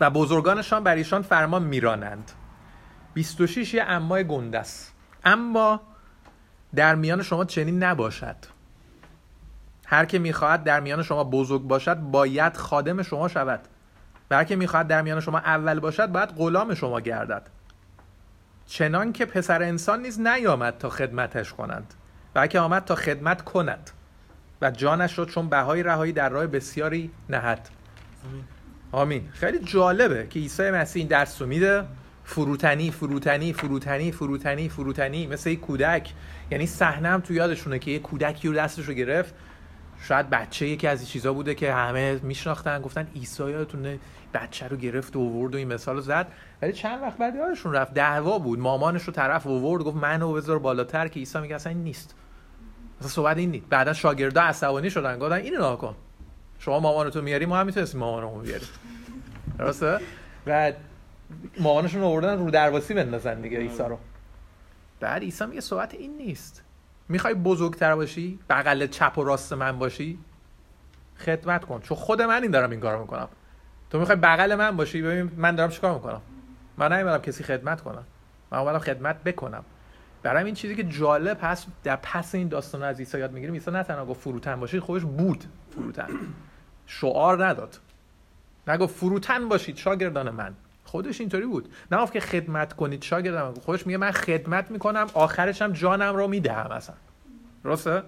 و 0.00 0.10
بزرگانشان 0.10 0.84
بر 0.84 0.94
ایشان 0.94 1.22
فرمان 1.22 1.62
میرانند. 1.62 2.32
26 3.14 3.74
یه 3.74 3.82
امای 3.82 4.24
گنده 4.24 4.58
است 4.58 4.94
اما 5.24 5.80
در 6.74 6.94
میان 6.94 7.22
شما 7.22 7.44
چنین 7.44 7.82
نباشد. 7.82 8.36
هر 9.86 10.04
که 10.04 10.18
می‌خواهد 10.18 10.64
در 10.64 10.80
میان 10.80 11.02
شما 11.02 11.24
بزرگ 11.24 11.62
باشد 11.62 11.96
باید 11.96 12.56
خادم 12.56 13.02
شما 13.02 13.28
شود. 13.28 13.60
و 14.30 14.36
هر 14.36 14.44
که 14.44 14.56
می‌خواهد 14.56 14.86
در 14.86 15.02
میان 15.02 15.20
شما 15.20 15.38
اول 15.38 15.80
باشد 15.80 16.06
باید 16.06 16.28
غلام 16.28 16.74
شما 16.74 17.00
گردد. 17.00 17.50
چنان 18.66 19.12
که 19.12 19.24
پسر 19.24 19.62
انسان 19.62 20.02
نیز 20.02 20.20
نیامد 20.20 20.78
تا 20.78 20.88
خدمتش 20.88 21.52
کنند 21.52 21.94
و 22.34 22.46
که 22.46 22.60
آمد 22.60 22.84
تا 22.84 22.94
خدمت 22.94 23.42
کند 23.42 23.90
و 24.62 24.70
جانش 24.70 25.18
رو 25.18 25.24
چون 25.24 25.48
بهای 25.48 25.82
رهایی 25.82 26.12
در 26.12 26.28
راه 26.28 26.46
بسیاری 26.46 27.10
نهد. 27.28 27.68
آمین. 28.92 29.28
خیلی 29.32 29.58
جالبه 29.58 30.26
که 30.30 30.40
عیسی 30.40 30.70
مسیح 30.70 31.00
این 31.00 31.08
درس 31.08 31.42
رو 31.42 31.48
میده. 31.48 31.84
فروتنی 32.24 32.90
فروتنی 32.90 33.52
فروتنی 33.52 34.12
فروتنی 34.12 34.68
فروتنی 34.68 35.26
مثل 35.26 35.50
یک 35.50 35.60
کودک. 35.60 36.12
یعنی 36.50 36.66
صحنه 36.66 37.08
هم 37.08 37.20
تو 37.20 37.32
یادشونه 37.32 37.78
که 37.78 37.90
یه 37.90 37.98
کودکی 37.98 38.48
رو 38.48 38.54
دستش 38.54 38.84
رو 38.84 38.94
گرفت. 38.94 39.34
شاید 40.02 40.30
بچه 40.30 40.68
یکی 40.68 40.86
از 40.86 41.00
این 41.00 41.08
چیزا 41.08 41.32
بوده 41.32 41.54
که 41.54 41.72
همه 41.72 42.20
میشناختن 42.22 42.82
گفتن 42.82 43.08
عیسی 43.14 43.50
یادتونه. 43.50 43.98
بچه 44.34 44.68
رو 44.68 44.76
گرفت 44.76 45.16
و 45.16 45.20
آورد 45.20 45.54
و 45.54 45.58
این 45.58 45.72
مثال 45.72 45.94
رو 45.94 46.00
زد. 46.00 46.32
ولی 46.62 46.72
چند 46.72 47.02
وقت 47.02 47.18
بعد 47.18 47.34
یادشون 47.34 47.72
رفت 47.72 47.94
دعوا 47.94 48.38
بود. 48.38 48.58
مامانش 48.58 49.02
رو 49.02 49.12
طرف 49.12 49.46
آورد 49.46 49.82
گفت 49.82 49.96
منو 49.96 50.32
بذار 50.32 50.58
بالاتر 50.58 51.08
که 51.08 51.20
عیسی 51.20 51.40
میگه 51.40 51.54
اصلا 51.54 51.72
این 51.72 51.82
نیست. 51.82 52.14
اصلا 52.98 53.08
صحبت 53.08 53.36
این 53.36 53.50
نیست. 53.50 53.66
بعدا 53.70 53.92
شاگردا 53.92 54.42
عصبانی 54.42 54.90
شدن. 54.90 55.18
گفتن 55.18 55.34
اینو 55.34 55.56
نگاه 55.56 55.78
کن. 55.78 55.96
شما 56.58 56.80
مامانتو 56.80 57.22
میاری 57.22 57.46
ما 57.46 57.56
هم 57.56 57.66
می‌تونستیم 57.66 58.00
مامانمون 58.00 58.42
بیاریم. 58.42 58.68
درسته؟ 59.58 60.00
و 60.46 60.72
مامانشون 61.60 62.02
آوردن 62.02 62.38
رو 62.38 62.50
درواسی 62.50 62.94
بندازن 62.94 63.40
دیگه 63.40 63.58
عیسی 63.58 63.82
رو. 63.82 63.98
بعد 65.00 65.22
عیسی 65.22 65.46
میگه 65.46 65.60
صحبت 65.60 65.94
این 65.94 66.16
نیست. 66.16 66.62
می‌خوای 67.08 67.34
بزرگتر 67.34 67.94
باشی؟ 67.94 68.38
بغل 68.50 68.86
چپ 68.86 69.18
و 69.18 69.24
راست 69.24 69.52
من 69.52 69.78
باشی؟ 69.78 70.18
خدمت 71.18 71.64
کن. 71.64 71.80
چون 71.80 71.96
خود 71.96 72.22
من 72.22 72.42
این 72.42 72.50
دارم 72.50 72.70
این 72.70 72.80
کارو 72.80 73.00
می‌کنم. 73.00 73.28
تو 73.90 73.98
می‌خوای 73.98 74.18
بغل 74.18 74.54
من 74.54 74.76
باشی؟ 74.76 75.02
ببین 75.02 75.30
من 75.36 75.54
دارم 75.54 75.70
چیکار 75.70 75.94
می‌کنم؟ 75.94 76.20
من 76.76 76.92
نمی‌دونم 76.92 77.18
کسی 77.18 77.44
خدمت 77.44 77.80
کنم. 77.80 78.04
من 78.52 78.58
اومدم 78.58 78.78
خدمت 78.78 79.24
بکنم. 79.24 79.64
برای 80.22 80.44
این 80.44 80.54
چیزی 80.54 80.74
که 80.74 80.84
جالب 80.84 81.38
هست 81.42 81.66
در 81.84 81.96
پس 81.96 82.34
این 82.34 82.48
داستان 82.48 82.82
از 82.82 82.98
عیسی 82.98 83.18
یاد 83.18 83.32
می‌گیریم 83.32 83.54
عیسی 83.54 83.70
نه 83.70 83.82
تنها 83.82 84.06
گفت 84.06 84.20
فروتن 84.20 84.60
باشید 84.60 84.80
خودش 84.80 85.02
بود 85.04 85.44
فروتن. 85.74 86.08
شعار 86.86 87.46
نداد. 87.46 87.78
نگفت 88.66 88.96
فروتن 88.96 89.48
باشید 89.48 89.76
شاگردان 89.76 90.30
من. 90.30 90.54
خودش 90.84 91.20
اینطوری 91.20 91.46
بود. 91.46 91.74
نه 91.92 92.06
که 92.06 92.20
خدمت 92.20 92.72
کنید 92.72 93.02
شاگردان 93.02 93.48
من. 93.48 93.54
خودش 93.54 93.86
میگه 93.86 93.98
من 93.98 94.10
خدمت 94.10 94.70
می‌کنم 94.70 95.06
آخرش 95.14 95.62
هم 95.62 95.72
جانم 95.72 96.16
رو 96.16 96.28
می‌دهم 96.28 96.70
اصلا. 96.70 96.96
درسته؟ 97.64 98.02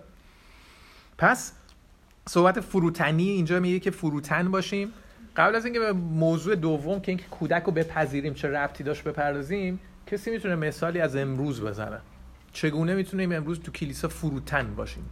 پس 1.18 1.52
صحبت 2.28 2.60
فروتنی 2.60 3.28
اینجا 3.28 3.60
میگه 3.60 3.80
که 3.80 3.90
فروتن 3.90 4.50
باشیم. 4.50 4.92
قبل 5.36 5.54
از 5.54 5.64
اینکه 5.64 5.80
به 5.80 5.92
موضوع 5.92 6.54
دوم 6.54 7.00
که 7.00 7.12
اینکه 7.12 7.24
کودک 7.30 7.62
رو 7.62 7.72
بپذیریم 7.72 8.34
چه 8.34 8.48
ربطی 8.48 8.84
داشت 8.84 9.04
بپردازیم 9.04 9.80
کسی 10.06 10.30
می‌تونه 10.30 10.54
مثالی 10.54 11.00
از 11.00 11.16
امروز 11.16 11.62
بزنه. 11.62 12.00
چگونه 12.52 12.94
می‌تونیم 12.94 13.32
امروز 13.32 13.60
تو 13.60 13.72
کلیسا 13.72 14.08
فروتن 14.08 14.74
باشیم؟ 14.74 15.10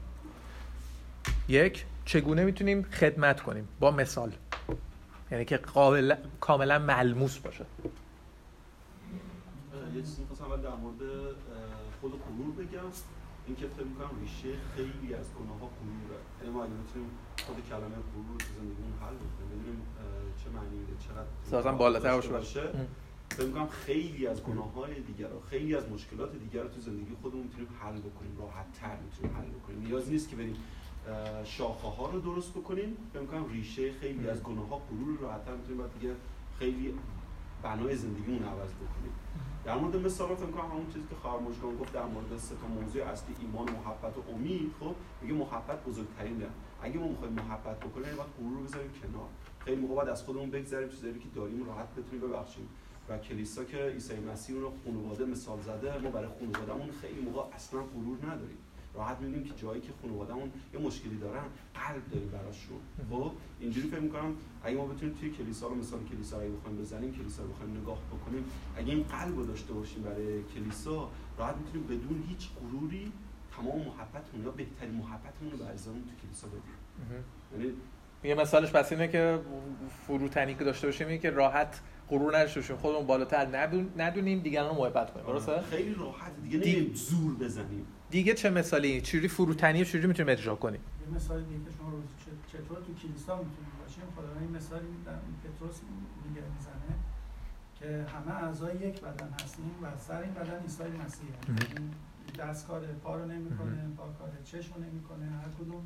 یک 1.48 1.84
چگونه 2.04 2.44
می‌تونیم 2.44 2.82
خدمت 2.82 3.40
کنیم؟ 3.40 3.68
با 3.80 3.90
مثال. 3.90 4.32
یعنی 5.30 5.44
که 5.44 5.56
قابل 5.56 6.14
کاملا 6.40 6.78
ملموس 6.78 7.38
باشه. 7.38 7.64
یه 9.94 10.02
چیزی 10.02 10.20
می‌خواستم 10.22 10.62
در 10.62 10.74
مورد 10.82 11.00
خود 12.00 12.12
غرور 12.12 12.54
بگم. 12.58 12.88
این 13.46 13.56
که 13.56 13.66
فکر 13.66 13.84
می‌کنم 13.84 14.10
ریشه 14.20 14.54
خیلی 14.76 15.14
از 15.14 15.26
گناه 15.38 15.58
ها 15.60 15.68
غروره 15.78 16.18
یعنی 16.40 16.54
ما 16.54 16.64
اگه 16.64 16.72
می‌تونیم 16.72 17.10
خود 17.46 17.56
کلمه 17.70 17.98
غرور 18.12 18.38
تو 18.38 18.46
زندگیمون 18.58 18.94
حل 19.02 19.16
بکنیم 19.24 19.78
چه 20.48 20.54
معنی 20.54 20.76
میده؟ 20.76 20.92
چقدر 21.08 21.26
سازم 21.50 21.78
بالاتر 21.78 22.20
باشه. 22.20 22.62
فکر 23.30 23.46
می‌کنم 23.46 23.68
خیلی 23.68 24.26
از 24.26 24.42
گناه 24.42 24.72
های 24.72 25.00
دیگر 25.00 25.26
و 25.26 25.40
خیلی 25.50 25.74
از 25.74 25.88
مشکلات 25.88 26.32
دیگر 26.32 26.62
رو 26.62 26.68
تو 26.68 26.80
زندگی 26.80 27.16
خودمون 27.22 27.42
می‌تونیم 27.42 27.68
حل 27.80 27.98
بکنیم 27.98 28.36
راحت 28.38 28.72
تر 28.80 28.96
می‌تونیم 28.96 29.36
حل 29.36 29.48
بکنیم. 29.48 29.86
نیاز 29.86 30.10
نیست 30.10 30.30
که 30.30 30.36
بریم 30.36 30.56
شاخه 31.44 31.88
ها 31.88 32.10
رو 32.10 32.20
درست 32.20 32.50
بکنیم. 32.50 32.96
فکر 33.12 33.20
می‌کنم 33.20 33.48
ریشه 33.52 33.92
خیلی 33.92 34.28
از 34.28 34.42
گناه 34.42 34.68
ها 34.68 34.76
غرور 34.76 35.18
راحت 35.20 35.44
تر 35.44 35.54
می‌تونیم 35.54 35.78
بعد 35.78 35.94
دیگه 36.00 36.14
خیلی 36.58 36.94
بنای 37.62 37.96
زندگیمون 37.96 38.42
عوض 38.42 38.70
بکنیم. 38.70 39.12
در 39.64 39.78
مورد 39.78 39.96
مثال 39.96 40.34
فکر 40.34 40.46
کنم 40.46 40.70
همون 40.70 40.86
چیزی 40.86 41.06
که 41.10 41.16
خواهر 41.22 41.40
گفت 41.80 41.92
در 41.92 42.04
مورد 42.04 42.36
سه 42.36 42.54
تا 42.54 42.66
موضوع 42.66 43.02
اصلی 43.02 43.34
ایمان 43.40 43.70
محبت 43.70 44.16
و 44.18 44.22
امید. 44.34 44.74
خب 44.80 44.94
میگه 45.22 45.34
محبت 45.34 45.84
بزرگترینه. 45.84 46.46
اگه 46.82 46.98
ما 46.98 47.08
می‌خوایم 47.08 47.32
محبت 47.32 47.80
بکنیم 47.80 48.16
باید 48.16 48.30
غرور 48.38 48.58
رو 48.58 48.62
بذاریم 48.64 48.90
کنار. 49.02 49.28
خیلی 49.68 49.80
موقع 49.80 49.94
باید 49.94 50.08
از 50.08 50.22
خودمون 50.22 50.50
بگذریم 50.50 50.88
چیزایی 50.88 51.14
که 51.14 51.28
داریم 51.34 51.66
راحت 51.66 51.94
بتونیم 51.94 52.28
ببخشیم. 52.28 52.68
و 53.08 53.18
کلیسا 53.18 53.64
که 53.64 53.76
عیسی 53.76 54.20
مسیح 54.20 54.56
رو 54.56 54.72
خانواده 54.84 55.24
مثال 55.24 55.60
زده 55.60 55.98
ما 55.98 56.10
برای 56.10 56.28
خانوادهمون 56.40 56.90
خیلی 56.90 57.20
موقع 57.20 57.56
اصلا 57.56 57.80
غرور 57.80 58.18
نداریم. 58.26 58.56
راحت 58.94 59.20
می‌بینیم 59.20 59.44
که 59.44 59.54
جایی 59.56 59.80
که 59.80 59.88
خانوادهمون 60.02 60.52
یه 60.74 60.80
مشکلی 60.80 61.16
دارن 61.16 61.44
قلب 61.74 62.08
داریم 62.10 62.28
براشون. 62.28 62.78
خب 63.10 63.32
اینجوری 63.60 63.88
فکر 63.88 64.00
می‌کنم 64.00 64.34
اگه 64.62 64.76
ما 64.76 64.86
بتونیم 64.86 65.14
توی 65.14 65.30
کلیسا 65.30 65.66
رو 65.68 65.74
مثال 65.74 66.00
کلیسا 66.04 66.42
رو 66.42 66.56
بخوایم 66.56 66.76
بزنیم 66.76 67.12
کلیسا 67.12 67.42
رو 67.42 67.48
بخوایم 67.48 67.76
نگاه 67.76 67.98
بکنیم 67.98 68.44
اگه 68.76 68.92
این 68.92 69.02
قلب 69.02 69.36
رو 69.36 69.46
داشته 69.46 69.72
باشیم 69.72 70.02
برای 70.02 70.42
کلیسا 70.42 71.10
راحت 71.38 71.56
می‌تونیم 71.56 71.86
بدون 71.86 72.24
هیچ 72.28 72.48
غروری 72.60 73.12
تمام 73.56 73.78
محبتمون 73.78 74.44
یا 74.44 74.50
بهترین 74.50 74.94
محبتمون 74.94 75.50
رو 75.52 75.58
به 75.58 75.64
تو 75.64 76.26
کلیسا 76.26 76.46
بدیم. 76.46 76.78
یعنی 77.52 77.72
یه 78.24 78.34
مثالش 78.34 78.72
پس 78.72 78.92
اینه 78.92 79.08
که 79.08 79.38
فروتنی 80.06 80.54
که 80.54 80.64
داشته 80.64 80.86
باشیم 80.86 81.06
اینه 81.06 81.18
که 81.18 81.30
راحت 81.30 81.80
غرور 82.08 82.36
نداشته 82.36 82.60
باشیم. 82.60 82.76
خودمون 82.76 83.06
بالاتر 83.06 83.46
ندونیم 83.96 84.40
دیگران 84.40 84.68
رو 84.68 84.74
محبت 84.82 85.12
کنیم. 85.14 85.26
درسته؟ 85.26 85.60
خیلی 85.60 85.94
راحت. 85.94 86.32
دیگه 86.42 86.58
نمی‌دونیم 86.58 86.94
زور 86.94 87.34
بزنیم. 87.34 87.86
دیگه 88.10 88.34
چه 88.34 88.50
مثالی؟ 88.50 89.00
چجوری 89.00 89.28
فروتنی 89.28 89.84
چجوری 89.84 90.06
می‌تونیم 90.06 90.32
اجرا 90.32 90.54
کنیم؟ 90.54 90.80
یه 91.00 91.16
مثالی 91.16 91.44
دیگه 91.44 91.64
که 91.64 91.70
شما 91.78 91.90
رو 91.90 92.02
چطور 92.52 92.78
تو 92.78 92.94
کلیسا 92.94 93.36
می‌تونیم 93.36 93.72
باشیم؟ 93.82 94.02
خدا 94.16 94.40
این 94.40 94.56
مثالی 94.56 94.86
پتروس 95.44 95.80
میگه 96.28 96.42
می‌زنه 96.56 96.94
که 97.78 98.06
همه 98.12 98.44
اعضای 98.44 98.76
یک 98.76 99.00
بدن 99.00 99.34
هستیم 99.42 99.70
و 99.82 99.86
سر 99.98 100.20
این 100.20 100.34
بدن 100.34 100.62
عیسی 100.62 100.82
مسیح 101.06 101.28
دست 102.38 102.66
کار 102.66 102.80
پا 102.80 103.16
رو 103.16 103.26
نمی‌کنه 103.26 103.88
پا 103.96 104.02
کار 104.18 104.30
چشم 104.44 104.74
رو 104.74 104.80
نمی‌کنه 104.80 105.24
هر 105.24 105.48
کدوم. 105.60 105.84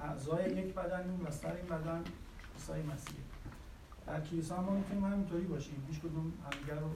اعضای 0.00 0.50
یک 0.50 0.74
بدنیم 0.74 1.26
و 1.26 1.30
سر 1.30 1.52
این 1.52 1.66
بدن 1.66 2.04
عیسی 2.54 2.72
مسیح. 2.92 3.16
در 4.06 4.20
کلیسا 4.20 4.62
ما 4.62 4.70
می‌تونیم 4.70 5.04
همینطوری 5.04 5.44
باشیم. 5.44 5.86
هیچ 5.88 6.00
کدوم 6.00 6.32
همدیگر 6.44 6.74
رو 6.74 6.90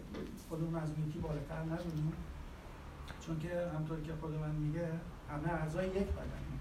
خودمون 0.48 0.74
از 0.74 0.90
یکی 1.08 1.18
بالاتر 1.18 1.60
ندونیم 1.62 2.12
چون 3.20 3.38
که 3.38 3.70
همطور 3.74 4.00
که 4.00 4.12
خود 4.20 4.34
من 4.34 4.50
میگه 4.50 4.88
همه 5.30 5.52
اعضای 5.52 5.86
یک 5.86 6.10
بدنیم 6.18 6.60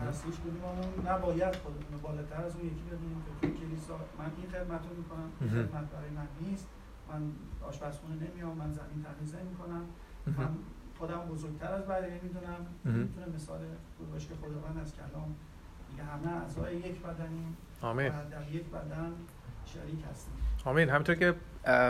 پس 0.00 0.24
هیچ 0.24 0.34
کدوممون 0.34 1.06
نباید 1.06 1.56
خودمون 1.56 2.00
بالاتر 2.02 2.44
از 2.44 2.56
اون 2.56 2.66
یکی 2.66 2.82
بدونیم 2.90 3.22
که 3.24 3.46
توی 3.46 3.56
کلیسا 3.58 3.96
من 4.18 4.30
این 4.36 4.50
خدمت 4.50 4.80
رو 4.88 4.96
می‌کنم. 4.96 5.30
این 5.40 5.50
خدمت 5.50 5.90
برای 5.90 6.10
من 6.10 6.26
نیست. 6.40 6.66
من 7.08 7.22
آشپزخونه 7.68 8.14
نمیام 8.14 8.56
من 8.56 8.72
زمین 8.72 9.04
تمیز 9.04 9.34
نمی‌کنم. 9.34 9.84
من 10.26 10.48
خودم 10.98 11.20
بزرگتر 11.20 11.72
از 11.72 11.86
بقیه 11.88 12.20
می‌دونم. 12.22 12.66
می‌تونه 12.84 13.26
مثال 13.36 13.60
که 14.18 14.34
خداوند 14.34 14.78
از 14.78 14.96
کلام 14.96 15.36
میگه 15.90 16.04
همه 16.04 16.42
اعضای 16.42 16.76
یک 16.76 17.02
بدنیم 17.02 17.56
آمین. 17.82 18.08
و 18.08 18.10
در 18.10 18.54
یک 18.54 18.64
بدن 18.64 19.12
شریک 19.66 20.04
هستیم. 20.10 20.34
آمین. 20.64 20.88
همینطور 20.88 21.14
که 21.14 21.34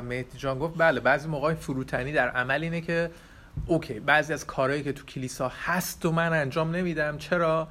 مهدی 0.03 0.39
جان 0.39 0.59
گفت 0.59 0.75
بله 0.79 1.01
بعضی 1.01 1.29
موقع 1.29 1.55
فروتنی 1.55 2.13
در 2.13 2.29
عمل 2.29 2.63
اینه 2.63 2.81
که 2.81 3.11
اوکی 3.67 4.01
بعضی 4.01 4.33
از 4.33 4.47
کارهایی 4.47 4.83
که 4.83 4.93
تو 4.93 5.05
کلیسا 5.05 5.53
هست 5.65 6.07
و 6.07 6.13
من 6.13 6.33
انجام 6.33 6.77
نمیدم 6.77 7.19
چرا؟ 7.19 7.69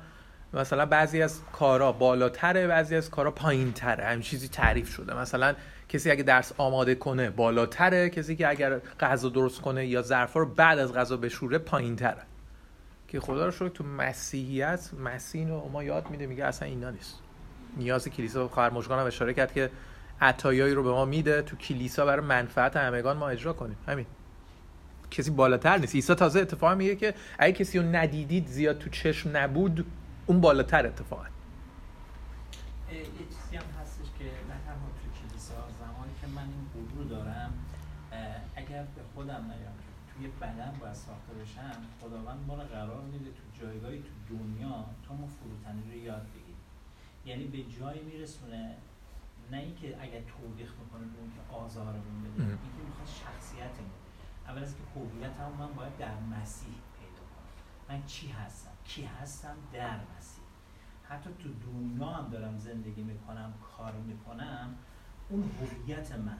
مثلا 0.54 0.86
بعضی 0.86 1.22
از 1.22 1.42
کارا 1.54 1.92
بالاتره 1.92 2.68
بعضی 2.68 2.96
از 2.96 3.10
کارا 3.10 3.32
پایینتره. 3.32 4.06
همین 4.06 4.22
چیزی 4.22 4.48
تعریف 4.48 4.89
شده. 4.89 5.13
مثلا 5.18 5.56
کسی 5.89 6.12
اگه 6.12 6.24
درس 6.24 6.54
آماده 6.58 6.96
کنه 6.96 7.30
بالاتره 7.30 8.10
کسی 8.10 8.36
که 8.36 8.50
اگر 8.50 8.80
غذا 9.00 9.30
درست 9.30 9.62
کنه 9.62 9.86
یا 9.86 10.02
ظرفا 10.02 10.39
رو 10.39 10.46
بعد 10.46 10.80
از 10.80 10.94
غذا 10.94 11.18
بشوره 11.18 11.58
پایینتره. 11.58 12.22
که 13.10 13.19
خدا 13.19 13.45
رو 13.45 13.52
شکر 13.52 13.69
تو 13.69 13.84
مسیحیت 13.84 14.89
مسیح 14.93 15.48
رو 15.48 15.69
ما 15.69 15.84
یاد 15.84 16.10
میده 16.10 16.28
میگه 16.28 16.45
اصلا 16.45 16.67
اینا 16.67 16.89
نیست. 16.89 17.19
نیاز 17.78 18.08
کلیسا 18.08 18.48
خواهر 18.48 18.69
مشگان 18.69 19.00
هم 19.00 19.06
اشاره 19.06 19.34
کرد 19.34 19.54
که 19.54 19.72
عطایایی 20.22 20.74
رو 20.74 20.84
به 20.84 20.91
ما 20.91 21.06
میده 21.06 21.41
تو 21.41 21.56
کلیسا 21.56 22.06
برای 22.06 22.26
منفعت 22.26 22.78
همگان 22.78 23.17
ما 23.17 23.30
اجرا 23.30 23.54
کنیم. 23.54 23.78
همین. 23.88 24.06
کسی 25.12 25.32
بالاتر 25.32 25.78
نیست. 25.78 25.95
عیسی 25.95 26.15
تازه 26.15 26.39
اتفاق 26.39 26.78
میگه 26.78 26.95
که 26.95 27.13
اگه 27.39 27.54
کسی 27.54 27.80
رو 27.80 27.86
ندیدید 27.86 28.48
زیاد 28.48 28.78
تو 28.78 28.89
چشم 28.89 29.38
نبود 29.38 29.86
اون 30.26 30.41
بالاتر 30.41 30.86
اتفاقا 30.88 31.24
یه 32.91 33.00
چیزی 33.00 33.58
هم 33.58 33.63
هستش 33.82 34.06
که 34.19 34.26
نه 34.26 34.56
تنها 34.65 34.89
تو 35.00 35.22
کلیسا 35.22 35.54
زمانی 35.80 36.12
که 36.22 36.28
من 36.28 36.41
این 36.41 36.65
غرور 36.74 37.08
دارم 37.08 37.54
اگر 38.56 38.84
به 38.95 39.02
خودم 39.15 39.34
نیام 39.34 39.76
توی 40.13 40.28
بدن 40.41 40.74
باید 40.80 40.93
ساخته 40.93 41.34
بشم 41.41 41.82
خداوند 42.30 42.48
ما 42.48 42.56
رو 42.56 42.63
قرار 42.70 43.02
میده 43.02 43.32
تو 43.32 43.62
جایگاهی 43.62 44.04
تو 44.04 44.36
دنیا 44.38 44.86
تو 45.08 45.13
ما 45.13 45.28
فروتنی 45.28 45.92
رو 45.92 45.98
یاد 45.98 46.28
بگیریم. 46.28 46.56
یعنی 47.26 47.44
به 47.44 47.63
جایی 47.63 48.04
میرسونه 48.04 48.76
نه 49.52 49.58
اینکه 49.58 50.02
اگر 50.02 50.22
توبیخ 50.22 50.74
می‌کنه 50.80 51.02
اون 51.02 51.32
که 51.32 51.56
آزارمون 51.56 52.24
بده 52.24 52.44
اینکه 52.44 52.82
می‌خواد 52.88 53.08
شخصیتمون. 53.08 54.00
اول 54.48 54.63
از 54.63 54.76
که 54.76 54.82
هویت 54.96 55.36
هم 55.39 55.52
من 55.60 55.74
باید 55.74 55.98
در 55.98 56.20
مسیح 56.20 56.74
پیدا 57.00 57.24
کنم. 57.34 57.98
من 57.98 58.06
چی 58.06 58.28
هستم؟ 58.28 58.72
کی 58.84 59.04
هستم؟ 59.04 59.56
در 59.74 60.00
مسیح. 60.18 60.44
حتی 61.04 61.30
تو 61.39 61.50
دنیا 61.72 62.06
هم 62.06 62.30
دارم 62.30 62.58
زندگی 62.58 63.02
می‌کنم 63.04 63.54
کار 63.78 63.94
می‌کنم 63.94 64.76
اون 65.30 65.44
هویت 65.62 66.12
من. 66.12 66.38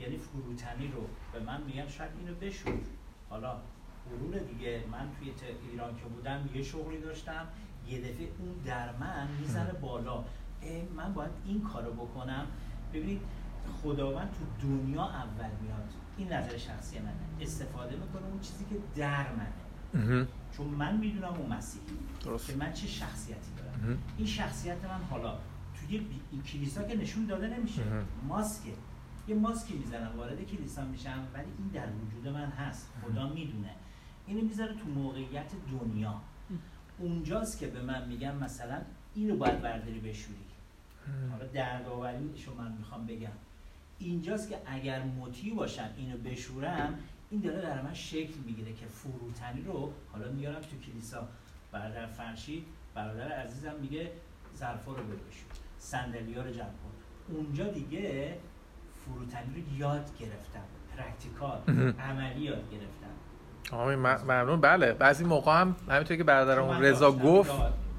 یعنی 0.00 0.16
فروتنی 0.16 0.88
رو 0.88 1.06
به 1.32 1.40
من 1.40 1.62
میگن 1.62 1.88
شاید 1.88 2.10
اینو 2.18 2.34
بشور 2.34 2.78
حالا 3.30 3.60
غرور 4.06 4.38
دیگه. 4.38 4.84
من 4.92 5.08
توی 5.18 5.32
ایران 5.70 5.96
که 5.96 6.02
بودم 6.02 6.48
یه 6.54 6.62
شغلی 6.62 7.00
داشتم 7.00 7.46
یه 7.88 8.00
دفعه 8.00 8.28
اون 8.38 8.54
در 8.64 8.96
من 8.96 9.28
می‌زنه 9.40 9.72
بالا. 9.72 10.24
من 10.96 11.14
باید 11.14 11.30
این 11.44 11.62
کارو 11.62 11.92
بکنم. 11.92 12.46
ببینید 12.92 13.20
خداوند 13.82 14.30
تو 14.30 14.68
دنیا 14.68 15.04
اول 15.04 15.50
میاد. 15.62 15.88
این 16.16 16.32
نظر 16.32 16.56
شخصی 16.56 16.98
منه. 16.98 17.12
استفاده 17.40 17.96
می‌کنه 17.96 18.26
اون 18.26 18.40
چیزی 18.40 18.64
که 18.64 18.76
در 18.96 19.26
منه 19.32 20.26
چون 20.56 20.66
من 20.66 20.96
می‌دونم 20.96 21.34
اون 21.34 21.52
مسیحی 21.52 21.84
که 22.46 22.56
من 22.56 22.72
چه 22.72 22.86
شخصیتی 22.86 23.50
دارم 23.56 23.98
این 24.16 24.26
شخصیت 24.26 24.84
من 24.84 25.00
حالا 25.10 25.38
توی 25.74 26.06
کلیسا 26.46 26.82
که 26.82 26.96
نشون 26.96 27.26
داده 27.26 27.48
نمیشه. 27.48 27.82
ماسکه. 28.28 28.72
یه 29.28 29.34
ماسکی 29.34 29.74
می‌زنم 29.74 30.16
وارد 30.16 30.46
کلیسا 30.46 30.84
میشم 30.84 31.28
ولی 31.34 31.44
این 31.58 31.68
در 31.68 31.86
وجود 31.86 32.28
من 32.34 32.46
هست. 32.46 32.88
خدا 33.02 33.28
می‌دونه. 33.28 33.70
اینو 34.26 34.40
می‌ذاره 34.40 34.74
تو 34.74 34.86
موقعیت 34.86 35.52
دنیا. 35.70 36.20
اونجاست 36.98 37.58
که 37.58 37.66
به 37.66 37.82
من 37.82 38.08
میگن 38.08 38.36
مثلا 38.36 38.82
اینو 39.14 39.36
باید 39.36 39.60
برداری 39.60 40.00
بشوری. 40.00 40.36
حالا 41.30 41.46
دردآوری 41.46 42.32
شما 42.36 42.54
من 42.54 42.72
می‌خوام 42.72 43.06
بگم. 43.06 43.32
اینجاست 43.98 44.48
که 44.48 44.58
اگر 44.66 45.02
مطیع 45.02 45.54
باشم 45.54 45.90
اینو 45.96 46.18
بشورم 46.18 46.98
این 47.30 47.40
داره 47.40 47.60
در 47.60 47.82
من 47.82 47.94
شکل 47.94 48.34
می‌گیره 48.46 48.72
که 48.72 48.86
فروتنی 48.86 49.62
رو 49.62 49.92
حالا 50.12 50.32
میارم 50.32 50.60
تو 50.60 50.78
کلیسا. 50.86 51.28
برادر 51.72 52.06
فرشید 52.06 52.64
برادر 52.94 53.32
عزیزم 53.32 53.74
میگه 53.80 54.12
ظرفا 54.56 54.92
رو 54.92 55.04
بشور 55.04 55.48
صندلی 55.78 56.34
رو 56.34 56.50
جمع 56.50 56.66
کن. 56.66 57.34
اونجا 57.34 57.68
دیگه 57.68 58.38
فروتنی 59.04 59.54
رو 59.54 59.78
یاد 59.78 60.18
گرفتم. 60.18 60.64
practical 60.96 61.62
عملی 61.98 62.40
یاد 62.40 62.70
گرفتم. 62.70 63.14
آقای 63.72 63.96
ممنون. 63.96 64.60
بله 64.60 64.92
بعضی 64.92 65.24
موقع 65.24 65.60
هم 65.60 65.76
همینطور 65.88 66.16
که 66.16 66.24
برادرمون 66.24 66.82
رضا 66.82 67.12
گفت 67.12 67.50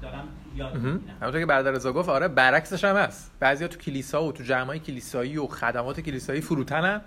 دارم 0.02 0.28
یاد 0.56 0.76
همونطور 1.20 1.40
که 1.40 1.46
برادر 1.46 1.70
رضا 1.70 1.92
گفت 1.92 2.08
آره 2.08 2.28
برعکسش 2.28 2.84
هم 2.84 2.96
هست. 2.96 3.30
بعضیا 3.40 3.68
تو 3.68 3.78
کلیسا 3.78 4.24
و 4.24 4.32
تو 4.32 4.44
جمعای 4.44 4.78
کلیسایی 4.78 5.38
و 5.38 5.46
خدمات 5.46 6.00
کلیسایی 6.00 6.40
فروتنن. 6.40 7.00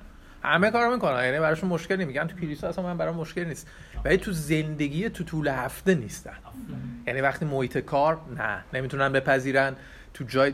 همه 0.43 0.72
کارو 0.72 0.93
می‌کنن. 0.93 1.24
یعنی 1.24 1.39
براشون 1.39 1.70
مشکلی 1.70 2.05
میگن 2.05 2.28
تو 2.28 2.38
کلیسا 2.38 2.68
اصلا 2.68 2.84
من 2.84 2.97
برام 2.97 3.16
مشکل 3.16 3.43
نیست. 3.43 3.68
ولی 4.05 4.18
تو 4.18 4.32
زندگی 4.32 5.09
تو 5.09 5.24
طول 5.24 5.47
هفته 5.47 5.95
نیستن. 5.95 6.38
یعنی 7.07 7.22
وقتی 7.22 7.45
محیط 7.45 7.78
کار 7.78 8.20
نه. 8.38 8.63
نمی‌تونن 8.74 9.11
بپذیرن. 9.11 9.76
تو 10.16 10.24
جای 10.24 10.51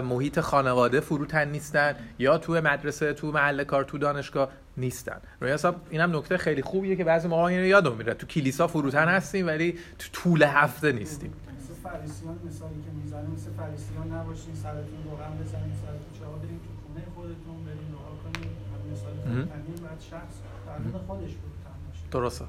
محیط 0.00 0.40
خانواده 0.40 1.00
فروتن 1.00 1.48
نیستن 1.48 1.96
یا 2.18 2.38
تو 2.38 2.52
مدرسه 2.52 3.12
تو 3.12 3.32
محل 3.32 3.64
کار 3.64 3.84
تو 3.84 3.98
دانشگاه 3.98 4.50
نیستن. 4.76 5.20
روی 5.40 5.52
حساب 5.52 5.76
اینم 5.90 6.16
نکته 6.16 6.36
خیلی 6.36 6.62
خوبیه 6.62 6.96
که 6.96 7.04
بعضی 7.04 7.28
موقع 7.28 7.42
اینو 7.42 7.64
یادم 7.64 7.96
میره. 7.96 8.14
تو 8.14 8.26
کلیسا 8.26 8.66
فروتن 8.66 9.08
هستیم 9.08 9.46
ولی 9.46 9.78
تو 9.98 10.08
طول 10.12 10.42
هفته 10.42 10.92
نیستیم. 10.92 11.32
مثل 11.32 11.74
فریسیان 11.74 12.38
مثالی 12.48 12.74
که 12.74 12.90
می‌زنه 13.02 13.28
مثل 13.28 13.50
فریسیان 13.56 14.12
نباشین 14.12 14.54
سرتون 14.54 15.04
روغن 15.04 15.38
بزنین 15.40 15.72
سرتون 15.82 16.12
چهار 16.18 16.36
بریم 16.38 16.58
تو 16.58 16.70
خونه 16.86 17.04
خودتون 17.14 17.64
بریم 17.64 17.88
دعا 17.92 18.32
کنیم 18.32 18.50
مثال 18.92 19.44
بعد 19.88 20.00
شخص. 20.00 20.36
در 20.66 20.98
خودش 20.98 21.30
فروتن 21.30 21.76
باشه. 21.88 22.04
درسته. 22.10 22.44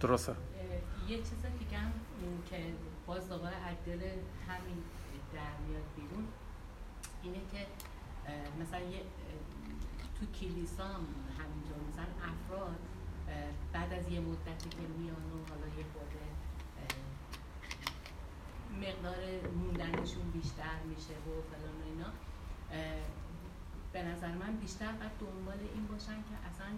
درسته. 0.00 0.32
یه 1.08 1.16
چیز 1.16 1.42
دیگه 1.58 1.76
هم 1.76 1.92
که 2.50 2.56
باز 3.06 3.28
دوباره 3.28 3.54
عدل 3.54 4.00
همین 4.48 4.78
در 5.34 5.56
میاد 5.66 5.84
بیرون 5.96 6.28
اینه 7.22 7.40
که 7.52 7.66
مثلا 8.60 8.80
یه 8.80 9.02
تو 10.20 10.26
کلیسا 10.40 10.84
هم 10.84 11.06
همینجور 11.38 11.78
مثلا 11.92 12.04
افراد 12.30 12.78
بعد 13.72 13.92
از 13.92 14.08
یه 14.08 14.20
مدتی 14.20 14.68
که 14.68 14.76
میان 14.98 15.24
و 15.32 15.48
حالا 15.48 15.66
یه 15.78 15.84
خورده 15.92 16.18
مقدار 18.86 19.50
موندنشون 19.56 20.30
بیشتر 20.30 20.78
میشه 20.88 21.14
و 21.14 21.30
فلان 21.50 21.76
و 21.80 21.84
اینا 21.84 22.10
به 23.92 24.02
نظر 24.02 24.32
من 24.32 24.56
بیشتر 24.56 24.92
باید 24.92 25.12
دنبال 25.20 25.58
این 25.74 25.86
باشن 25.86 26.16
که 26.16 26.34
اصلا 26.50 26.70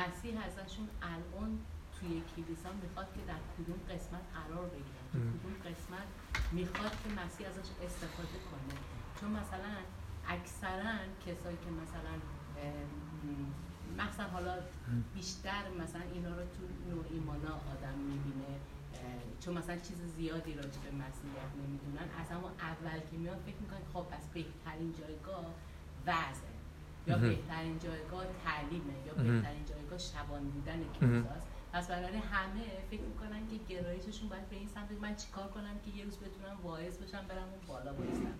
مسیح 0.00 0.44
ازشون 0.46 0.88
الان 1.02 1.58
توی 2.00 2.22
کلیسا 2.36 2.70
می‌خواد 2.82 3.08
که 3.14 3.22
در 3.30 3.40
کدوم 3.54 3.80
قسمت 3.90 4.24
قرار 4.36 4.66
بگیرن. 4.74 5.06
کدوم 5.12 5.54
قسمت 5.68 6.08
می‌خواد 6.52 6.90
که 7.02 7.08
مسیح 7.20 7.48
ازش 7.48 7.68
استفاده 7.86 8.38
کنه. 8.50 8.74
چون 9.20 9.30
مثلا 9.30 9.72
اکثرا 10.28 10.94
کسایی 11.26 11.56
که 11.64 11.70
مثلا 11.82 12.14
مثلا 13.98 14.26
حالا 14.26 14.54
بیشتر 15.14 15.62
مثلا 15.82 16.02
اینا 16.14 16.28
رو 16.28 16.44
تو 16.54 16.62
نوع 16.90 17.04
ایمانا 17.10 17.54
آدم 17.72 17.98
می‌بینه 17.98 18.52
چون 19.40 19.58
مثلا 19.58 19.76
چیز 19.76 19.98
زیادی 20.16 20.54
راجع 20.54 20.80
به 20.86 20.90
مسیحیت 20.90 21.50
نمی‌دونن. 21.62 22.08
از 22.20 22.32
اما 22.32 22.50
اول 22.70 22.98
که 23.10 23.16
میاد 23.16 23.38
فکر 23.46 23.56
می‌کنن 23.56 23.84
خب 23.92 24.06
پس 24.10 24.24
بهترین 24.34 24.94
جایگاه 25.00 25.44
وضعه. 26.06 26.56
یا 27.06 27.18
بهترین 27.18 27.78
جایگاه 27.78 28.24
تعلیمه 28.44 28.94
یا 29.06 29.14
بهترین 29.14 29.64
جایگاه 29.64 29.98
شبان 29.98 30.44
بودن 30.50 30.80
کلیساست. 31.00 31.46
پس 31.76 31.90
برای 31.90 32.16
همه 32.16 32.64
فکر 32.90 33.02
می‌کنن 33.02 33.48
که 33.48 33.74
گرایششون 33.74 34.28
باید 34.28 34.48
به 34.48 34.56
این 34.56 34.68
سمت 34.68 34.92
من 35.02 35.16
چیکار 35.16 35.48
کنم 35.48 35.78
که 35.84 35.90
یه 35.90 36.04
روز 36.04 36.18
بتونم 36.18 36.56
واعظ 36.62 36.98
بشم 36.98 37.24
برم 37.28 37.42
اون 37.42 37.60
بالا 37.68 37.92
بایستم؟ 37.92 38.34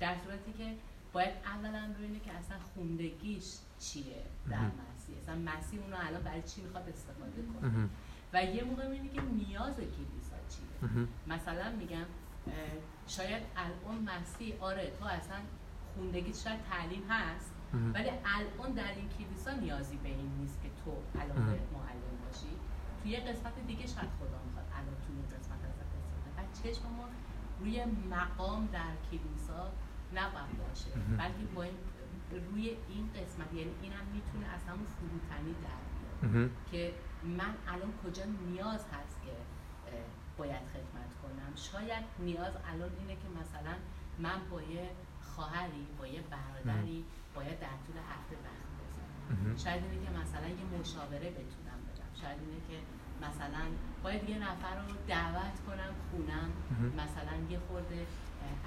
در 0.00 0.16
صورتی 0.24 0.52
که 0.52 0.74
باید 1.12 1.34
اولا 1.44 1.94
روی 1.98 2.20
که 2.20 2.32
اصلا 2.32 2.56
خوندگیش 2.74 3.44
چیه 3.78 4.22
در 4.50 4.56
مسیح 4.56 5.16
اصلا 5.22 5.34
مسیح 5.34 5.80
اونو 5.82 5.96
الان 6.00 6.22
برای 6.22 6.42
چی 6.42 6.60
می‌خواد 6.60 6.88
استفاده 6.88 7.42
کنه؟ 7.60 7.88
و 8.32 8.44
یه 8.44 8.64
موقع 8.64 8.88
می‌بینی 8.88 9.08
که 9.08 9.20
نیاز 9.22 9.76
کلیسا 9.76 10.36
چیه. 10.48 11.06
مثلا 11.26 11.72
میگم 11.78 12.06
شاید 13.06 13.42
الان 13.56 14.08
مسیح 14.16 14.54
آره 14.60 14.92
تو 14.98 15.04
اصلا 15.04 15.36
خوندگی 15.94 16.34
شاید 16.34 16.60
تعلیم 16.70 17.02
هست 17.08 17.52
ولی 17.94 18.10
الان 18.24 18.72
در 18.72 18.94
این 18.96 19.08
کلیسا 19.18 19.50
نیازی 19.50 19.96
به 19.96 20.08
این 20.08 20.30
نیست 20.40 20.62
که 20.62 20.68
تو 20.84 21.20
الان 21.20 21.38
معلم 21.48 22.01
توی 23.02 23.10
یه 23.10 23.20
قسمت 23.20 23.66
دیگه 23.66 23.86
شاید 23.86 24.10
خدا 24.20 24.38
می‌خواد 24.46 24.66
الان 24.78 24.96
توی 25.06 25.16
این 25.16 25.28
قسمت 25.36 25.60
ازت 25.70 25.90
استفاده 25.98 26.30
و 26.36 26.40
چشم 26.62 26.82
ما 26.98 27.08
روی 27.60 27.84
مقام 28.10 28.68
در 28.72 28.92
کلیسا 29.10 29.72
نباید 30.14 30.68
باشه 30.68 30.90
بلکه 31.18 31.44
با 31.54 31.62
این 31.62 31.74
روی 32.50 32.76
این 32.88 33.10
قسمت 33.12 33.52
یعنی 33.54 33.72
این 33.82 33.92
هم 33.92 34.06
می‌تونه 34.06 34.46
از 34.46 34.64
همون 34.68 34.86
فروتنی 34.86 35.54
در 35.66 35.82
بیاد. 35.92 36.50
که 36.70 36.94
من 37.24 37.54
الان 37.68 37.92
کجا 38.04 38.24
نیاز 38.24 38.80
هست 38.80 39.16
که 39.24 39.32
باید 40.38 40.62
خدمت 40.72 41.10
کنم؟ 41.22 41.56
شاید 41.56 42.04
نیاز 42.18 42.52
الان 42.72 42.90
اینه 42.98 43.14
که 43.14 43.28
مثلا 43.40 43.74
من 44.18 44.40
با 44.50 44.62
یه 44.62 44.90
خواهری 45.22 45.86
با 45.98 46.06
یه 46.06 46.22
برادری 46.30 47.04
باید 47.34 47.60
در 47.60 47.76
طول 47.86 47.96
هفته 48.12 48.36
وقت 48.46 48.68
بزنم. 48.80 49.56
شاید 49.56 49.82
اینه 49.84 50.06
که 50.06 50.12
مثلا 50.12 50.48
یه 50.48 50.80
مشاوره 50.80 51.30
بتونم 51.30 51.61
شاید 52.22 52.38
اینه 52.44 52.60
که 52.68 52.78
مثلا 53.26 53.64
باید 54.02 54.30
یه 54.30 54.38
نفر 54.38 54.74
رو 54.80 54.94
دعوت 55.08 55.56
کنم 55.66 55.92
خونم 56.10 56.48
مثلا 57.02 57.36
یه 57.50 57.58
خورده 57.68 58.06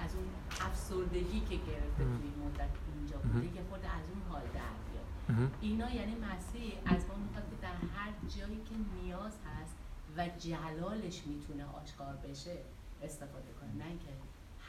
از 0.04 0.14
اون 0.14 0.28
افسردگی 0.60 1.40
که 1.40 1.56
گرفته 1.56 2.04
توی 2.04 2.30
مدت 2.44 2.70
اینجا 2.94 3.16
بوده 3.18 3.46
یه 3.56 3.62
خورده 3.68 3.88
از 3.88 4.04
اون 4.12 4.22
حال 4.30 4.42
در 4.54 4.76
بیاد. 4.86 5.50
اینا 5.60 5.90
یعنی 5.90 6.14
مسیح 6.14 6.72
از 6.86 7.06
ما 7.08 7.14
می‌خواد 7.24 7.44
که 7.50 7.56
در 7.62 7.76
هر 7.96 8.10
جایی 8.36 8.60
که 8.68 8.74
نیاز 8.94 9.32
هست 9.32 9.76
و 10.16 10.28
جلالش 10.38 11.22
می‌تونه 11.26 11.64
آشکار 11.82 12.14
بشه 12.16 12.56
استفاده 13.02 13.50
کنه. 13.60 13.84
نه 13.84 13.88
اینکه 13.88 14.12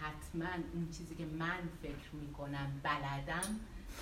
حتما 0.02 0.64
اون 0.74 0.90
چیزی 0.90 1.16
که 1.16 1.26
من 1.26 1.62
فکر 1.82 2.16
می‌کنم 2.22 2.68
بلدم 2.84 3.50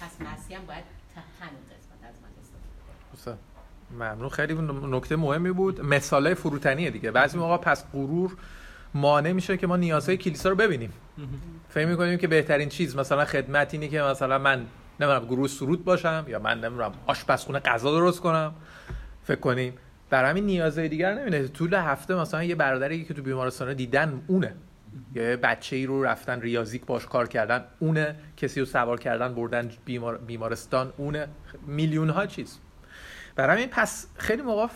پس 0.01 0.21
مسیح 0.21 0.57
هم 0.57 0.65
باید 0.65 0.85
تا 1.15 1.21
همین 1.45 1.63
قسمت 1.63 2.03
از 2.09 2.15
من 2.21 2.29
استفاده 2.41 2.81
کنه. 2.87 3.54
ممنون. 3.91 4.29
خیلی 4.29 4.57
نکته 4.89 5.15
مهمی 5.15 5.51
بود. 5.51 5.81
مثاله 5.81 6.33
فروتنیه 6.33 6.89
دیگه. 6.91 7.11
بعضی 7.11 7.37
موقع 7.37 7.57
پس 7.57 7.85
غرور 7.93 8.31
مانع 8.93 9.31
میشه 9.31 9.57
که 9.57 9.67
ما 9.67 9.77
نیازهای 9.77 10.17
کلیسا 10.17 10.49
رو 10.49 10.55
ببینیم. 10.55 10.93
فکر 11.69 11.85
می‌کنیم 11.85 12.17
که 12.17 12.27
بهترین 12.27 12.69
چیز 12.69 12.95
مثلا 12.95 13.25
خدمت 13.25 13.73
اینه 13.73 13.87
که 13.87 14.01
مثلا 14.01 14.37
من 14.37 14.65
نمی‌دونم 14.99 15.25
گروه 15.25 15.47
سرود 15.47 15.85
باشم 15.85 16.25
یا 16.27 16.39
من 16.39 16.59
نمی‌دونم 16.59 16.93
آشپزخونه 17.07 17.59
غذا 17.59 17.91
درست 17.91 18.19
کنم. 18.21 18.53
فکر 19.23 19.39
کنیم. 19.39 19.73
برای 20.09 20.29
همین 20.29 20.45
نیازهای 20.45 20.89
دیگر 20.89 21.13
نمیده. 21.13 21.47
طول 21.47 21.73
هفته 21.73 22.15
مثلا 22.15 22.43
یه 22.43 22.55
برادری 22.55 23.05
که 23.05 23.13
تو 23.13 23.21
بیمارستان 23.21 23.73
دیدن 23.73 24.21
اونه. 24.27 24.55
یه 25.15 25.35
بچه 25.35 25.75
ای 25.75 25.85
رو 25.85 26.03
رفتن 26.03 26.41
ریاضیک 26.41 26.85
باش 26.85 27.05
کار 27.05 27.27
کردن 27.27 27.63
اونه. 27.79 28.15
کسی 28.37 28.59
رو 28.59 28.65
سوار 28.65 28.99
کردن 28.99 29.33
بردن 29.35 29.71
بیمار... 29.85 30.17
بیمارستان 30.17 30.93
اونه. 30.97 31.27
میلیون 31.67 32.09
ها 32.09 32.25
چیز. 32.25 32.59
برای 33.35 33.61
این 33.61 33.69
پس 33.69 34.07
خیلی 34.17 34.41
موقع 34.41 34.67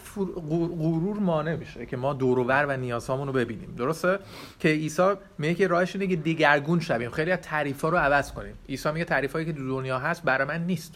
غرور 0.79 1.19
مانع 1.19 1.55
میشه 1.55 1.85
که 1.85 1.97
ما 1.97 2.13
دورور 2.13 2.65
و 2.65 2.77
نیازهامون 2.77 3.27
رو 3.27 3.33
ببینیم. 3.33 3.75
درسته؟ 3.77 4.19
که 4.59 4.69
عیسی 4.69 5.13
میگه 5.37 5.53
که 5.53 5.67
راهش 5.67 5.95
اینه 5.95 6.07
که 6.07 6.15
دیگرگون 6.15 6.79
شویم. 6.79 7.11
خیلی 7.11 7.31
از 7.31 7.39
تعریفا 7.41 7.89
رو 7.89 7.97
عوض 7.97 8.31
کنیم. 8.31 8.53
عیسی 8.69 8.91
میگه 8.91 9.05
تعریفایی 9.05 9.45
که 9.45 9.53
تو 9.53 9.67
دنیا 9.67 9.99
هست 9.99 10.23
برای 10.23 10.47
من 10.47 10.65
نیست. 10.65 10.93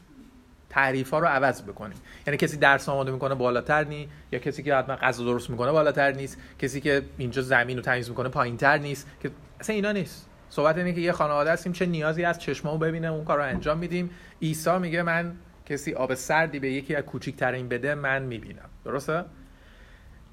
تعریفا 0.70 1.20
رو 1.20 1.28
عوض 1.28 1.61
بکنیم. 1.61 1.97
یعنی 2.28 2.38
کسی 2.38 2.57
درس 2.57 2.89
آماده 2.89 3.11
می‌کنه 3.11 3.36
بالاتر 3.36 3.84
نی 3.84 4.09
یا 4.32 4.39
کسی 4.39 4.64
که 4.64 4.76
حتما 4.76 4.95
غذا 4.95 5.24
درست 5.24 5.49
می‌کنه 5.49 5.72
بالاتر 5.72 6.11
نیست. 6.11 6.38
کسی 6.59 6.82
که 6.82 7.01
اینجا 7.18 7.41
زمین 7.41 7.78
رو 7.78 7.84
تمیز 7.84 8.09
می‌کنه 8.09 8.30
پایینتر 8.30 8.78
نیست. 8.78 9.07
که 9.22 9.32
اصلا 9.59 9.76
اینا 9.76 9.91
نیست. 9.91 10.30
صحبت 10.49 10.78
اینه 10.78 10.93
که 10.93 11.01
یه 11.01 11.11
خانواده 11.11 11.51
هستیم 11.51 11.72
چه 11.72 11.86
نیازی 11.86 12.24
از 12.24 12.39
چشمامو 12.39 12.78
ببینه 12.78 13.07
اون 13.07 13.26
کار 13.26 13.39
انجام 13.39 13.78
میدیم. 13.78 14.09
عیسی 14.41 14.78
میگه 14.78 15.03
من 15.03 15.36
کسی 15.74 15.93
آب 15.93 16.13
سردی 16.13 16.59
به 16.59 16.71
یکی 16.71 16.95
از 16.95 17.03
کوچیکترین 17.03 17.69
بده 17.69 17.95
من 17.95 18.24
می‌بینم. 18.24 18.69
درسته؟ 18.86 19.26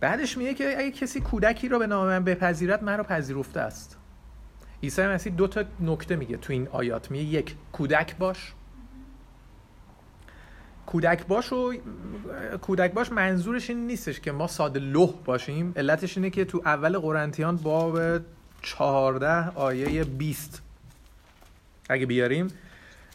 بعدش 0.00 0.38
میگه 0.38 0.54
که 0.54 0.78
اگه 0.78 0.90
کسی 0.90 1.20
کودکی 1.20 1.68
رو 1.68 1.78
به 1.78 1.86
نام 1.86 2.06
من 2.06 2.24
بپذیرد 2.24 2.84
من 2.84 2.96
رو 2.96 3.04
پذیرفته 3.04 3.60
است. 3.60 3.96
عیسی 4.82 5.02
مسیح 5.02 5.32
دو 5.32 5.46
تا 5.46 5.64
نکته 5.80 6.16
میگه 6.16 6.36
تو 6.36 6.52
این 6.52 6.68
آیات. 6.68 7.10
میگه 7.10 7.24
یک 7.24 7.54
کودک 7.72 8.16
باش. 8.16 8.52
کودک 10.86 11.26
باش 11.26 11.52
و 11.52 11.74
کودک 12.62 12.92
باش 12.92 13.12
منظورش 13.12 13.70
این 13.70 13.86
نیستش 13.86 14.20
که 14.20 14.32
ما 14.32 14.46
ساده 14.46 14.80
لح 14.80 15.10
باشیم. 15.24 15.72
علتش 15.76 16.16
اینه 16.16 16.30
که 16.30 16.44
تو 16.44 16.62
اول 16.64 16.98
قرنتیان 16.98 17.56
باب 17.56 18.20
14 18.62 19.48
آیه 19.48 20.04
20 20.04 20.62
اگه 21.88 22.06
بیاریم 22.06 22.48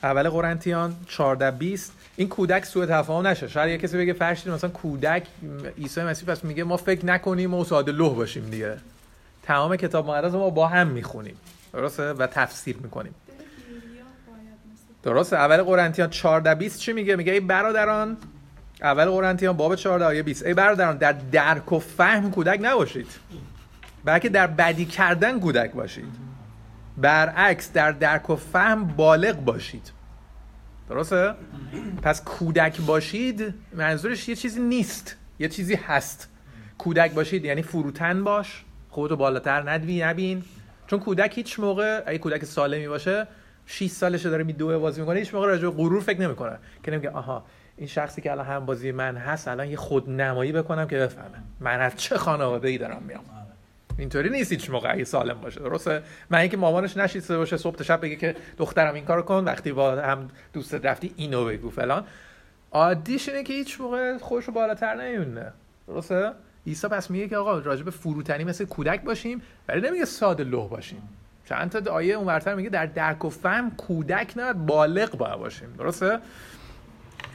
اول 0.04 0.30
قرنتیان 0.30 0.96
14 1.08 1.52
20 1.52 1.94
این 2.18 2.30
کودک 2.30 2.66
سوء 2.66 2.86
تفاهم 2.86 3.28
نشه 3.28 3.48
شاید 3.48 3.72
یه 3.72 3.78
کسی 3.78 3.98
بگه 3.98 4.14
فرشید 4.14 4.52
مثلا 4.52 4.70
کودک 4.70 5.28
عیسی 5.78 6.02
مسیح 6.02 6.30
پس 6.30 6.44
میگه 6.44 6.64
ما 6.64 6.78
فکر 6.78 7.06
نکنیم 7.06 7.54
و 7.54 7.64
ساده 7.64 7.92
لوح 7.92 8.16
باشیم 8.16 8.50
دیگه. 8.50 8.78
تمام 9.44 9.76
کتاب 9.76 10.08
مقدس 10.08 10.34
ما 10.34 10.50
با 10.50 10.68
هم 10.68 10.88
می‌خونیم. 10.88 11.38
درسته؟ 11.74 12.14
و 12.14 12.28
تفسیر 12.28 12.78
می‌کنیم. 12.78 13.16
درسته؟ 15.04 15.36
اول 15.36 15.64
قرنتیان 15.64 16.10
14 16.10 16.56
20 16.56 16.80
چی 16.80 16.94
میگه؟ 16.94 17.16
میگه 17.16 17.32
ای 17.32 17.40
برادران 17.40 18.18
اول 18.82 19.06
قرنتیان 19.06 19.58
باب 19.58 19.76
14 19.76 20.06
آیه 20.06 20.24
20 20.24 20.46
ای 20.46 20.54
برادران 20.54 20.98
در 20.98 21.12
درک 21.12 21.72
و 21.72 21.80
فهم 21.80 22.32
کودک 22.32 22.60
نباشید. 22.62 23.08
بلکه 24.06 24.30
در 24.30 24.48
بدی 24.48 24.86
کردن 24.86 25.40
کودک 25.40 25.72
باشید. 25.72 26.14
برعکس 26.98 27.72
در 27.72 27.92
درک 27.92 28.30
و 28.30 28.36
فهم 28.36 28.88
بالغ 28.88 29.36
باشید. 29.36 29.92
درسته؟ 30.90 31.34
پس 32.02 32.24
کودک 32.24 32.82
باشید 32.82 33.54
منظورش 33.74 34.30
یه 34.30 34.36
چیزی 34.36 34.62
نیست 34.62 35.18
یه 35.40 35.50
چیزی 35.50 35.76
هست. 35.76 36.30
کودک 36.78 37.14
باشید 37.14 37.46
یعنی 37.46 37.62
فروتن 37.62 38.24
باش 38.24 38.66
خودتو 38.90 39.16
بالاتر 39.16 39.70
ندوی 39.70 40.04
نبین. 40.04 40.44
چون 40.88 41.00
کودک 41.00 41.38
هیچ 41.38 41.60
موقع 41.60 42.04
اگه 42.06 42.18
کودک 42.18 42.46
سالمی 42.46 42.88
باشه 42.88 43.28
6 43.66 43.88
سالشه 43.88 44.30
داره 44.30 44.44
می 44.44 44.54
دو 44.54 44.80
بازی 44.80 45.02
می‌کنه 45.02 45.20
هیچ 45.20 45.34
موقع 45.34 45.48
راجع 45.48 45.70
غرور 45.70 46.02
فکر 46.02 46.22
نمی‌کنه. 46.22 46.58
که 46.84 46.92
نمیگه 46.92 47.10
آها 47.10 47.46
این 47.78 47.88
شخصی 47.88 48.22
که 48.22 48.32
الان 48.32 48.46
هم 48.46 48.66
بازی 48.66 48.92
من 48.92 49.18
هست 49.18 49.48
الان 49.48 49.70
یه 49.70 49.78
خود 49.78 50.10
نمایی 50.10 50.52
بکنم 50.52 50.88
که 50.88 50.98
بفهمه. 50.98 51.44
من 51.60 51.82
از 51.82 51.96
چه 51.96 52.18
خانواده 52.18 52.68
ای 52.68 52.78
دارم 52.78 53.04
میام؟ 53.08 53.24
اینطوری 53.98 54.30
نیست 54.30 54.52
هیچ 54.52 54.70
موقع 54.70 54.94
اگه 54.94 55.04
سالم 55.04 55.42
باشه. 55.42 55.60
درسته؟ 55.60 56.04
من 56.30 56.40
اینکه 56.40 56.58
مامانش 56.58 56.98
نشیسته 56.98 57.38
باشه 57.38 57.58
صبح 57.58 57.84
شب 57.84 58.02
بگه 58.02 58.16
که 58.16 58.36
دخترم 58.58 58.94
این 58.94 59.06
کارو 59.06 59.22
کن 59.22 59.44
وقتی 59.44 59.72
با 59.72 59.92
هم 59.92 60.30
دوست 60.54 60.74
رفتی 60.74 61.14
اینو 61.18 61.46
بگو 61.46 61.70
فلان. 61.70 62.06
عادیش 62.72 63.30
اینه 63.30 63.44
که 63.44 63.54
هیچ 63.54 63.82
موقع 63.82 64.18
خودش 64.18 64.46
رو 64.46 64.54
بالاتر 64.54 64.96
نمیونه 64.96 65.54
درسته؟ 65.88 66.32
عیسی 66.68 66.88
پس 66.88 67.12
میگه 67.12 67.28
که 67.28 67.38
آقا 67.38 67.60
راجب 67.60 67.90
فروتنی 67.90 68.44
مثل 68.44 68.66
کودک 68.66 69.02
باشیم 69.02 69.42
ولی 69.68 69.82
نمیگه 69.82 70.06
ساده 70.06 70.44
لوح 70.44 70.70
باشیم. 70.70 71.10
چند 71.50 71.70
تا 71.70 71.92
آیه 71.92 72.16
اونورتر 72.16 72.56
میگه 72.56 72.70
در 72.70 72.86
درک 72.86 73.26
و 73.26 73.30
فهم 73.30 73.72
کودک 73.72 74.34
نه 74.36 74.54
بالغ 74.54 75.18
باید 75.18 75.36
باشیم. 75.36 75.74
درسته؟ 75.78 76.20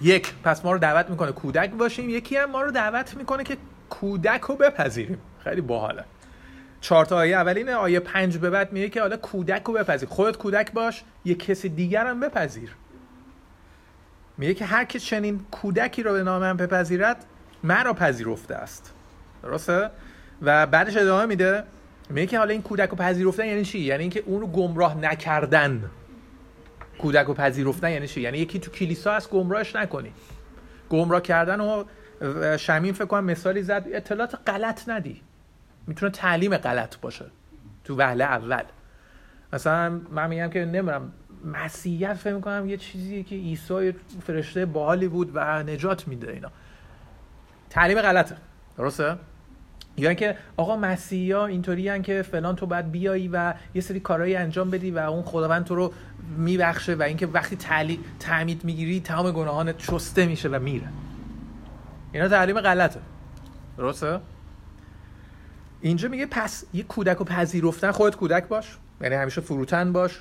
یک 0.03 0.35
پس 0.45 0.65
ما 0.65 0.73
رو 0.73 0.79
دعوت 0.79 1.11
می‌کنه 1.11 1.33
کودک 1.33 1.71
باشیم. 1.71 2.11
یکی 2.11 2.37
هم 2.37 2.51
ما 2.51 2.63
رو 2.63 2.71
دعوت 2.71 3.17
می‌کنه 3.17 3.45
که 3.45 3.57
کودک 3.91 4.41
رو 4.41 4.57
بپذیریم. 4.57 5.19
خیلی 5.45 5.61
باحاله. 5.61 6.05
چهار 6.81 7.05
تا 7.05 7.17
آیه 7.17 7.37
اولین 7.37 7.69
آیه 7.69 8.01
پنج 8.01 8.39
به 8.39 8.51
بعد 8.51 8.73
میگه 8.73 8.89
که 8.89 9.01
حالا 9.01 9.17
کودک 9.17 9.63
رو 9.63 9.75
بپذیر. 9.75 10.09
خودت 10.09 10.37
کودک 10.37 10.73
باش 10.73 11.05
یه 11.25 11.35
کسی 11.35 11.69
دیگر 11.69 12.07
هم 12.07 12.21
بپذیر. 12.21 12.77
میگه 14.39 14.55
که 14.55 14.65
هر 14.65 14.85
که 14.85 14.99
چنین 14.99 15.41
کودکی 15.51 16.03
رو 16.03 16.13
به 16.13 16.23
نام 16.23 16.41
من 16.41 16.57
بپذیرد 16.57 17.25
مرا 17.65 17.95
پذیرفته 17.95 18.55
است. 18.55 18.95
درسته؟ 19.43 19.91
و 20.43 20.67
بعدش 20.67 20.97
ادامه 20.97 21.27
میده 21.27 21.65
میگه 22.11 22.27
که 22.27 22.39
حالا 22.39 22.53
این 22.53 22.63
کودک 22.63 22.89
رو 22.89 22.97
پذیرفتن 22.97 23.47
یعنی 23.47 23.65
چی؟ 23.65 23.79
یعنی 23.79 24.03
اینکه 24.03 24.23
اون 24.27 24.41
رو 24.41 24.47
گمراه 24.47 24.97
نکردن. 24.97 25.91
کودک 26.99 27.27
رو 27.27 27.35
پذیرفتن 27.35 27.91
یعنی 27.91 28.09
چی؟ 28.09 28.21
یعنی 28.21 28.39
یکی 28.39 28.59
تو 28.59 28.71
کلیسا 28.71 29.15
هست 29.15 29.31
گمراهش 29.31 29.77
نکنی. 29.77 30.13
گمراه 30.91 31.23
کردن 31.23 31.61
و 31.61 31.85
شمین 32.57 32.93
فکر 32.93 33.05
کنم 33.05 33.25
مثالی 33.25 33.63
زد 33.63 33.87
اطلاعات 33.93 34.39
غلط 34.47 34.89
ندی. 34.89 35.23
می‌تونه 35.87 36.13
تعلیم 36.13 36.57
غلط 36.57 37.01
باشه 37.01 37.25
تو 37.85 37.97
وهله 37.97 38.25
اول. 38.25 38.63
مثلا 39.53 40.01
من 40.11 40.29
میگم 40.29 40.51
که 40.51 40.65
نمی‌دونم 40.65 41.13
مسیحیت 41.45 42.15
فکر 42.15 42.35
می‌کنم 42.35 42.69
یه 42.69 42.77
چیزی 42.77 43.23
که 43.23 43.35
عیسی 43.35 43.93
فرشته 44.27 44.67
باحالی 44.67 45.09
بود 45.09 45.31
و 45.35 45.63
نجات 45.63 46.09
میده 46.09 46.33
اینا. 46.33 46.51
تعلیم 47.71 48.03
غلطه. 48.03 48.37
درسته؟ 48.77 49.17
یا 49.97 50.09
اینکه 50.09 50.37
آقا 50.57 50.77
مسیحی 50.77 51.33
ها 51.33 51.47
اینطوری 51.47 52.03
که 52.03 52.23
فلان 52.23 52.57
تو 52.57 52.67
باید 52.67 52.91
بیایی 52.91 53.29
و 53.29 53.55
یه 53.75 53.81
سری 53.81 54.01
کارهایی 54.01 54.37
انجام 54.37 54.71
بدی 54.71 54.91
و 54.91 54.99
اون 54.99 55.23
خداوند 55.23 55.65
تو 55.65 55.75
رو 55.75 55.93
میبخشه 56.37 56.95
و 56.95 57.03
اینکه 57.03 57.27
وقتی 57.27 57.57
تعلیم 57.57 58.05
تعمید 58.19 58.65
می‌گیری 58.65 59.01
تمام 59.01 59.33
گناهانت 59.33 59.79
چسته 59.79 60.27
میشه 60.27 60.49
و 60.49 60.59
میره. 60.59 60.89
اینا 62.13 62.29
تعلیم 62.29 62.61
غلطه. 62.61 63.01
درسته؟ 63.79 64.21
اینجا 65.81 66.09
میگه 66.09 66.27
پس 66.27 66.65
یه 66.75 66.83
کودک 66.83 67.17
رو 67.17 67.25
پذیرفتن 67.25 67.91
خودت 67.91 68.17
کودک 68.17 68.49
باش. 68.49 68.77
یعنی 69.01 69.15
همیشه 69.15 69.41
فروتن 69.41 69.93
باش. 69.93 70.21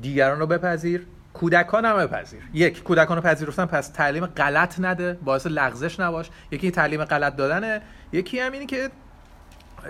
دیگران 0.00 0.38
رو 0.38 0.46
بپذیر. 0.46 1.06
کودکان 1.32 1.84
هم 1.84 1.96
بپذیر. 1.96 2.40
یک 2.52 2.82
کودکان 2.82 3.16
رو 3.16 3.22
پذیرفتن 3.22 3.66
پس 3.66 3.88
تعلیم 3.88 4.26
غلط 4.26 4.80
نده. 4.80 5.18
باعث 5.24 5.46
لغزش 5.46 6.00
نباش. 6.00 6.30
یکی 6.50 6.70
تعلیم 6.70 7.04
غلط 7.04 7.36
دادنه. 7.36 7.82
یکی 8.12 8.40
هم 8.40 8.52
اینی 8.52 8.66
که 8.66 8.90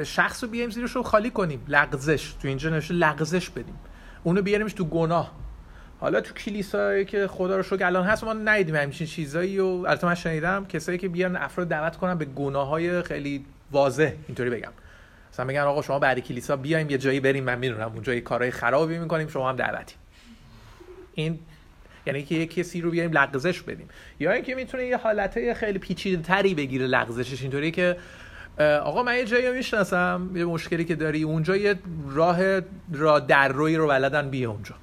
شخص 0.04 0.44
رو 0.44 0.50
بیایم 0.50 0.70
زیرش 0.70 0.90
رو 0.90 1.02
خالی 1.02 1.30
کنیم. 1.30 1.64
لغزش. 1.68 2.32
تو 2.42 2.48
اینجا 2.48 2.70
نوشته 2.70 2.94
لغزش 2.94 3.50
بدیم. 3.50 3.78
اونو 4.22 4.42
بیاریمش 4.42 4.72
تو 4.72 4.84
گناه. 4.84 5.32
حالا 6.00 6.20
تو 6.20 6.34
کلیسایی 6.34 7.04
که 7.04 7.26
خدا 7.26 7.56
رو 7.56 7.62
شکر 7.62 7.84
الان 7.84 8.06
هست 8.06 8.24
ما 8.24 8.32
ندیدیم 8.32 8.76
همچین 8.76 9.06
چیزایی 9.06 9.58
و 9.58 9.66
البته 9.66 10.06
من 10.06 10.14
شنیدم 10.14 10.66
کسایی 10.66 10.98
که 10.98 11.08
بیان 11.08 11.36
افراد 11.36 11.68
دعوت 11.68 11.96
کنن 11.96 12.14
به 12.14 12.24
گناه 12.24 12.68
های 12.68 13.02
خیلی 13.02 13.44
واضح 13.72 14.12
اینطوری 14.26 14.50
بگم. 14.50 14.72
مثلا 15.32 15.44
میگن 15.46 15.60
آقا 15.60 15.82
شما 15.82 15.98
بعد 15.98 16.18
کلیسا 16.18 16.56
بیایم 16.56 16.90
یه 16.90 16.98
جایی 16.98 17.20
بریم 17.20 17.44
من 17.44 17.58
می‌دونم 17.58 17.92
اونجا 17.92 18.14
یه 18.14 18.20
کارهای 18.20 18.50
خرابی 18.50 18.98
می‌کنیم 18.98 19.28
شما 19.28 19.48
هم 19.48 19.56
دعوتی. 19.56 19.94
این 21.14 21.38
یعنی 22.06 22.22
که 22.22 22.34
یه 22.34 22.46
کسی 22.46 22.80
رو 22.80 22.90
بیایم 22.90 23.12
لغزش 23.12 23.62
بدیم. 23.62 23.88
یا 24.20 24.32
اینکه 24.32 24.54
می‌تونه 24.54 24.86
یه 24.86 24.96
حالته 24.96 25.54
خیلی 25.54 25.78
پیچیده 25.78 26.22
تری 26.22 26.54
بگیره 26.54 26.86
لغزشش 26.86 27.42
اینطوری 27.42 27.70
که 27.70 27.96
آقا 28.58 29.02
من 29.02 29.16
یه 29.16 29.24
جایی 29.24 29.50
می‌شناسم 29.50 30.30
یه 30.34 30.44
مشکلی 30.44 30.84
که 30.84 30.94
داری 30.94 31.22
اونجا 31.22 31.56
یه 31.56 31.74
راه 32.08 32.60
را 32.92 33.18
در 33.18 33.48
روی 33.48 33.76
رو 33.76 33.86
بلدن 33.86 34.30
بیا 34.30 34.50
اونجا. 34.50 34.74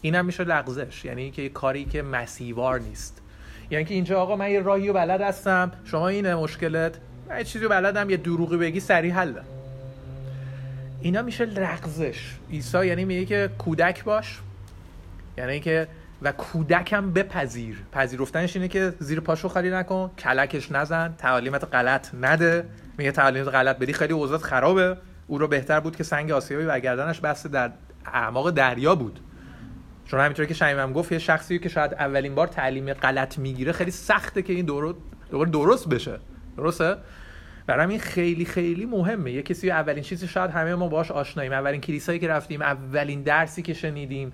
اینم 0.00 0.24
میشه 0.24 0.44
لغزش 0.44 1.04
یعنی 1.04 1.30
که 1.30 1.48
کاری 1.48 1.84
که 1.84 2.02
مسیوار 2.02 2.80
نیست. 2.80 3.22
یعنی 3.70 3.84
که 3.84 3.94
اینجا 3.94 4.20
آقا 4.20 4.36
من 4.36 4.50
یه 4.50 4.60
راهی 4.60 4.88
رو 4.88 4.94
بلد 4.94 5.20
هستم 5.20 5.72
شما 5.84 6.08
اینه 6.08 6.34
مشکلت. 6.34 6.98
یه 7.36 7.44
چیزی 7.44 7.68
بلدم 7.68 8.10
یه 8.10 8.16
دروغی 8.16 8.56
بگی 8.56 8.80
سریع 8.80 9.12
حله 9.12 9.42
اینا 11.00 11.22
میشه 11.22 11.44
لغزش 11.44 12.34
عیسی 12.50 12.86
یعنی 12.86 13.04
میگه 13.04 13.24
که 13.24 13.50
کودک 13.58 14.04
باش. 14.04 14.40
یعنی 15.38 15.60
که 15.60 15.88
و 16.22 16.32
کودکم 16.32 17.12
بپذیر. 17.12 17.76
پذیرفتنش 17.92 18.56
اینه 18.56 18.68
که 18.68 18.94
زیر 18.98 19.20
پاشو 19.20 19.48
خالی 19.48 19.70
نکن 19.70 20.10
کلکش 20.18 20.72
نزن 20.72 21.14
تعالیمت 21.18 21.64
غلط 21.74 22.08
نده. 22.14 22.64
میگه 22.98 23.12
تعالیمت 23.12 23.48
غلط 23.48 23.78
بدی 23.78 23.92
خیلی 23.92 24.12
اوضاع 24.12 24.38
خرابه. 24.38 24.96
او 25.26 25.38
رو 25.38 25.48
بهتر 25.48 25.80
بود 25.80 25.96
که 25.96 26.04
سنگ 26.04 26.30
آسیابی 26.30 26.64
و 26.64 26.78
گردنش 26.78 27.20
بسته 27.20 27.48
در 27.48 27.70
اعماق 28.06 28.50
دریا 28.50 28.94
بود. 28.94 29.20
چون 30.04 30.20
همینطوری 30.20 30.48
که 30.48 30.54
شمیمم 30.54 30.92
گفت 30.92 31.12
یه 31.12 31.18
شخصی 31.18 31.58
که 31.58 31.68
شاید 31.68 31.94
اولین 31.94 32.34
بار 32.34 32.46
تعلیم 32.46 32.92
غلط 32.92 33.38
می‌گیره 33.38 33.72
خیلی 33.72 33.90
سخته 33.90 34.42
که 34.42 34.52
این 34.52 34.66
دوباره 34.66 34.94
درست 35.52 35.88
بشه. 35.88 36.18
درسته؟ 36.56 36.96
برای 37.68 37.86
این 37.86 38.00
خیلی 38.00 38.44
خیلی 38.44 38.86
مهمه. 38.86 39.32
یه 39.32 39.42
کسی 39.42 39.70
اولین 39.70 40.02
چیزی 40.02 40.28
شاید 40.28 40.50
همه 40.50 40.74
ما 40.74 40.88
باش 40.88 41.10
آشناییم. 41.10 41.52
اولین 41.52 41.80
کلیسایی 41.80 42.18
که 42.18 42.28
رفتیم 42.28 42.62
اولین 42.62 43.22
درسی 43.22 43.62
که 43.62 43.74
شنیدیم 43.74 44.32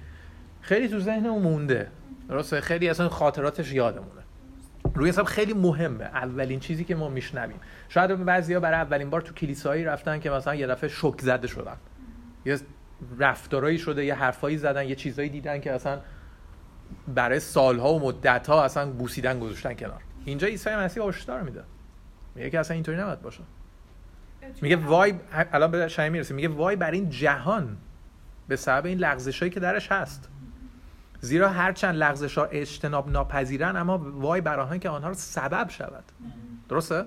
خیلی 0.60 0.88
تو 0.88 1.00
ذهنمون 1.00 1.42
مونده. 1.42 1.88
درسته؟ 2.28 2.60
خیلی 2.60 2.88
اصلا 2.88 3.08
خاطراتش 3.08 3.72
یادمونه. 3.72 4.22
روی 4.94 5.08
حساب 5.08 5.26
خیلی 5.26 5.52
مهمه 5.52 6.04
اولین 6.04 6.60
چیزی 6.60 6.84
که 6.84 6.94
ما 6.94 7.08
میشنویم. 7.08 7.60
شاید 7.88 8.24
بعضیا 8.24 8.60
برای 8.60 8.80
اولین 8.80 9.10
بار 9.10 9.20
تو 9.20 9.34
کلیسایی 9.34 9.84
رفتن 9.84 10.20
که 10.20 10.30
مثلا 10.30 10.54
یه 10.54 10.66
دفعه 10.66 10.90
شوک 10.90 11.20
زده 11.20 11.46
شدن. 11.46 11.76
یه 12.44 12.58
رفتارایی 13.18 13.78
شده 13.78 14.04
یه 14.04 14.14
حرفایی 14.14 14.58
زدن 14.58 14.88
یه 14.88 14.94
چیزایی 14.94 15.28
دیدن 15.28 15.60
که 15.60 15.72
اصلا 15.72 15.98
برای 17.14 17.40
سالها 17.40 17.94
و 17.94 18.00
مدتها 18.00 18.64
اصلا 18.64 18.90
بوسیدن 18.90 19.38
گذاشتن 19.38 19.74
کنار. 19.74 20.00
اینجا 20.24 20.46
عیسی 20.46 20.70
مسیح 20.70 21.02
هشدار 21.02 21.42
میده. 21.42 21.64
میگه 22.34 22.50
که 22.50 22.60
اصلا 22.60 22.74
اینطوری 22.74 22.98
نباید 22.98 23.22
باشه. 23.22 23.42
میگه 24.62 24.76
وای 24.76 25.14
الان 25.52 25.70
به 25.70 25.88
شمی 25.88 26.10
می‌رسیم 26.10 26.36
میگه 26.36 26.48
وای 26.48 26.76
بر 26.76 26.90
این 26.90 27.10
جهان 27.10 27.76
به 28.48 28.56
سبب 28.56 28.86
این 28.86 28.98
لغزشایی 28.98 29.50
که 29.50 29.60
درش 29.60 29.92
هست. 29.92 30.28
زیرا 31.20 31.48
هرچند 31.48 31.94
لغزش 31.94 32.38
ها 32.38 32.44
اجتناب 32.44 33.10
ناپذیرن 33.10 33.76
اما 33.76 33.98
وای 33.98 34.40
بر 34.40 34.60
آنها 34.60 34.78
که 34.78 34.88
آنها 34.88 35.08
رو 35.08 35.14
سبب 35.14 35.68
شود. 35.68 36.04
درسته؟ 36.68 37.04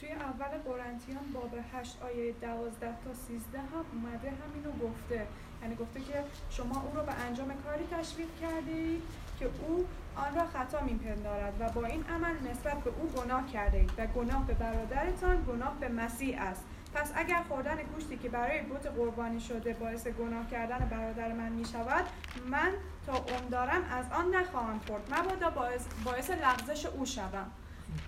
توی 0.00 0.08
اول 0.08 0.58
قرنتیان 0.64 1.24
باب 1.34 1.50
8 1.72 1.96
آیه 2.02 2.32
12 2.42 2.86
تا 2.86 3.14
13 3.28 3.58
هم 3.58 3.66
اومده 3.92 4.28
همینو 4.30 4.72
گفته. 4.82 5.26
یعنی 5.62 5.74
گفته 5.76 6.00
که 6.00 6.24
شما 6.50 6.82
او 6.82 6.96
رو 6.96 7.06
به 7.06 7.12
انجام 7.12 7.48
کاری 7.64 7.84
تشویق 7.90 8.28
کردید 8.40 9.02
که 9.38 9.44
او 9.44 9.86
آن 10.16 10.34
را 10.34 10.46
خطا 10.46 10.80
میپندارد 10.80 11.54
و 11.60 11.68
با 11.68 11.86
این 11.86 12.04
عمل 12.04 12.50
نسبت 12.50 12.82
به 12.82 12.90
او 12.90 13.08
گناه 13.08 13.46
کرده 13.46 13.78
اید 13.78 13.92
و 13.98 14.06
گناه 14.06 14.46
به 14.46 14.54
برادرتان 14.54 15.44
گناه 15.48 15.76
به 15.80 15.88
مسیح 15.88 16.42
است. 16.42 16.64
پس 16.94 17.12
اگر 17.14 17.42
خوردن 17.48 17.76
گوشتی 17.94 18.16
که 18.16 18.28
برای 18.28 18.62
بوت 18.62 18.86
قربانی 18.86 19.40
شده 19.40 19.72
باعث 19.72 20.06
گناه 20.06 20.50
کردن 20.50 20.88
برادر 20.90 21.32
من 21.32 21.52
می 21.52 21.64
شود 21.64 22.04
من 22.50 22.70
تا 23.06 23.12
اون 23.12 23.48
دارم 23.50 23.82
از 23.90 24.04
آن 24.12 24.34
نخواهم 24.34 24.80
خورد. 24.86 25.14
مبادا 25.14 25.50
باعث, 25.50 25.86
باعث 26.04 26.30
لغزش 26.30 26.86
او 26.86 27.06
شوم. 27.06 27.50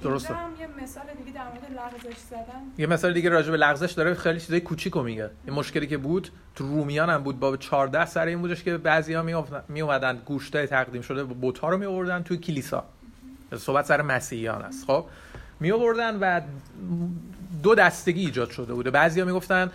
درسته. 0.02 0.34
یه 0.60 0.68
مثال 0.82 1.04
دیگه 1.18 1.32
در 1.32 1.44
مورد 1.44 1.64
لغزش 1.76 2.18
زدن 2.30 2.62
یه 2.78 2.86
مثال 2.86 3.12
دیگه 3.12 3.30
راجع 3.30 3.50
به 3.50 3.56
لغزش 3.56 3.92
داره 3.92 4.14
خیلی 4.14 4.40
چیزای 4.40 4.60
کوچیکو 4.60 5.02
میگه. 5.02 5.30
یه 5.46 5.52
مشکلی 5.52 5.86
که 5.86 5.96
بود 5.96 6.30
تو 6.54 6.68
رومیان 6.68 7.10
هم 7.10 7.22
بود 7.22 7.40
باب 7.40 7.56
14 7.56 8.06
سر 8.06 8.26
این 8.26 8.38
بودش 8.38 8.62
که 8.62 8.78
بعضیا 8.78 9.22
می, 9.22 9.44
می 9.68 9.80
اومدن 9.80 10.16
گوشتای 10.26 10.66
تقدیم 10.66 11.02
شده 11.02 11.24
بوت 11.24 11.58
ها 11.58 11.68
رو 11.68 11.78
می 11.78 11.86
آوردن 11.86 12.22
توی 12.22 12.36
کلیسا. 12.36 12.84
صحبت 13.56 13.84
سر 13.84 14.02
مسیحیان 14.02 14.62
است. 14.62 14.86
خب 14.86 15.04
می 15.60 15.72
آوردن 15.72 16.18
و 16.18 16.40
دو 17.62 17.74
دستگی 17.74 18.20
ایجاد 18.20 18.50
شده 18.50 18.74
بوده. 18.74 18.90
بعضیا 18.90 19.24
می‌گفتن 19.24 19.70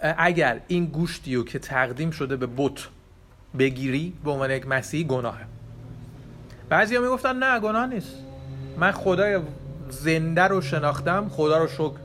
اگر 0.00 0.60
این 0.68 0.86
گوشتی 0.86 1.44
که 1.44 1.58
تقدیم 1.58 2.10
شده 2.10 2.36
به 2.36 2.48
بت 2.56 2.88
بگیری 3.58 4.12
به 4.24 4.30
عنوان 4.30 4.50
یک 4.50 4.66
مسیحی 4.66 5.04
گناهه. 5.04 5.44
بعضیا 6.68 7.00
می‌گفتن 7.00 7.36
نه 7.36 7.60
گناه 7.60 7.86
نیست. 7.86 8.16
من 8.76 8.92
خدای 8.92 9.40
زنده 9.88 10.42
رو 10.42 10.60
شناختم 10.60 11.28
خدا 11.28 11.58
رو 11.58 11.68
شکر 11.68 11.96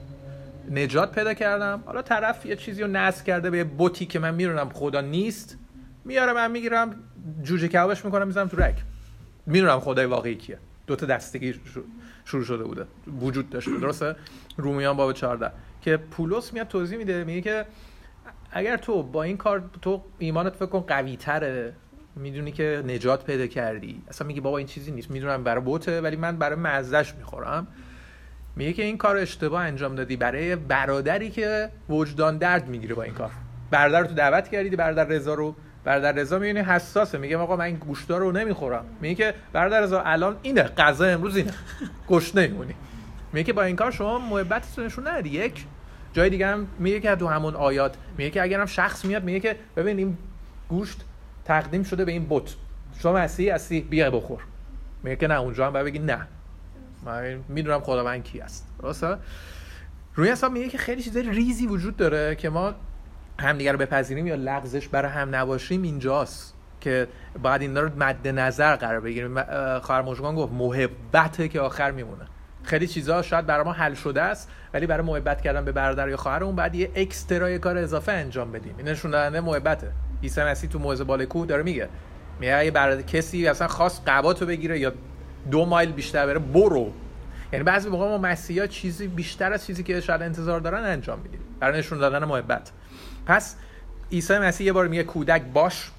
نجات 0.71 1.11
پیدا 1.11 1.33
کردم. 1.33 1.83
حالا 1.85 2.01
طرف 2.01 2.45
یه 2.45 2.55
چیزی 2.55 2.81
رو 2.81 2.87
نصب 2.87 3.25
کرده 3.25 3.49
به 3.49 3.63
بوتی 3.63 4.05
که 4.05 4.19
من 4.19 4.35
میرونم 4.35 4.69
خدا 4.69 5.01
نیست 5.01 5.57
میارم 6.05 6.35
من 6.35 6.51
می‌گیرم 6.51 6.95
جوجه 7.43 7.67
کبابش 7.67 8.05
می‌کنم 8.05 8.27
می‌زنم 8.27 8.47
تو 8.47 8.57
رک 8.57 8.75
می‌دونم 9.45 9.79
خدای 9.79 10.05
واقعی 10.05 10.35
کیه. 10.35 10.57
دو 10.87 10.95
تا 10.95 11.05
دستگی 11.05 11.55
شروع 12.25 12.43
شده 12.43 12.63
بوده 12.63 12.85
وجود 13.21 13.49
داشته 13.49 13.77
درسته؟ 13.77 14.15
رومیان 14.57 14.97
باب 14.97 15.13
14 15.13 15.51
که 15.81 15.97
پولس 15.97 16.53
میاد 16.53 16.67
توضیح 16.67 16.97
میده 16.97 17.23
میگه 17.23 17.41
که 17.41 17.65
اگر 18.51 18.77
تو 18.77 19.03
با 19.03 19.23
این 19.23 19.37
کار 19.37 19.63
تو 19.81 20.03
ایمانت 20.19 20.53
فکر 20.53 20.65
کن 20.65 20.79
قوی 20.79 21.17
تره 21.17 21.73
می‌دونی 22.17 22.51
که 22.51 22.83
نجات 22.87 23.25
پیدا 23.25 23.47
کردی. 23.47 24.01
اصلا 24.07 24.27
میگی 24.27 24.41
بابا 24.41 24.57
این 24.57 24.67
چیزی 24.67 24.91
نیست. 24.91 25.11
می‌دونم 25.11 25.43
برای 25.43 25.61
بوته 25.61 26.01
ولی 26.01 26.15
من 26.15 26.37
برای 26.37 26.55
مزدش 26.55 27.15
می‌خورم. 27.15 27.67
میگه 28.55 28.73
که 28.73 28.83
این 28.83 28.97
کار 28.97 29.17
اشتباه 29.17 29.61
انجام 29.61 29.95
دادی. 29.95 30.15
برای 30.15 30.55
برادری 30.55 31.29
که 31.29 31.69
وجدان 31.89 32.37
درد 32.37 32.67
می‌گیره 32.67 32.95
با 32.95 33.03
این 33.03 33.13
کار. 33.13 33.31
برادر 33.71 34.01
رو 34.01 34.07
تو 34.07 34.13
دعوت 34.13 34.49
کردی 34.49 34.75
برادر 34.75 35.05
رضا 35.05 35.33
رو. 35.33 35.55
برادر 35.83 36.11
رضا 36.11 36.39
می‌بینی 36.39 36.59
حساسه. 36.59 37.17
میگه 37.17 37.37
آقا 37.37 37.55
من 37.55 37.65
این 37.65 37.75
گوشتا 37.75 38.17
رو 38.17 38.31
نمی‌خورم. 38.31 38.85
میگه 39.01 39.15
که 39.15 39.33
برادر 39.53 39.81
رضا 39.81 40.01
الان 40.01 40.35
اینه. 40.41 40.63
غذا 40.63 41.05
امروز 41.05 41.37
اینه. 41.37 41.53
گشنه 42.07 42.47
میمونی 42.47 42.73
میگه 43.33 43.43
که 43.43 43.53
با 43.53 43.63
این 43.63 43.75
کار 43.75 43.91
شما 43.91 44.19
محبتتون 44.19 44.85
نشون 44.85 45.07
ندی 45.07 45.29
یک 45.29 45.65
جای 46.13 46.29
دیگه 46.29 46.47
هم 46.47 46.67
میگه 46.79 46.99
که 46.99 47.15
تو 47.15 47.27
همون 47.27 47.55
آیات. 47.55 47.95
میگه 48.17 48.29
که 48.29 48.41
اگرم 48.43 48.65
شخص 48.65 49.05
میاد 49.05 49.23
میگه 49.23 49.39
که 49.39 49.55
ببین 49.75 49.97
این 49.97 50.17
گوشت 50.69 51.01
تقدیم 51.47 51.83
شده 51.83 52.05
به 52.05 52.11
این 52.11 52.25
بت. 52.29 52.55
شما 52.99 53.13
مسیحی 53.13 53.49
هستی 53.49 53.81
بیا 53.81 54.11
بخور. 54.11 54.41
میگه 55.03 55.15
که 55.15 55.27
نه 55.27 55.39
اونجا 55.39 55.67
هم 55.67 55.73
باید 55.73 55.85
بگی 55.85 55.99
نه. 55.99 56.27
من 57.05 57.39
می‌دونم 57.49 57.79
خداوند 57.79 58.23
کی 58.23 58.39
است 58.41 58.67
درسته؟ 58.79 59.17
روی 60.15 60.29
حساب 60.29 60.51
میگه 60.51 60.69
که 60.69 60.77
خیلی 60.77 61.01
چیزای 61.01 61.23
ریزی 61.23 61.67
وجود 61.67 61.97
داره 61.97 62.35
که 62.35 62.49
ما 62.49 62.73
همدیگه 63.39 63.71
رو 63.71 63.77
بپذیریم 63.77 64.27
یا 64.27 64.35
لغزش 64.35 64.87
برای 64.87 65.11
هم 65.11 65.35
نباشیم 65.35 65.81
اینجاست 65.81 66.53
که 66.81 67.07
باید 67.43 67.61
این 67.61 67.77
رو 67.77 67.89
مد 67.97 68.27
نظر 68.27 68.75
قرار 68.75 68.99
بگیریم. 68.99 69.41
خواهر 69.79 70.01
مشگان 70.01 70.35
گفت 70.35 70.53
محبته 70.53 71.47
که 71.47 71.59
آخر 71.59 71.91
میمونه. 71.91 72.25
خیلی 72.63 72.87
چیزها 72.87 73.21
شاید 73.21 73.45
برای 73.45 73.65
ما 73.65 73.73
حل 73.73 73.93
شده 73.93 74.21
است 74.21 74.49
ولی 74.73 74.87
برای 74.87 75.05
محبت 75.05 75.41
کردن 75.41 75.65
به 75.65 75.71
برادر 75.71 76.09
یا 76.09 76.17
خواهر 76.17 76.43
اون 76.43 76.55
بعد 76.55 76.75
یه 76.75 76.91
اکسترا 76.95 77.57
کار 77.57 77.77
اضافه 77.77 78.11
انجام 78.11 78.51
بدیم. 78.51 78.73
این 78.77 78.87
نشون 78.87 79.11
دهنده 79.11 79.41
محبته. 79.41 79.91
عیسی 80.23 80.41
مسیح 80.41 80.69
تو 80.69 80.79
موعظه 80.79 81.03
بالکوه 81.03 81.45
داره 81.45 81.63
میگه 81.63 81.89
میگه 82.39 82.55
اگه 82.55 82.71
برای 82.71 83.03
کسی 83.03 83.47
اصلا 83.47 83.67
خاص 83.67 84.01
قباتو 84.07 84.45
بگیره 84.45 84.79
یا 84.79 84.93
دو 85.51 85.65
مایل 85.65 85.91
بیشتر 85.91 86.25
بره 86.25 86.39
برو. 86.39 86.91
یعنی 87.53 87.63
بعضی 87.63 87.89
موقع 87.89 88.07
ما 88.07 88.17
مسیحا 88.17 88.67
چیزی 88.67 89.07
بیشتر 89.07 89.53
از 89.53 89.65
چیزی 89.65 89.83
که 89.83 90.01
شاید 90.01 90.21
انتظار 90.21 90.59
دارن 90.59 90.83
انجام 90.83 91.19
میدیم 91.19 91.39
برای 91.59 91.79
نشون 91.79 91.97
دادن 91.97 92.25
محبت. 92.25 92.71
پس 93.25 93.55
عیسی 94.11 94.37
مسیح 94.37 94.67
یه 94.67 94.73
بار 94.73 94.87
میگه 94.87 95.03
کودک 95.03 95.41
باش. 95.41 95.91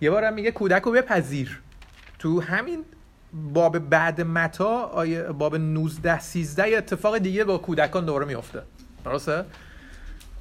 یه 0.00 0.10
بار 0.10 0.24
هم 0.24 0.34
میگه 0.34 0.50
کودک 0.50 0.82
رو 0.82 0.92
بپذیر. 0.92 1.60
تو 2.18 2.40
همین 2.40 2.84
باب 3.32 3.78
بعد 3.78 4.20
متا 4.20 5.04
باب 5.38 5.56
19 5.56 6.20
13 6.20 6.78
اتفاق 6.78 7.18
دیگه 7.18 7.44
با 7.44 7.58
کودکان 7.58 8.04
دوباره 8.04 8.26
میفته 8.26 8.62
درسته؟ 9.04 9.44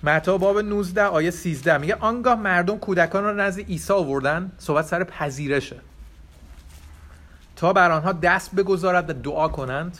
متا 0.03 0.37
باب 0.37 0.59
19 0.59 1.03
آیه 1.03 1.31
13 1.31 1.77
میگه 1.77 1.95
آنگاه 1.95 2.35
مردم 2.35 2.77
کودکان 2.77 3.23
را 3.23 3.33
نزد 3.33 3.59
عیسی 3.59 3.93
آوردن 3.93 4.51
صحبت 4.57 4.85
سر 4.85 5.03
پذیرشه. 5.03 5.79
تا 7.55 7.73
بر 7.73 7.91
آنها 7.91 8.11
دست 8.11 8.55
بگذارد 8.55 9.09
و 9.09 9.13
دعا 9.13 9.47
کنند. 9.47 9.97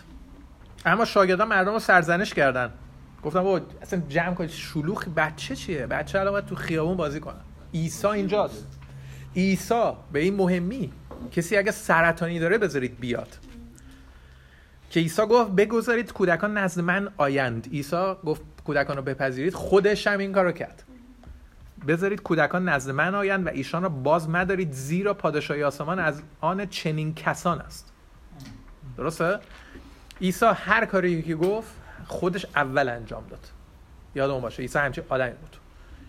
اما 0.86 1.06
شاگردان 1.06 1.48
مردم 1.48 1.72
رو 1.74 1.80
سرزنش 1.80 2.34
کردند 2.34 2.72
گفتم 3.24 3.44
بابا 3.44 3.66
اصلا 3.82 4.02
جمع 4.10 4.34
کنید. 4.34 4.50
شلوخ 4.50 5.08
بچه 5.16 5.56
چیه؟ 5.56 5.88
بچه 5.88 6.20
الان 6.20 6.42
تو 6.42 6.56
خیابون 6.56 6.98
بازی 6.98 7.20
کنن. 7.20 7.42
عیسی 7.74 8.08
اینجاست. 8.08 8.66
عیسی 9.36 9.92
به 10.12 10.20
این 10.20 10.36
مهمی 10.36 10.92
کسی 11.32 11.58
اگه 11.58 11.72
سرطانی 11.72 12.40
داره 12.40 12.58
بذارید 12.58 13.00
بیاد. 13.00 13.38
که 14.90 15.00
عیسی 15.00 15.22
گفت 15.22 15.52
بگذارید 15.52 16.14
کودکان 16.14 16.58
نزد 16.58 16.82
من 16.82 17.10
آیند. 17.18 17.68
عیسی 17.72 18.14
گفت 18.26 18.42
کودکان 18.66 18.98
رو 18.98 19.02
بپذیرید 19.02 19.54
خودش 19.54 20.08
هم 20.08 20.20
این 20.20 20.34
کارو 20.34 20.52
کرد. 20.52 20.84
بذارید 21.88 22.22
کودکان 22.22 22.70
نزد 22.70 22.92
من 22.92 23.16
آیند 23.16 23.46
و 23.46 23.50
ایشان 23.50 23.84
را 23.84 23.90
باز 23.90 24.30
مدارید 24.30 24.72
زیرا 24.72 25.14
پادشاهی 25.14 25.64
آسمان 25.64 26.00
از 26.00 26.22
آن 26.42 26.66
چنین 26.66 27.16
کسان 27.16 27.62
است. 27.62 27.94
درسته؟ 28.98 29.40
عیسی 30.22 30.46
هر 30.56 30.86
کاری 30.86 31.22
که 31.22 31.36
گفت 31.36 31.74
خودش 32.08 32.46
اول 32.56 32.90
انجام 32.90 33.24
داد. 33.30 33.48
یادمون 34.16 34.42
باشه 34.42 34.62
عیسی 34.62 34.80
همچین 34.80 35.04
آدمی 35.10 35.34
بود. 35.34 35.58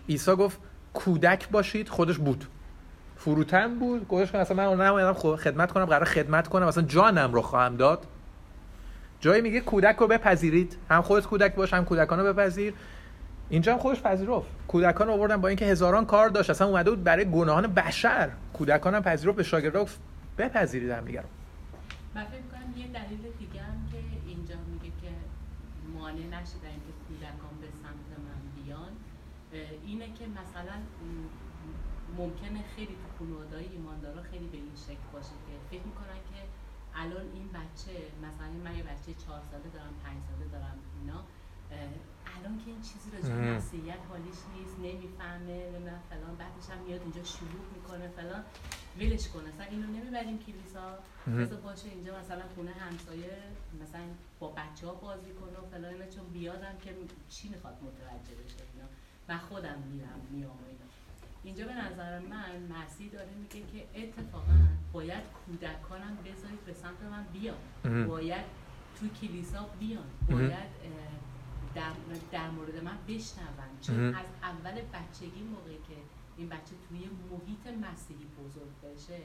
عیسی 0.08 0.30
گفت 0.30 0.58
کودک 0.94 1.48
باشید 1.48 1.88
خودش 1.88 2.18
بود. 2.18 2.44
فروتن 3.16 3.78
بود 3.78 4.08
گفتش 4.08 4.32
که 4.32 4.38
اصلا 4.38 4.56
من 4.56 4.86
نمی‌دونم 4.86 5.36
خدمت 5.36 5.72
کنم 5.72 5.84
قرار 5.84 6.04
خدمت 6.04 6.48
کنم. 6.48 6.66
اصلا 6.66 6.82
جانم 6.82 7.32
رو 7.32 7.42
خواهم 7.42 7.76
داد. 7.76 8.06
جایی 9.20 9.42
میگه 9.42 9.60
کودک 9.60 9.96
رو 9.96 10.06
بپذیرید. 10.06 10.76
هم 10.90 11.02
خودت 11.02 11.26
کودک 11.26 11.54
باش 11.54 11.74
هم 11.74 11.84
کودکان 11.84 12.18
رو 12.18 12.32
بپذیر. 12.32 12.74
اینجا 13.48 13.72
هم 13.72 13.78
خودش 13.78 14.02
پذیرفت. 14.02 14.46
کودکان 14.68 15.08
آوردن 15.08 15.36
با 15.36 15.48
اینکه 15.48 15.64
هزاران 15.64 16.06
کار 16.06 16.28
داشت. 16.28 16.50
اصلا 16.50 16.66
اومده 16.66 16.90
بود 16.90 17.04
برای 17.04 17.30
گناهان 17.30 17.66
بشر. 17.66 18.30
کودکان 18.52 18.94
هم 18.94 19.02
پذیرفت 19.02 19.36
به 19.36 19.42
شاگردان 19.42 19.82
گفت 19.82 20.00
بپذیرید 20.38 20.90
هم 20.90 21.04
دیگه 21.04 21.20
رو. 21.20 21.28
من 22.14 22.24
فکر 22.24 22.46
کنم 22.52 22.80
یه 22.80 22.86
دلیل 22.86 23.22
دیگه 23.38 23.60
هم 23.62 23.78
که 23.92 23.98
اینجا 24.26 24.54
میگه 24.72 24.92
که 25.02 25.10
مانع 25.94 26.26
نشده 26.36 26.66
اینکه 26.74 26.92
کودکان 27.08 27.54
به 27.60 27.68
سمت 27.82 28.08
من 28.26 28.40
بیان 28.56 28.92
اینه 29.86 30.06
که 30.06 30.24
مثلا 30.40 30.76
ممکنه 32.16 32.60
خیلی 32.76 32.94
تو 33.02 33.08
خانواده‌های 33.18 33.68
ایماندارا 33.76 34.22
خیلی 34.30 34.48
به 34.52 34.56
این 34.56 34.76
شکل 34.86 35.06
باشه 35.12 35.36
که 35.46 35.52
فکر 35.70 35.84
می‌کنن 35.90 36.20
که 36.30 36.38
الان 37.02 37.26
این 37.34 37.48
بچه 37.58 37.94
مثلا 38.26 38.48
من 38.64 38.76
یه 38.76 38.82
بچه 38.82 39.14
چهار 39.24 39.42
ساله 39.50 39.68
دارم 39.74 39.94
پنج 40.04 40.18
ساله 40.28 40.46
دارم 40.52 40.78
اینا 41.00 41.20
الان 42.36 42.58
که 42.58 42.66
این 42.70 42.82
چیزی 42.82 43.10
به 43.10 43.18
مسیحیت 43.56 44.02
حالیش 44.08 44.38
نیست 44.54 44.76
نمی‌فهمه 44.78 45.78
نه 45.86 45.94
فلان 46.10 46.34
بعدش 46.36 46.70
هم 46.70 46.78
میاد 46.86 47.02
اینجا 47.02 47.24
شروع 47.24 47.64
می‌کنه 47.74 48.08
فلان. 48.08 48.44
ولش 49.00 49.28
کنه 49.28 49.48
مثلا 49.48 49.66
اینو 49.66 49.86
نمی‌بریم 49.86 50.38
کلیسا. 50.38 50.98
مثلا 51.26 51.60
باشه 51.60 51.88
اینجا 51.88 52.18
مثلا 52.20 52.42
خونه 52.54 52.72
همسایه 52.72 53.38
مثلا 53.82 54.06
با 54.40 54.48
بچه 54.48 54.86
ها 54.86 54.94
بازی 54.94 55.32
کنه 55.40 55.58
و 55.58 55.66
فلان 55.70 56.10
چون 56.10 56.26
بیادم 56.32 56.78
که 56.84 56.90
چی 57.28 57.48
می‌خواد 57.48 57.74
متوجه 57.82 58.34
بشه 58.44 58.56
اینا. 58.72 58.88
من 59.28 59.38
خودم 59.38 59.78
میرم 59.90 60.20
میام 60.30 60.58
اینا. 60.68 60.85
اینجا 61.46 61.66
به 61.66 61.74
نظر 61.74 62.18
من 62.18 62.76
مسیح 62.76 63.10
داره 63.10 63.28
میگه 63.40 63.66
که 63.72 64.00
اتفاقا 64.00 64.58
باید 64.92 65.22
کودکانم 65.46 66.16
بذارید 66.24 66.64
به 66.66 66.72
سمت 66.72 67.02
من 67.10 67.24
بیان. 67.32 68.06
باید 68.06 68.44
تو 69.00 69.08
کلیسا 69.08 69.66
بیان. 69.80 70.04
باید 70.30 70.70
در, 71.74 71.92
در 72.32 72.50
مورد 72.50 72.84
من 72.84 72.98
بشنون. 73.08 73.70
چون 73.82 74.14
از 74.14 74.26
اول 74.42 74.72
بچگی 74.72 75.42
موقعی 75.42 75.78
که 75.88 75.96
این 76.36 76.48
بچه 76.48 76.74
توی 76.88 77.10
محیط 77.30 77.66
مسیحی 77.66 78.26
بزرگ 78.38 78.94
بشه 78.94 79.18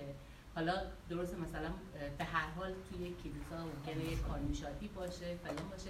حالا 0.55 0.73
درست 1.09 1.33
مثلا 1.37 1.69
به 2.17 2.23
هر 2.23 2.49
حال 2.49 2.73
توی 2.89 3.15
کلیسا 3.23 3.65
ممکنه 3.65 4.11
یه 4.11 4.17
کارنشاتی 4.17 4.87
باشه 4.87 5.35
فلان 5.43 5.69
باشه. 5.71 5.89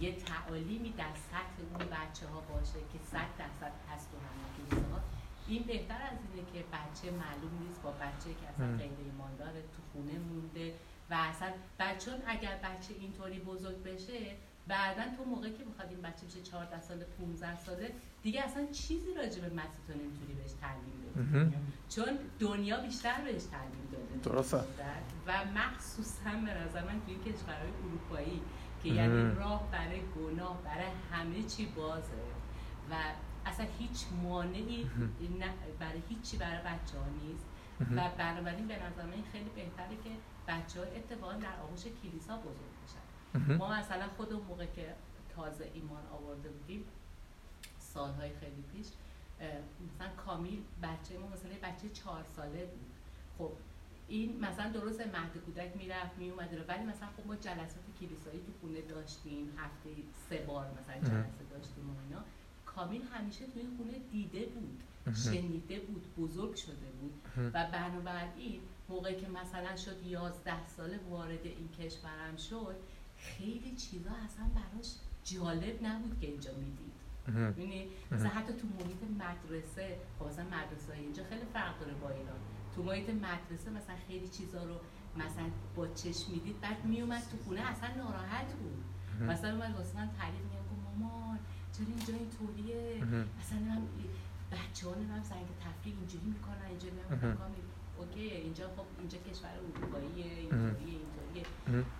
یه 0.00 0.12
تعالیمی 0.12 0.90
در 0.90 1.14
سطح 1.30 1.56
اون 1.70 1.86
بچه 1.86 2.26
ها 2.26 2.40
باشه 2.40 2.78
که 2.92 2.98
صد 3.12 3.28
درصد 3.38 3.72
هست 3.90 4.10
تو 4.10 4.16
همه 4.18 4.46
کلیسا 4.56 5.00
این 5.48 5.62
بهتر 5.62 6.02
از 6.02 6.18
اینه 6.24 6.46
که 6.52 6.58
بچه 6.76 7.10
معلوم 7.10 7.62
نیست 7.66 7.82
با 7.82 7.90
بچه 7.90 8.30
که 8.40 8.48
اصلا 8.48 8.76
غیر 8.76 8.90
ایمانداره 9.04 9.60
تو 9.62 9.82
خونه 9.92 10.18
مونده 10.18 10.74
و 11.10 11.14
اصلا 11.14 11.48
بچون 11.78 12.14
اگر 12.26 12.56
بچه 12.56 12.94
اینطوری 13.00 13.38
بزرگ 13.38 13.82
بشه 13.82 14.18
بعدا 14.66 15.02
تو 15.16 15.24
موقعی 15.24 15.52
که 15.52 15.64
می‌خواد 15.64 15.88
این 15.90 16.02
بچه 16.02 16.26
بشه 16.26 16.42
14 16.42 16.80
ساله 16.80 17.04
15 17.04 17.56
ساله 17.56 17.94
دیگه 18.22 18.42
اصلا 18.42 18.66
چیزی 18.66 19.14
راجع 19.14 19.40
به 19.40 19.48
مسیح 19.48 19.80
تو 19.86 19.92
نمی‌تونی 19.92 20.34
بهش 20.34 20.52
تعلیم 20.60 20.98
بدی 21.16 21.56
چون 21.88 22.18
دنیا 22.38 22.80
بیشتر 22.80 23.20
بهش 23.20 23.42
تعلیم 23.42 23.88
داده. 23.92 24.34
درسته. 24.36 24.56
و 25.26 25.44
مخصوصا 25.54 26.30
به 26.46 26.54
نظر 26.54 26.84
من 26.84 27.00
توی 27.06 27.14
کشورهای 27.14 27.70
اروپایی 27.84 28.42
که 28.82 28.88
یعنی 28.88 29.34
راه 29.34 29.70
برای 29.72 30.00
گناه 30.16 30.62
برای 30.62 30.90
همه 31.12 31.42
چی 31.42 31.66
بازه. 31.66 32.12
و 32.90 32.94
اصلا 33.48 33.66
هیچ 33.78 34.06
مانعی 34.22 34.90
برای 35.80 36.02
هیچی 36.08 36.36
برای 36.36 36.58
بچه 36.58 36.98
ها 36.98 37.06
نیست 37.24 37.46
و 37.96 38.10
بنابراین 38.18 38.66
به 38.68 38.76
نظر 38.82 39.02
من 39.02 39.22
خیلی 39.32 39.50
بهتره 39.54 39.96
که 40.04 40.10
بچه 40.48 40.80
ها 40.80 40.86
اتفاقا 40.86 41.32
در 41.32 41.60
آغوش 41.62 41.84
کلیسا 42.02 42.36
بزرگ 42.36 42.74
بشن. 42.84 43.56
ما 43.56 43.68
مثلا 43.68 44.08
خود 44.16 44.32
موقع 44.32 44.66
که 44.66 44.94
تازه 45.36 45.70
ایمان 45.74 46.06
آورده 46.06 46.48
بودیم 46.48 46.84
سالهای 47.78 48.30
خیلی 48.40 48.64
پیش 48.72 48.86
مثلا 49.94 50.08
کامیل 50.26 50.62
بچه 50.82 51.18
ما 51.18 51.26
مثلا 51.26 51.50
بچه 51.62 51.88
چهار 51.88 52.24
ساله 52.36 52.66
بود. 52.66 52.90
خب 53.38 53.52
این 54.08 54.40
مثلا 54.40 54.70
درست 54.70 55.00
مهد 55.00 55.36
کودک 55.46 55.76
می‌رفت 55.76 56.18
میومد 56.18 56.64
ولی 56.68 56.84
مثلا 56.84 57.08
خب 57.16 57.26
ما 57.26 57.36
جلسات 57.36 57.82
کلیسایی 58.00 58.40
تو 58.40 58.52
خونه 58.60 58.80
داشتیم 58.80 59.52
هفته 59.56 59.90
سه 60.28 60.38
بار 60.46 60.66
مثلا 60.70 60.96
جلسه 61.00 61.44
داشتیم 61.50 61.90
و 61.90 61.92
اینا. 62.04 62.24
کامیل 62.78 63.02
همیشه 63.02 63.46
توی 63.46 63.62
خونه 63.76 63.98
دیده 64.12 64.46
بود 64.46 64.82
شنیده 65.14 65.80
بود 65.80 66.14
بزرگ 66.18 66.54
شده 66.54 66.90
بود. 67.00 67.12
و 67.54 67.66
بنابراین 67.72 68.60
موقعی 68.88 69.16
که 69.16 69.28
مثلا 69.28 69.76
شد 69.76 70.06
یازده 70.06 70.66
ساله 70.66 70.98
وارد 71.10 71.44
این 71.44 71.68
کشورم 71.78 72.36
شد 72.36 72.76
خیلی 73.16 73.76
چیزا 73.76 74.10
اصلا 74.24 74.44
براش 74.54 74.94
جالب 75.24 75.86
نبود 75.86 76.20
که 76.20 76.26
اینجا 76.26 76.50
می‌دید. 76.52 76.98
می‌بینی 77.28 77.88
مثلا 78.10 78.28
حتی 78.28 78.52
تو 78.52 78.66
محیط 78.68 79.02
مدرسه 79.02 79.96
خب 80.18 80.26
مثلا 80.26 80.44
مدرسه 80.44 80.92
اینجا 80.92 81.24
خیلی 81.24 81.44
فرق 81.52 81.80
داره 81.80 81.94
با 81.94 82.08
ایران. 82.08 82.40
تو 82.76 82.82
محیط 82.82 83.10
مدرسه 83.10 83.70
مثلا 83.70 83.96
خیلی 84.08 84.28
چیزا 84.28 84.64
رو 84.64 84.74
مثلا 85.16 85.50
با 85.76 85.88
چشم 85.88 86.32
می‌دید 86.32 86.60
بعد 86.60 86.84
میومد 86.84 87.22
تو 87.30 87.36
خونه 87.44 87.60
اصلا 87.60 87.94
ناراحت 87.94 88.52
بود. 88.52 88.84
مثلا 89.30 89.50
اومد 89.50 89.76
واسه 89.76 89.96
من 89.96 90.10
تعریف 90.18 90.40
میگم 90.40 90.98
مامان 90.98 91.38
چرا 91.72 91.86
اینجا 91.86 92.14
اینطوریه؟ 92.14 93.04
مثلا 93.40 93.58
من 93.58 93.82
بچه 94.52 94.86
ها 94.86 94.94
نمیم 94.94 95.22
زنگ 95.22 95.46
تفریح 95.64 95.94
اینجوری 95.98 96.26
می‌کنن 96.26 96.66
اینجوری 96.68 96.92
می‌کنن 97.10 97.54
اوکی 97.98 98.20
اینجا 98.20 98.68
خب 98.76 98.84
اینجا 98.98 99.18
کشور 99.18 99.50
اروپاییه 99.58 100.24
اینطوریه 100.24 100.98
اینطوریه. 100.98 101.44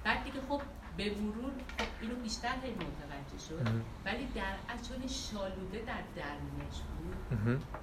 بعد 0.04 0.24
دیگه 0.24 0.40
خب 0.48 0.60
به 0.96 1.14
مرور 1.20 1.52
خب 1.78 1.86
اینو 2.00 2.14
بیشتر 2.14 2.54
هی 2.62 2.74
متوجه 2.74 3.38
شد. 3.48 3.66
ولی 4.04 4.26
در 4.34 4.54
چون 4.88 5.06
شالوده 5.06 5.78
در 5.86 6.02
درونش 6.16 6.78
بود. 6.98 7.16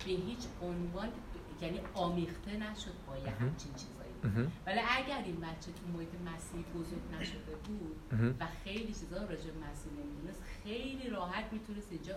به 0.06 0.12
هیچ 0.12 0.44
عنوان 0.62 1.10
یعنی 1.62 1.80
آمیخته 1.94 2.58
نشد 2.58 2.94
با 3.08 3.18
یه 3.18 3.30
همچین 3.30 3.74
چیزایی 3.74 3.95
ولی 4.66 4.80
اگر 4.98 5.22
این 5.26 5.36
بچه 5.36 5.72
تو 5.72 5.98
محیط 5.98 6.10
مسیح 6.10 6.66
بزرگ 6.76 7.22
نشده 7.22 7.56
بود 7.66 7.96
و 8.40 8.46
خیلی 8.64 8.88
چیزا 8.88 9.18
راجع 9.18 9.34
مسیح 9.34 9.92
نمی‌دونست 10.04 10.44
خیلی 10.64 11.10
راحت 11.10 11.44
می‌تونست 11.52 11.88
اینجا 11.92 12.16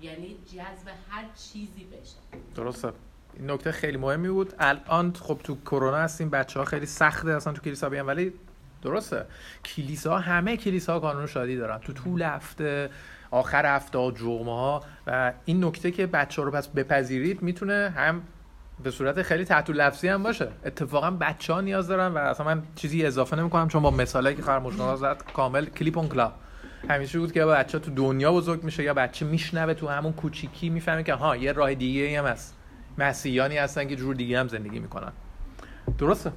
یعنی 0.00 0.36
جذب 0.46 0.88
هر 1.10 1.24
چیزی 1.34 1.84
بشه. 1.84 2.40
درسته. 2.54 2.92
این 3.34 3.50
نکته 3.50 3.72
خیلی 3.72 3.96
مهمی 3.96 4.28
بود. 4.28 4.54
الان 4.58 5.12
خب 5.12 5.40
تو 5.44 5.56
کرونا 5.56 5.96
هستیم 5.96 6.30
بچه 6.30 6.58
ها 6.58 6.64
خیلی 6.64 6.86
سخته 6.86 7.30
اصلا 7.30 7.52
تو 7.52 7.62
کلیسا 7.62 7.88
بیان 7.88 8.06
ولی 8.06 8.32
درسته. 8.82 9.26
کلیسا 9.64 10.18
همه 10.18 10.56
کلیسا 10.56 11.00
کانون 11.00 11.26
شادی 11.26 11.56
دارن. 11.56 11.78
تو 11.78 11.92
طول 11.92 12.22
هفته 12.22 12.90
آخر 13.30 13.76
هفته 13.76 14.12
جمعه 14.12 14.44
ها 14.44 14.84
و 15.06 15.32
این 15.44 15.64
نکته 15.64 15.90
که 15.90 16.06
بچه 16.06 16.42
ها 16.42 16.48
رو 16.48 16.54
پس 16.54 16.68
بپذیرید 16.68 17.42
می‌تونه 17.42 17.92
هم 17.96 18.22
به 18.82 18.90
صورت 18.90 19.22
خیلی 19.22 19.44
تحت 19.44 19.70
لفظی 19.70 20.08
هم 20.08 20.22
باشه. 20.22 20.48
اتفاقا 20.64 21.10
بچه 21.10 21.52
ها 21.52 21.60
نیاز 21.60 21.88
دارن 21.88 22.06
و 22.06 22.18
اصلا 22.18 22.46
من 22.46 22.62
چیزی 22.74 23.06
اضافه 23.06 23.36
نمی 23.36 23.50
کنم 23.50 23.68
چون 23.68 23.82
با 23.82 23.90
مثالی 23.90 24.34
که 24.34 24.42
خواهر 24.42 24.96
زد 24.96 25.22
کامل 25.34 25.66
کلیپ 25.66 25.98
اون 25.98 26.08
کلا 26.08 26.32
همیشه 26.88 27.18
بود 27.18 27.32
که 27.32 27.44
بچه 27.44 27.78
تو 27.78 27.90
دنیا 27.90 28.32
بزرگ 28.32 28.64
میشه 28.64 28.82
یا 28.82 28.94
بچه 28.94 29.26
میشنوه 29.26 29.74
تو 29.74 29.88
همون 29.88 30.12
کوچیکی 30.12 30.70
می‌فهمه 30.70 31.02
که 31.02 31.14
ها 31.14 31.36
یه 31.36 31.52
راه 31.52 31.74
دیگه 31.74 32.18
هم 32.18 32.26
هست. 32.26 32.56
مسیحیانی 32.98 33.56
هستن 33.56 33.88
که 33.88 33.96
جور 33.96 34.14
دیگه 34.14 34.40
هم 34.40 34.48
زندگی 34.48 34.78
می‌کنن. 34.78 35.12
درسته. 35.98 36.32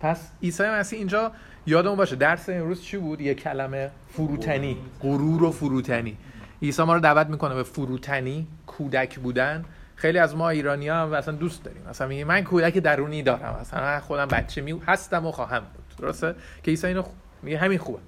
پس 0.00 0.30
عیسی 0.42 0.62
مسیح 0.62 0.98
اینجا 0.98 1.32
یادمون 1.66 1.96
باشه 1.96 2.16
درس 2.16 2.48
امروز 2.48 2.82
چی 2.82 2.96
بود؟ 2.96 3.20
یه 3.20 3.34
کلمه 3.34 3.90
فروتنی. 4.08 4.76
غرور 5.02 5.42
و 5.42 5.50
فروتنی. 5.50 6.16
عیسی 6.62 6.82
ما 6.82 6.94
رو 6.94 7.00
دعوت 7.00 7.26
می‌کنه 7.26 7.54
به 7.54 7.62
فروتنی 7.62 8.46
کودک 8.66 9.18
بودن. 9.18 9.64
خیلی 9.98 10.18
از 10.18 10.36
ما 10.36 10.48
ایرانی 10.48 10.88
ها 10.88 11.02
هم 11.02 11.12
اصلا 11.12 11.34
دوست 11.34 11.64
داریم. 11.64 11.82
مثلا 11.90 12.08
میگه 12.08 12.24
من 12.24 12.44
کودک 12.44 12.78
درونی 12.78 13.22
دارم. 13.22 13.58
مثلا 13.60 14.00
خودم 14.00 14.26
بچه 14.26 14.60
می 14.60 14.82
هستم 14.86 15.26
و 15.26 15.32
خواهم 15.32 15.60
بود. 15.60 15.96
درسته؟ 15.98 16.34
که 16.62 16.70
عیسی 16.70 16.86
اینو 16.86 17.02
میگه 17.42 17.58
همین 17.58 17.78
خوبه. 17.78 17.98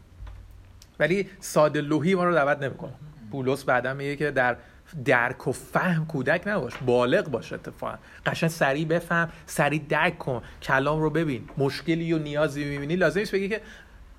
ولی 0.98 1.28
ساده 1.40 1.80
لوحی 1.80 2.14
ما 2.14 2.24
رو 2.24 2.34
دعوت 2.34 2.62
نمی‌کنه. 2.62 2.92
پولس 3.32 3.64
بعدا 3.64 3.94
میگه 3.94 4.16
که 4.16 4.30
در 4.30 4.56
درک 5.04 5.48
و 5.48 5.52
فهم 5.52 6.06
کودک 6.06 6.42
نباش. 6.46 6.72
بالغ 6.86 7.28
باش 7.28 7.52
اتفاقا. 7.52 7.94
قشن 8.26 8.48
سریع 8.48 8.86
بفهم 8.86 9.28
سریع 9.46 9.82
درک 9.88 10.18
کن. 10.18 10.42
کلام 10.62 11.00
رو 11.00 11.10
ببین. 11.10 11.48
مشکلی 11.58 12.12
و 12.12 12.18
نیازی 12.18 12.64
می‌بینی. 12.64 12.96
لازم 12.96 13.20
نیست 13.20 13.32
بگی 13.32 13.48
که 13.48 13.60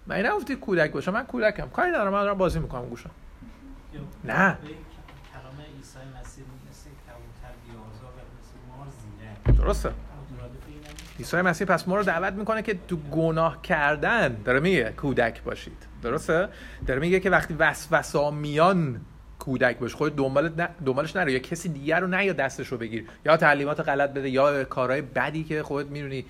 من 0.07 0.25
نگفتی 0.25 0.55
کودک 0.55 0.91
باشم 0.91 1.13
من 1.13 1.23
کودکم. 1.23 1.69
کاری 1.69 1.89
ندارم. 1.91 2.13
من 2.13 2.23
دارم 2.23 2.37
بازی 2.37 2.59
می‌کنم 2.59 2.85
گوشم. 2.85 3.11
نه. 4.23 4.57
درسته. 9.45 9.91
عیسی 11.19 11.41
مسیح 11.41 11.67
پس 11.67 11.87
ما 11.87 11.95
رو 11.97 12.03
دعوت 12.03 12.33
می‌کنه 12.33 12.61
که 12.61 12.79
تو 12.87 12.97
گناه 12.97 13.61
کردن 13.61 14.37
داره 14.45 14.59
میگه 14.59 14.93
کودک 14.97 15.43
باشید. 15.43 15.77
درسته؟ 16.03 16.49
داره 16.87 16.99
میگه 16.99 17.19
که 17.19 17.29
وقتی 17.29 17.53
وسوسا 17.53 18.31
میان 18.31 19.01
کودک 19.39 19.77
باش. 19.77 19.95
خود 19.95 20.15
دنبال 20.15 20.49
دنبالش 20.85 21.15
نرو 21.15 21.29
یا 21.29 21.39
کسی 21.39 21.69
دیگر 21.69 21.99
رو 21.99 22.07
نه 22.07 22.25
یا 22.25 22.33
دستش 22.33 22.67
رو 22.67 22.77
بگیر. 22.77 23.07
یا 23.25 23.37
تعلیمات 23.37 23.79
غلط 23.79 24.13
بده 24.13 24.29
یا 24.29 24.63
کارهای 24.63 25.01
بدی 25.01 25.43
که 25.43 25.63
خودت 25.63 25.89
می‌دونی 25.89 26.25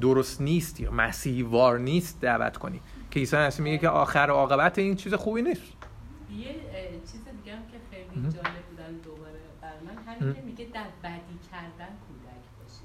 درست 0.00 0.40
نیست 0.40 0.80
یا 0.80 0.90
مسیحی 0.90 1.42
وار 1.42 1.78
نیست 1.78 2.20
دعوت 2.20 2.56
کنی. 2.56 2.80
که 3.10 3.20
عیسی 3.20 3.36
مسیح 3.36 3.64
میگه 3.64 3.78
که 3.78 3.88
آخر 3.88 4.30
عاقبت 4.30 4.78
این 4.78 4.96
چیز 4.96 5.14
خوبی 5.14 5.42
نیست. 5.42 5.62
یه 5.62 6.54
چیز 7.12 7.20
دیگه 7.42 7.56
هم 7.56 7.62
که 7.72 7.78
خیلی 7.90 8.22
جالب 8.22 8.64
بودن 8.70 8.92
دوباره 9.04 9.40
بر 9.62 9.72
من. 9.86 10.12
همین 10.12 10.34
که 10.34 10.40
میگه 10.40 10.66
در 10.74 10.86
بدی 11.02 11.38
کردن 11.52 11.92
کودک 12.06 12.44
باشی 12.58 12.77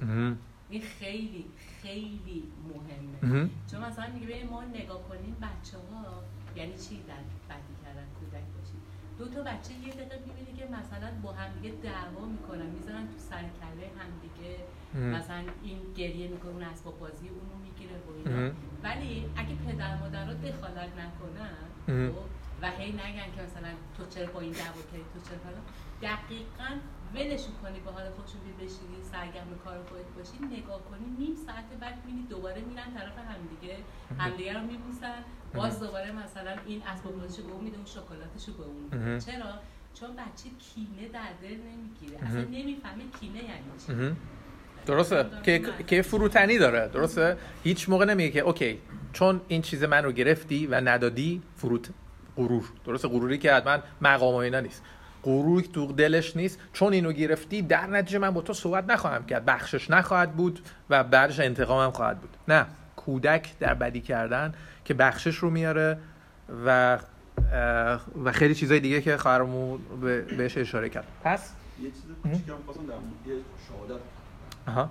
این 0.70 0.82
خیلی 0.82 1.46
خیلی 1.82 2.44
مهمه. 2.68 3.50
چون 3.72 3.82
مثلا 3.86 4.08
میگه 4.14 4.44
ما 4.52 4.64
نگاه 4.64 5.04
کنیم 5.10 5.36
بچه 5.42 5.78
ها 5.78 6.24
یعنی 6.56 6.74
چی 6.74 7.04
در 7.08 7.24
بدی 7.50 7.74
کردن 7.84 8.08
کودک 8.20 8.48
باشی؟ 8.56 8.78
دو 9.20 9.28
تا 9.28 9.42
بچه 9.44 9.74
یه 9.74 9.94
دقیقه 9.94 10.20
می‌بینی 10.28 10.58
که 10.58 10.66
مثلا 10.66 11.10
با 11.24 11.32
همدیگه 11.32 11.76
دعوا 11.84 12.26
می‌کنن 12.26 12.66
می‌زنن 12.66 13.08
تو 13.08 13.20
سر 13.30 13.42
کله 13.42 13.86
همدیگه 14.00 14.58
مثلا 15.18 15.44
این 15.64 15.80
گریه 15.98 16.28
می‌کنه 16.28 16.52
اون 16.52 16.64
اسباب 16.64 17.00
بازی 17.00 17.28
اونو 17.30 17.56
می‌گیره 17.64 17.96
و 17.96 18.30
اینا. 18.30 18.52
ولی 18.84 19.26
اگه 19.36 19.56
پدر 19.56 20.00
مادر 20.00 20.26
رو 20.28 20.34
دخالت 20.34 20.90
نکنن 21.04 21.58
خب، 21.88 22.18
و 22.62 22.72
هی 22.72 22.92
نگن 22.92 23.30
که 23.36 23.42
مثلا 23.42 23.70
تو 23.98 24.06
چرا 24.06 24.32
با 24.34 24.40
این 24.40 24.52
دعوا 24.52 24.82
کردی 24.92 25.04
تو 25.14 25.20
چرا 25.30 25.38
دقیقا 26.02 26.72
ولشون 27.16 27.54
کنی 27.64 27.80
به 27.86 27.92
حال 27.92 28.04
خودشون 28.16 28.42
بی 28.46 28.52
بشینی 28.66 28.98
سرگرم 29.12 29.60
کار 29.66 29.78
خودت 29.90 30.10
باشی 30.18 30.58
نگاه 30.58 30.82
کنی 30.90 31.06
نیم 31.20 31.36
ساعت 31.46 31.70
بعد 31.82 31.96
می‌بینی 32.06 32.28
دوباره 32.30 32.62
میرن 32.62 32.90
طرف 32.98 33.18
همدیگه 33.32 33.78
همدیگه 34.20 34.54
رو 34.54 34.60
میبوسن. 34.60 35.20
باز 35.56 35.80
دوباره 35.80 36.12
مثلا 36.12 36.52
این 36.66 36.82
اسباب 36.88 37.22
بازیشو 37.22 37.44
به 37.48 37.54
اون 37.54 37.64
میده 37.64 37.78
اون 37.78 37.86
شکلاتشو 37.86 38.54
به 38.58 38.64
اون 38.64 38.76
میده. 38.84 39.20
چرا؟ 39.26 39.54
چون 40.00 40.10
بچه 40.16 40.50
کینه 40.60 41.08
در 41.08 41.20
دل 41.42 41.58
نمی‌گیره. 41.58 42.28
اصلا 42.28 42.42
نمی‌فهمه 42.42 43.04
کینه 43.20 43.44
یعنی 43.44 44.12
چی. 44.12 44.16
درسته. 44.86 45.26
که 45.44 45.64
که 45.88 46.02
فروتنی 46.02 46.58
داره. 46.58 46.88
درسته؟ 46.88 47.38
هیچ 47.64 47.90
موقع 47.90 48.06
نمیگه 48.06 48.32
که 48.32 48.40
اوکی 48.40 48.80
چون 49.14 49.42
این 49.48 49.62
چیز 49.62 49.84
من 49.84 50.04
رو 50.04 50.12
گرفتی 50.12 50.68
و 50.68 50.76
ندادی 50.76 51.42
فروت 51.56 51.90
غرور. 52.38 52.64
درسته؟ 52.86 53.08
غروری 53.08 53.38
که 53.38 53.54
حتما 53.54 53.78
مقام 54.02 54.36
اینا 54.36 54.60
نیست. 54.60 54.84
غرور 55.24 55.62
تو 55.62 55.92
دلش 55.92 56.36
نیست. 56.38 56.60
چون 56.74 56.94
اینو 56.94 57.12
گرفتی 57.12 57.62
در 57.62 57.88
نتیجه 57.88 58.20
من 58.20 58.32
با 58.32 58.42
تو 58.42 58.54
صحبت 58.54 58.90
نخواهم 58.90 59.26
کرد. 59.26 59.46
بخشش 59.46 59.90
نخواهد 59.90 60.34
بود 60.34 60.60
و 60.90 61.04
بعدش 61.04 61.40
انتقام 61.40 61.86
هم 61.86 61.92
خواهد 61.92 62.20
بود. 62.20 62.38
نه 62.48 62.66
کودک 62.96 63.60
در 63.60 63.74
بدی 63.74 64.02
کردن 64.02 64.54
که 64.86 64.94
بخشش 64.94 65.36
رو 65.36 65.50
میاره 65.50 65.98
و 66.66 67.00
و 68.24 68.32
خیلی 68.32 68.56
چیزای 68.56 68.80
دیگه 68.80 69.02
که 69.02 69.18
خواهرمون 69.18 69.80
بهش 70.38 70.58
اشاره 70.58 70.90
کرد. 70.90 71.08
پس؟ 71.24 71.54
یه 71.82 71.92
چیز 71.92 72.02
کوچیکم 72.24 72.54
خواستم 72.66 72.86
در 72.86 72.94
یه 73.32 73.40
شهادت 73.68 74.02
آها. 74.68 74.90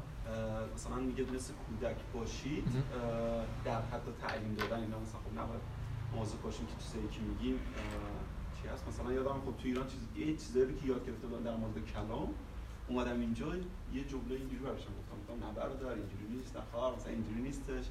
مثلا 0.75 0.97
میگه 0.97 1.25
مثل 1.35 1.53
کودک 1.53 1.97
باشید 2.15 2.65
در 3.65 3.73
حتی 3.73 4.11
تعلیم 4.29 4.55
دادن 4.59 4.83
اینا 4.83 4.99
مثلا 4.99 5.21
خب 5.25 5.41
نباید 5.41 5.61
مواظب 6.15 6.43
باشیم 6.43 6.67
که 6.67 6.73
چیزایی 6.85 7.09
که 7.09 7.21
میگیم 7.21 7.59
چی 8.63 8.69
هست؟ 8.69 8.89
مثلا 8.89 9.13
یادم 9.13 9.41
خب 9.47 9.57
تو 9.57 9.65
ایران 9.65 9.87
چیز 9.87 10.01
یه 10.17 10.37
چیزایی 10.37 10.75
که 10.75 10.87
یاد 10.87 11.07
گرفته 11.07 11.27
بودم 11.27 11.43
در 11.43 11.57
مورد 11.57 11.87
کلام 11.95 12.35
اومدم 12.89 13.21
اینجا 13.21 13.57
یه 13.57 14.05
جمله 14.05 14.35
اینجوری 14.35 14.63
براشم 14.65 14.93
گفتم 14.99 15.17
گفتم 15.21 15.47
نه 15.47 15.53
برادر 15.53 15.89
اینجوری 15.89 16.27
نیست 16.37 16.57
نه 16.57 16.63
خواهر 16.71 16.97
مثلا 16.97 17.13
اینجوری 17.13 17.43
نیستش. 17.43 17.85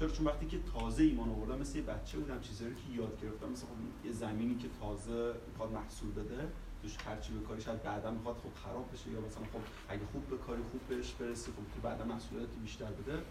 چرا 0.00 0.08
چون 0.08 0.26
وقتی 0.26 0.46
که 0.46 0.58
تازه 0.72 1.02
ایمان 1.02 1.28
آوردم 1.28 1.58
مثل 1.58 1.78
یه 1.78 1.84
بچه 1.84 2.18
بودم 2.18 2.40
چیزایی 2.40 2.74
که 2.74 3.00
یاد 3.00 3.20
گرفتم 3.22 3.48
مثل 3.48 3.66
خب 3.66 4.06
یه 4.06 4.12
زمینی 4.12 4.54
که 4.54 4.68
تازه 4.80 5.34
می‌خواد 5.48 5.72
محصول 5.72 6.10
بده 6.10 6.48
توش 6.82 6.96
هرچی 7.06 7.32
به 7.32 7.40
کاری 7.40 7.60
شاید 7.60 7.82
بعدا 7.82 8.10
می‌خواد 8.10 8.36
خب 8.36 8.54
خراب 8.64 8.92
بشه 8.92 9.10
یا 9.10 9.20
مثلا 9.20 9.42
خب 9.52 9.60
اگه 9.88 10.02
خوب 10.12 10.26
به 10.26 10.36
کاری 10.36 10.62
خوب 10.70 10.80
بهش 10.88 11.12
برسه 11.12 11.52
خب 11.52 11.74
تو 11.74 11.80
بعدا 11.88 12.04
محصولات 12.04 12.48
بیشتر 12.62 12.90
بده. 12.90 13.22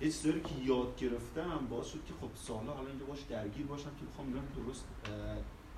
یه 0.00 0.10
چیزایی 0.10 0.40
که 0.40 0.54
یاد 0.64 0.96
گرفتم 0.96 1.66
باعث 1.70 1.86
شد 1.86 2.04
که 2.04 2.14
خب 2.20 2.30
سالا 2.34 2.72
حالا 2.72 2.88
اینجا 2.88 3.04
باش 3.04 3.22
درگیر 3.22 3.66
باشم 3.66 3.90
که 4.00 4.06
بخوام 4.12 4.26
اینا 4.26 4.40
درست 4.56 4.84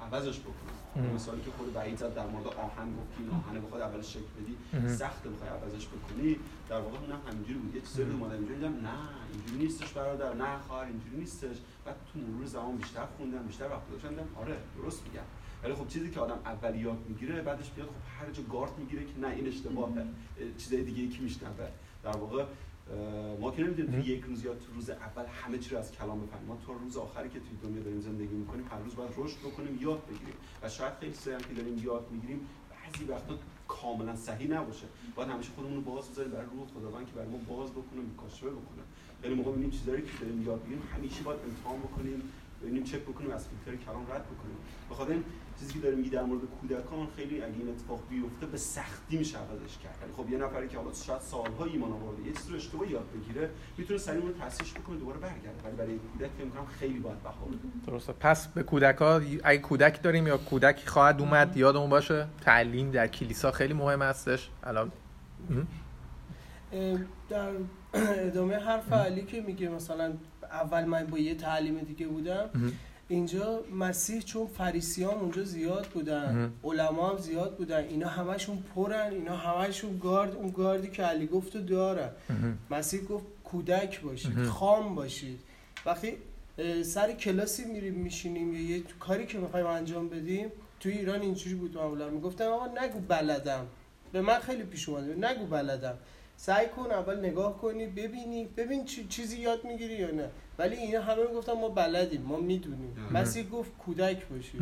عوضش 0.03 0.41
بکنم 0.41 1.15
مثالی 1.15 1.43
که 1.43 1.51
خود 1.59 1.73
بعید 1.73 1.97
زد 1.99 2.15
در 2.15 2.27
مورد 2.27 2.47
آهن 2.47 2.97
گفت 2.97 3.17
که 3.17 3.21
این 3.21 3.31
آهن 3.31 3.61
بخواد 3.61 3.81
اولش 3.81 4.13
شکل 4.13 4.23
بدی 4.41 4.57
سخت 4.89 5.23
بخوای 5.23 5.51
عوضش 5.51 5.87
بکنی. 5.87 6.37
در 6.69 6.81
واقع 6.81 6.99
اونم 6.99 7.21
همینجوری 7.29 7.59
بود. 7.59 7.75
یه 7.75 7.81
چیزی 7.81 8.03
اومدم 8.03 8.33
اینجا 8.33 8.55
دیدم 8.55 8.75
نه 8.87 8.99
اینجوری 9.33 9.59
نیستش 9.65 9.93
برادر 9.93 10.35
نه 10.35 10.59
خواهر 10.59 10.87
اینجوری 10.87 11.17
نیستش. 11.17 11.57
بعد 11.85 11.97
تو 12.13 12.19
مرور 12.19 12.47
زمان 12.47 12.77
بیشتر 12.77 13.07
خوندم 13.17 13.43
بیشتر 13.47 13.69
وقت 13.69 13.89
گذاشتم 13.89 14.11
آره 14.37 14.57
درست 14.77 15.03
میگم. 15.07 15.27
ولی 15.63 15.75
خب 15.75 15.89
چیزی 15.89 16.11
که 16.11 16.21
آدم 16.21 16.39
اول 16.45 16.75
یاد 16.75 16.99
می‌گیره 17.09 17.43
بعدش 17.43 17.71
بیاد 17.71 17.89
خب 17.89 17.95
هر 18.21 18.33
جا 18.33 18.43
گارد 18.43 18.79
می‌گیره 18.79 19.05
که 19.05 19.19
نه 19.21 19.29
این 19.29 19.49
اشتباهه. 19.49 20.05
چیزای 20.59 20.83
دیگه 20.83 21.03
ای 21.03 21.09
که 21.09 21.23
میشنوه. 21.23 21.69
در 22.03 22.17
واقع 22.17 22.45
ما 23.41 23.51
که 23.51 23.63
نمی‌دونیم 23.63 23.93
تو 23.93 24.09
یک 24.09 24.25
روز 24.25 24.45
یا 24.45 24.55
تو 24.55 24.73
روز 24.75 24.91
اول 24.91 25.25
همه 25.27 25.59
چی 25.59 25.71
رو 25.71 25.79
از 25.79 25.93
کلام 25.93 26.27
بفهمیم. 26.27 26.47
ما 26.47 26.59
تا 26.67 26.73
روز 26.73 26.97
آخری 26.97 27.29
که 27.29 27.41
توی 27.41 27.57
دنیا 27.63 27.83
داریم 27.83 28.01
زندگی 28.01 28.35
می‌کنیم 28.35 28.65
هر 28.71 28.79
روز 28.79 28.97
باید 28.97 29.11
رشد 29.17 29.39
بکنیم 29.39 29.79
یاد 29.81 30.07
بگیریم. 30.07 30.35
و 30.63 30.69
شاید 30.69 30.93
خیلی 31.01 31.15
سریع 31.15 31.39
که 31.39 31.55
داریم 31.55 31.79
یاد 31.85 32.07
می‌گیریم 32.11 32.41
بعضی 32.71 33.05
وقتا 33.05 33.39
کاملا 33.69 34.17
صحیح 34.17 34.51
نباشه. 34.51 34.87
باید 35.15 35.29
همیشه 35.29 35.51
خودمون 35.57 35.75
رو 35.77 35.81
باز 35.81 36.09
بذاریم 36.11 36.33
برای 36.33 36.47
روح 36.47 36.67
خداوند 36.67 37.07
که 37.07 37.13
برای 37.13 37.29
ما 37.29 37.39
باز 37.49 37.71
بکنه 37.71 38.01
مکاشفه 38.15 38.51
بکنه. 38.51 38.83
خیلی 39.23 39.35
موقع 39.35 39.51
می‌بینیم 39.51 39.71
چیزایی 39.71 40.03
که 40.03 40.13
داریم 40.21 40.43
یاد 40.47 40.61
می‌گیریم 40.63 40.89
همیشه 40.95 41.23
باید 41.23 41.41
امتحان 41.41 41.79
بکنیم 41.81 42.23
ببینیم 42.63 42.85
چک 42.85 43.01
بکنیم 43.01 43.31
از 43.31 43.49
فیلتر 43.49 43.85
کلام 43.85 44.03
رد 44.03 44.25
بکنیم. 44.25 44.57
بخاطر 44.91 45.17
چیزی 45.61 45.73
که 45.73 45.79
داره 45.79 45.95
میگه 45.95 46.11
در 46.11 46.23
مورد 46.23 46.41
کودکان 46.61 47.07
خیلی 47.17 47.43
اگه 47.43 47.55
این 47.59 47.69
اتفاق 47.69 48.03
بیفته 48.11 48.47
به 48.47 48.59
سختی 48.59 49.19
میشه 49.19 49.39
عوضش 49.39 49.79
کرد. 49.79 49.99
یعنی 50.01 50.13
خب 50.17 50.31
یه 50.31 50.39
نفری 50.39 50.69
که 50.69 50.77
حالا 50.77 50.93
شاید 50.93 51.21
سالها 51.21 51.65
ایمان 51.65 51.93
آورده 51.93 52.23
یه 52.27 52.33
چیزی 52.33 52.51
رو 52.51 52.57
اشتباه 52.57 52.91
یاد 52.91 53.07
بگیره 53.15 53.51
می‌تونه 53.79 53.99
سریع 53.99 54.23
اون 54.23 54.35
تصحیحش 54.41 54.75
بکنه 54.75 54.97
دوباره 54.97 55.19
برگرده. 55.19 55.63
ولی 55.65 55.77
برای 55.77 55.99
کودک 56.13 56.31
فکر 56.37 56.45
می‌کنم 56.45 56.67
خیلی 56.67 56.99
باید 56.99 57.23
بها 57.23 57.49
درسته. 57.87 58.13
پس 58.13 58.49
به 58.49 58.63
کودک‌ها 58.63 59.21
اگه 59.45 59.59
کودک 59.59 60.03
داریم 60.03 60.27
یا 60.27 60.37
کودکی 60.37 60.87
خواهد 60.87 61.21
اومد 61.21 61.57
یادمون 61.57 61.91
باشه 61.91 62.27
تعلیم 62.41 62.91
در 62.91 63.07
کلیسا 63.07 63.51
خیلی 63.51 63.75
مهم 63.75 64.03
هستش. 64.03 64.51
الان. 64.65 64.93
در 67.29 67.51
ادامه 67.95 68.57
حرف 68.57 68.93
علی 68.93 69.23
که 69.23 69.41
میگه 69.41 69.69
مثلا 69.69 70.13
اول 70.43 70.85
من 70.85 71.07
با 71.07 71.19
یه 71.19 71.35
تعلیم 71.35 71.79
دیگه 71.79 72.07
بودم. 72.07 72.51
اینجا 73.09 73.65
مسیح 73.75 74.21
چون 74.21 74.47
فریسیان 74.47 75.15
اونجا 75.15 75.45
زیاد 75.45 75.87
بودن 75.87 76.53
علما 76.65 77.11
هم 77.11 77.19
زیاد 77.19 77.57
بودن 77.57 77.85
اینا 77.85 78.09
همشون 78.09 78.65
پرن 78.75 79.13
اینا 79.13 79.37
همشون 79.37 79.99
گارد 79.99 80.35
اون 80.35 80.51
گاردی 80.51 80.91
که 80.91 81.03
علی 81.03 81.27
گفت 81.27 81.57
دارن 81.57 82.11
مسیح 82.71 83.01
گفت 83.01 83.25
کودک 83.45 84.01
باشید 84.01 84.45
خام 84.45 84.95
باشید. 84.95 85.41
وقتی 85.87 86.13
سر 86.85 87.13
کلاسی 87.13 87.65
میریم 87.65 87.95
میشینیم 87.95 88.55
یا 88.55 88.61
یه 88.61 88.83
کاری 89.01 89.27
که 89.27 89.39
می‌خوایم 89.39 89.67
انجام 89.67 90.09
بدیم 90.09 90.53
توی 90.81 90.93
ایران 90.93 91.21
اینجوری 91.21 91.55
بود 91.55 91.77
معمولا. 91.77 92.09
می‌گفتن 92.09 92.45
آقا 92.45 92.67
نگو 92.67 93.01
بلدم. 93.09 93.67
به 94.13 94.21
من 94.21 94.39
خیلی 94.39 94.63
پیش 94.63 94.89
اومده 94.89 95.31
نگو 95.31 95.47
بلدم. 95.47 95.99
سعی 96.37 96.67
کن 96.77 96.91
اول 96.91 97.19
نگاه 97.19 97.59
کنی 97.59 97.87
ببینی 97.87 98.49
ببین 98.57 98.85
چی 98.85 99.07
چیزی 99.07 99.37
یاد 99.37 99.65
می‌گیری 99.65 99.95
یا 99.95 100.11
نه. 100.11 100.29
ولی 100.59 100.77
اینا 100.77 101.03
همه 101.03 101.23
می‌گفتن 101.23 101.53
ما 101.53 101.69
بلدیم 101.69 102.23
ما 102.23 102.37
می‌دونیم. 102.37 102.97
مسیح 103.13 103.49
گفت 103.49 103.71
کودک 103.79 104.27
باشی 104.29 104.59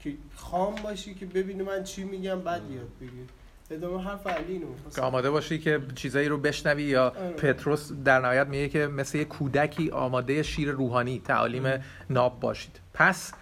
که 0.00 0.14
خام 0.36 0.74
باشی 0.74 1.14
که 1.14 1.26
ببینی 1.26 1.62
من 1.62 1.84
چی 1.84 2.04
میگم 2.04 2.40
بعد 2.40 2.62
یاد 2.70 2.88
بگیر 3.00 3.26
ادامه 3.70 4.04
حرف 4.04 4.26
علی 4.26 4.52
اینو 4.52 4.66
که 4.94 5.00
آماده 5.00 5.30
باشی 5.30 5.58
که 5.58 5.80
چیزایی 5.94 6.28
رو 6.28 6.38
بشنوی 6.38 6.82
یا 6.82 7.04
آره. 7.08 7.30
پتروس 7.30 7.92
در 7.92 8.20
نهایت 8.20 8.46
میگه 8.46 8.68
که 8.68 8.86
مثل 8.86 9.18
یه 9.18 9.24
کودکی 9.24 9.90
آماده 9.90 10.42
شیر 10.42 10.70
روحانی 10.70 11.22
تعالیم 11.24 11.84
ناب 12.10 12.40
باشید. 12.40 12.80
پس 12.94 13.32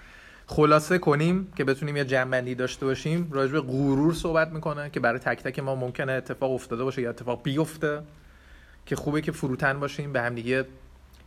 خلاصه 0.47 0.99
کنیم 0.99 1.53
که 1.57 1.65
بتونیم 1.65 1.97
یه 1.97 2.05
جنبندی 2.05 2.55
داشته 2.55 2.87
باشیم 2.87 3.29
راجع 3.33 3.53
به 3.53 3.61
غرور 3.61 4.15
صحبت 4.15 4.49
می‌کنه 4.49 4.91
که 4.91 5.01
برای 5.01 5.19
تک 5.19 5.43
تک 5.43 5.59
ما 5.59 5.75
ممکنه 5.75 6.13
اتفاق 6.13 6.53
افتاده 6.53 6.85
باشه 6.85 7.03
یا 7.03 7.11
اتفاق 7.11 7.43
بیفته 7.43 8.03
که 8.87 8.97
خوبه 8.97 9.21
که 9.21 9.33
فروتن 9.33 9.81
باشیم 9.81 10.13
به 10.13 10.21
همدیگه 10.21 10.65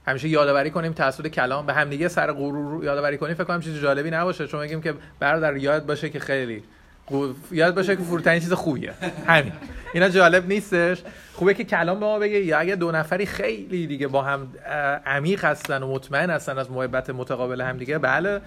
همیشه 0.07 0.27
یادآوری 0.29 0.71
کنیم 0.71 0.93
توسط 0.93 1.27
کلام 1.27 1.65
به 1.65 1.73
همدیگه 1.73 2.07
سر 2.07 2.31
غرور 2.31 2.83
یادآوری 2.83 3.17
کنیم. 3.17 3.33
فکر 3.33 3.43
کنم 3.43 3.61
چیز 3.61 3.81
جالبی 3.81 4.11
نباشه 4.11 4.47
چون 4.47 4.61
میگیم 4.61 4.81
که 4.81 4.93
برادر 5.19 5.57
یاد 5.57 5.85
باشه 5.85 6.09
که 6.09 6.19
خیلی 6.19 6.63
یاد 7.51 7.75
باشه 7.75 7.95
که 7.95 8.03
فروتنی 8.03 8.39
چیز 8.39 8.53
خوبیه. 8.53 8.93
همین. 9.27 9.51
اینا 9.93 10.09
جالب 10.09 10.47
نیستش. 10.47 11.03
خوبه 11.33 11.53
که 11.53 11.63
کلام 11.63 11.99
به 11.99 12.05
ما 12.05 12.19
بگه 12.19 12.39
یا 12.39 12.59
اگه 12.59 12.75
دو 12.75 12.91
نفری 12.91 13.25
خیلی 13.25 13.87
دیگه 13.87 14.07
با 14.07 14.21
هم 14.21 14.47
عمیق 15.05 15.45
هستن 15.45 15.83
و 15.83 15.93
مطمئن 15.93 16.29
هستن 16.29 16.57
از 16.57 16.71
محبت 16.71 17.09
متقابل 17.09 17.61
هم 17.61 17.77
دیگه 17.77 17.97
بله. 17.97 18.41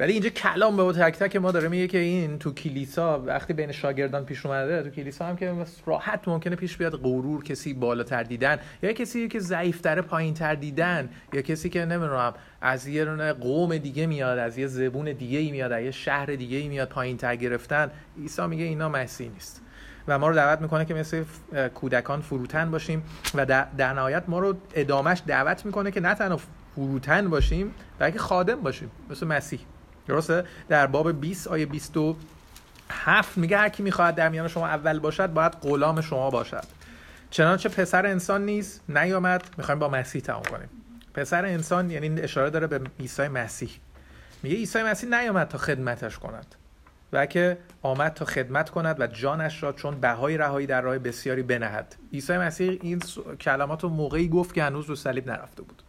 ولی 0.00 0.12
اینجا 0.12 0.28
کلام 0.28 0.76
به 0.76 0.92
تک 0.92 1.18
تک 1.18 1.36
ما 1.36 1.50
داره 1.52 1.68
میگه 1.68 1.88
که 1.88 1.98
این 1.98 2.38
تو 2.38 2.52
کلیسا 2.52 3.22
وقتی 3.26 3.52
بین 3.52 3.72
شاگردان 3.72 4.24
پیش 4.24 4.46
اومده 4.46 4.82
تو 4.82 4.90
کلیسا 4.90 5.26
هم 5.26 5.36
که 5.36 5.54
راحت 5.86 6.28
ممکنه 6.28 6.56
پیش 6.56 6.76
بیاد 6.76 6.96
غرور 6.96 7.44
کسی 7.44 7.74
بالاتر 7.74 8.22
دیدن. 8.22 8.58
یا 8.82 8.92
کسی 8.92 9.28
که 9.28 9.38
ضعیفتره 9.38 10.02
پایینتر 10.02 10.54
دیدن. 10.54 11.08
یا 11.32 11.42
کسی 11.42 11.68
که 11.68 11.84
نمی‌دونم 11.84 12.34
از 12.60 12.86
یه 12.86 13.04
قوم 13.32 13.78
دیگه 13.78 14.06
میاد 14.06 14.38
از 14.38 14.58
یه 14.58 14.66
زبون 14.66 15.12
دیگه 15.12 15.38
ای 15.38 15.50
میاد 15.50 15.72
از 15.72 15.84
یه 15.84 15.90
شهر 15.90 16.26
دیگه 16.26 16.56
ای 16.56 16.68
میاد 16.68 16.88
پایینتر 16.88 17.36
گرفتن. 17.36 17.90
عیسی 18.20 18.46
میگه 18.46 18.64
اینا 18.64 18.88
مسیح 18.88 19.30
نیست. 19.30 19.62
و 20.08 20.18
ما 20.18 20.28
رو 20.28 20.34
دعوت 20.34 20.60
می‌کنه 20.60 20.84
که 20.84 20.94
مثل 20.94 21.24
کودکان 21.74 22.20
فروتن 22.20 22.70
باشیم 22.70 23.02
و 23.34 23.46
در 23.46 23.92
نهایت 23.92 24.24
ما 24.28 24.38
رو 24.38 24.54
ادامش 24.74 25.22
دعوت 25.26 25.66
می‌کنه 25.66 25.90
که 25.90 26.00
نه 26.00 26.14
تنها 26.14 26.40
فروتن 26.74 27.30
باشیم 27.30 27.74
بلکه 27.98 28.18
خادم 28.18 28.60
باشیم. 28.60 28.90
مثل 29.10 29.26
مسیح. 29.26 29.60
درسته؟ 30.08 30.44
در 30.68 30.86
باب 30.86 31.20
20 31.20 31.48
آیه 31.48 31.66
27 31.66 33.38
میگه 33.38 33.58
هر 33.58 33.68
کی 33.68 33.82
می‌خواهد 33.82 34.14
در 34.14 34.28
میان 34.28 34.48
شما 34.48 34.66
اول 34.66 34.98
باشد 34.98 35.32
باید 35.32 35.52
غلام 35.52 36.00
شما 36.00 36.30
باشد. 36.30 36.64
چنانچه 37.30 37.68
پسر 37.68 38.06
انسان 38.06 38.44
نیست 38.44 38.82
نیامد. 38.88 39.42
می‌خوایم 39.58 39.78
با 39.78 39.88
مسیح 39.88 40.22
تمام 40.22 40.42
کنیم. 40.42 40.68
پسر 41.14 41.44
انسان 41.44 41.90
یعنی 41.90 42.20
اشاره 42.20 42.50
داره 42.50 42.66
به 42.66 42.80
عیسی 43.00 43.28
مسیح. 43.28 43.70
میگه 44.42 44.56
عیسی 44.56 44.82
مسیح 44.82 45.10
نیامد 45.10 45.48
تا 45.48 45.58
خدمتش 45.58 46.18
کند 46.18 46.54
و 47.12 47.26
که 47.26 47.58
آمد 47.82 48.14
تا 48.14 48.24
خدمت 48.24 48.70
کند 48.70 49.00
و 49.00 49.06
جانش 49.06 49.62
را 49.62 49.72
چون 49.72 50.00
بهای 50.00 50.36
رهایی 50.36 50.66
در 50.66 50.80
راه 50.80 50.98
بسیاری 50.98 51.42
بنهد. 51.42 51.94
عیسی 52.12 52.36
مسیح 52.36 52.78
این 52.82 53.02
کلمات 53.40 53.82
رو 53.82 53.88
موقعی 53.88 54.28
گفت 54.28 54.54
که 54.54 54.62
هنوز 54.62 54.86
رو 54.86 54.96
صلیب 54.96 55.30
نرفته 55.30 55.62
بود. 55.62 55.82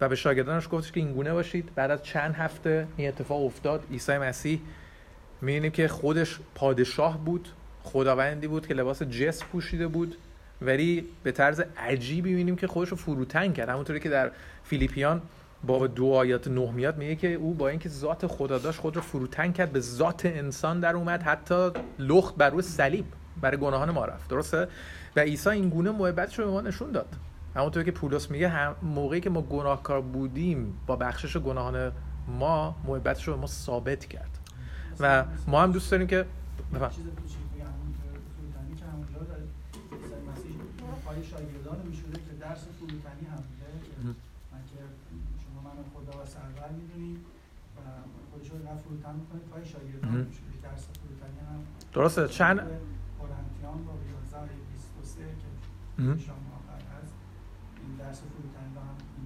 و 0.00 0.08
به 0.08 0.16
شاگردانش 0.16 0.68
گفتش 0.70 0.92
که 0.92 1.00
اینگونه 1.00 1.32
باشید. 1.32 1.70
بعد 1.74 1.90
از 1.90 2.02
چند 2.02 2.34
هفته 2.34 2.86
این 2.96 3.08
اتفاق 3.08 3.44
افتاد 3.44 3.84
عیسی 3.90 4.18
مسیح 4.18 4.60
می‌بینیم 5.40 5.72
که 5.72 5.88
خودش 5.88 6.38
پادشاه 6.54 7.24
بود 7.24 7.48
خداوندی 7.82 8.46
بود 8.46 8.66
که 8.66 8.74
لباس 8.74 9.02
جس 9.02 9.44
پوشیده 9.44 9.86
بود 9.86 10.16
ولی 10.62 11.08
به 11.22 11.32
طرز 11.32 11.62
عجیبی 11.78 12.30
می‌بینیم 12.30 12.56
که 12.56 12.66
خودش 12.66 12.88
رو 12.88 12.96
فروتن 12.96 13.52
کرد. 13.52 13.68
همونطوری 13.68 14.00
که 14.00 14.08
در 14.08 14.30
فیلیپیان 14.64 15.22
با 15.64 15.86
دو 15.86 16.06
آیات 16.06 16.48
نه 16.48 16.70
میاد 16.70 16.98
میگه 16.98 17.16
که 17.16 17.34
او 17.34 17.54
با 17.54 17.68
اینکه 17.68 17.88
ذات 17.88 18.26
خدا 18.26 18.58
داشت 18.58 18.80
خود 18.80 18.96
رو 18.96 19.02
فروتن 19.02 19.52
کرد 19.52 19.72
به 19.72 19.80
ذات 19.80 20.26
انسان 20.26 20.80
در 20.80 20.96
اومد 20.96 21.22
حتی 21.22 21.70
لخت 21.98 22.36
بر 22.36 22.50
روی 22.50 22.62
صلیب 22.62 23.04
برای 23.40 23.56
گناهان 23.56 23.90
ما 23.90 24.04
رفت. 24.04 24.30
درسته؟ 24.30 24.68
و 25.16 25.20
عیسی 25.20 25.48
این 25.48 25.68
گونه 25.68 25.90
محبتش 25.90 26.38
رو 26.38 26.44
به 26.44 26.50
ما 26.50 26.60
نشون 26.60 26.92
داد. 26.92 27.08
همونطور 27.56 27.82
که 27.82 27.90
پولس 27.90 28.30
میگه 28.30 28.48
هم 28.48 28.76
موقعی 28.82 29.20
که 29.20 29.30
ما 29.30 29.42
گناهکار 29.42 30.00
بودیم 30.00 30.80
با 30.86 30.96
بخشش 30.96 31.36
گناهان 31.36 31.92
ما 32.28 32.76
محبتش 32.84 33.28
رو 33.28 33.34
به 33.34 33.40
ما 33.40 33.46
ثابت 33.46 34.04
کرد. 34.04 34.38
و 35.00 35.24
ما 35.46 35.62
هم 35.62 35.72
دوست 35.72 35.90
داریم 35.90 36.06
که 36.06 36.26
بفهم 36.74 36.90
شاگردان 41.30 41.78
میشوره 41.86 42.18
که 42.26 42.32
درس 42.40 42.62
فروتنی 42.78 43.26
هم 43.32 43.42
من 44.52 44.62
که 44.70 44.80
شما 45.42 45.60
من 45.66 45.76
خدا 45.94 46.22
و 46.22 46.26
سرور 46.26 46.70
می‌دونید 46.80 47.18
و 47.76 47.80
خودش 48.30 48.50
رو 48.50 48.56
نه 48.58 48.74
فروتن 48.82 49.14
می‌کنید 49.20 49.42
پای 49.42 49.64
شاگردان 49.64 50.26
میشوره 50.30 50.56
درس 50.62 50.84
فروتنی 50.98 51.40
هم 51.50 51.60
درسته. 51.92 52.28
چند 52.28 52.56
قرنتیان 52.58 53.84
با 53.86 53.92
11 54.42 54.52
23 54.72 55.20
که 55.20 56.24
شما 56.26 56.36
درس 57.98 58.18
فروتنی 58.32 58.74
هم 58.76 58.96
این 59.18 59.25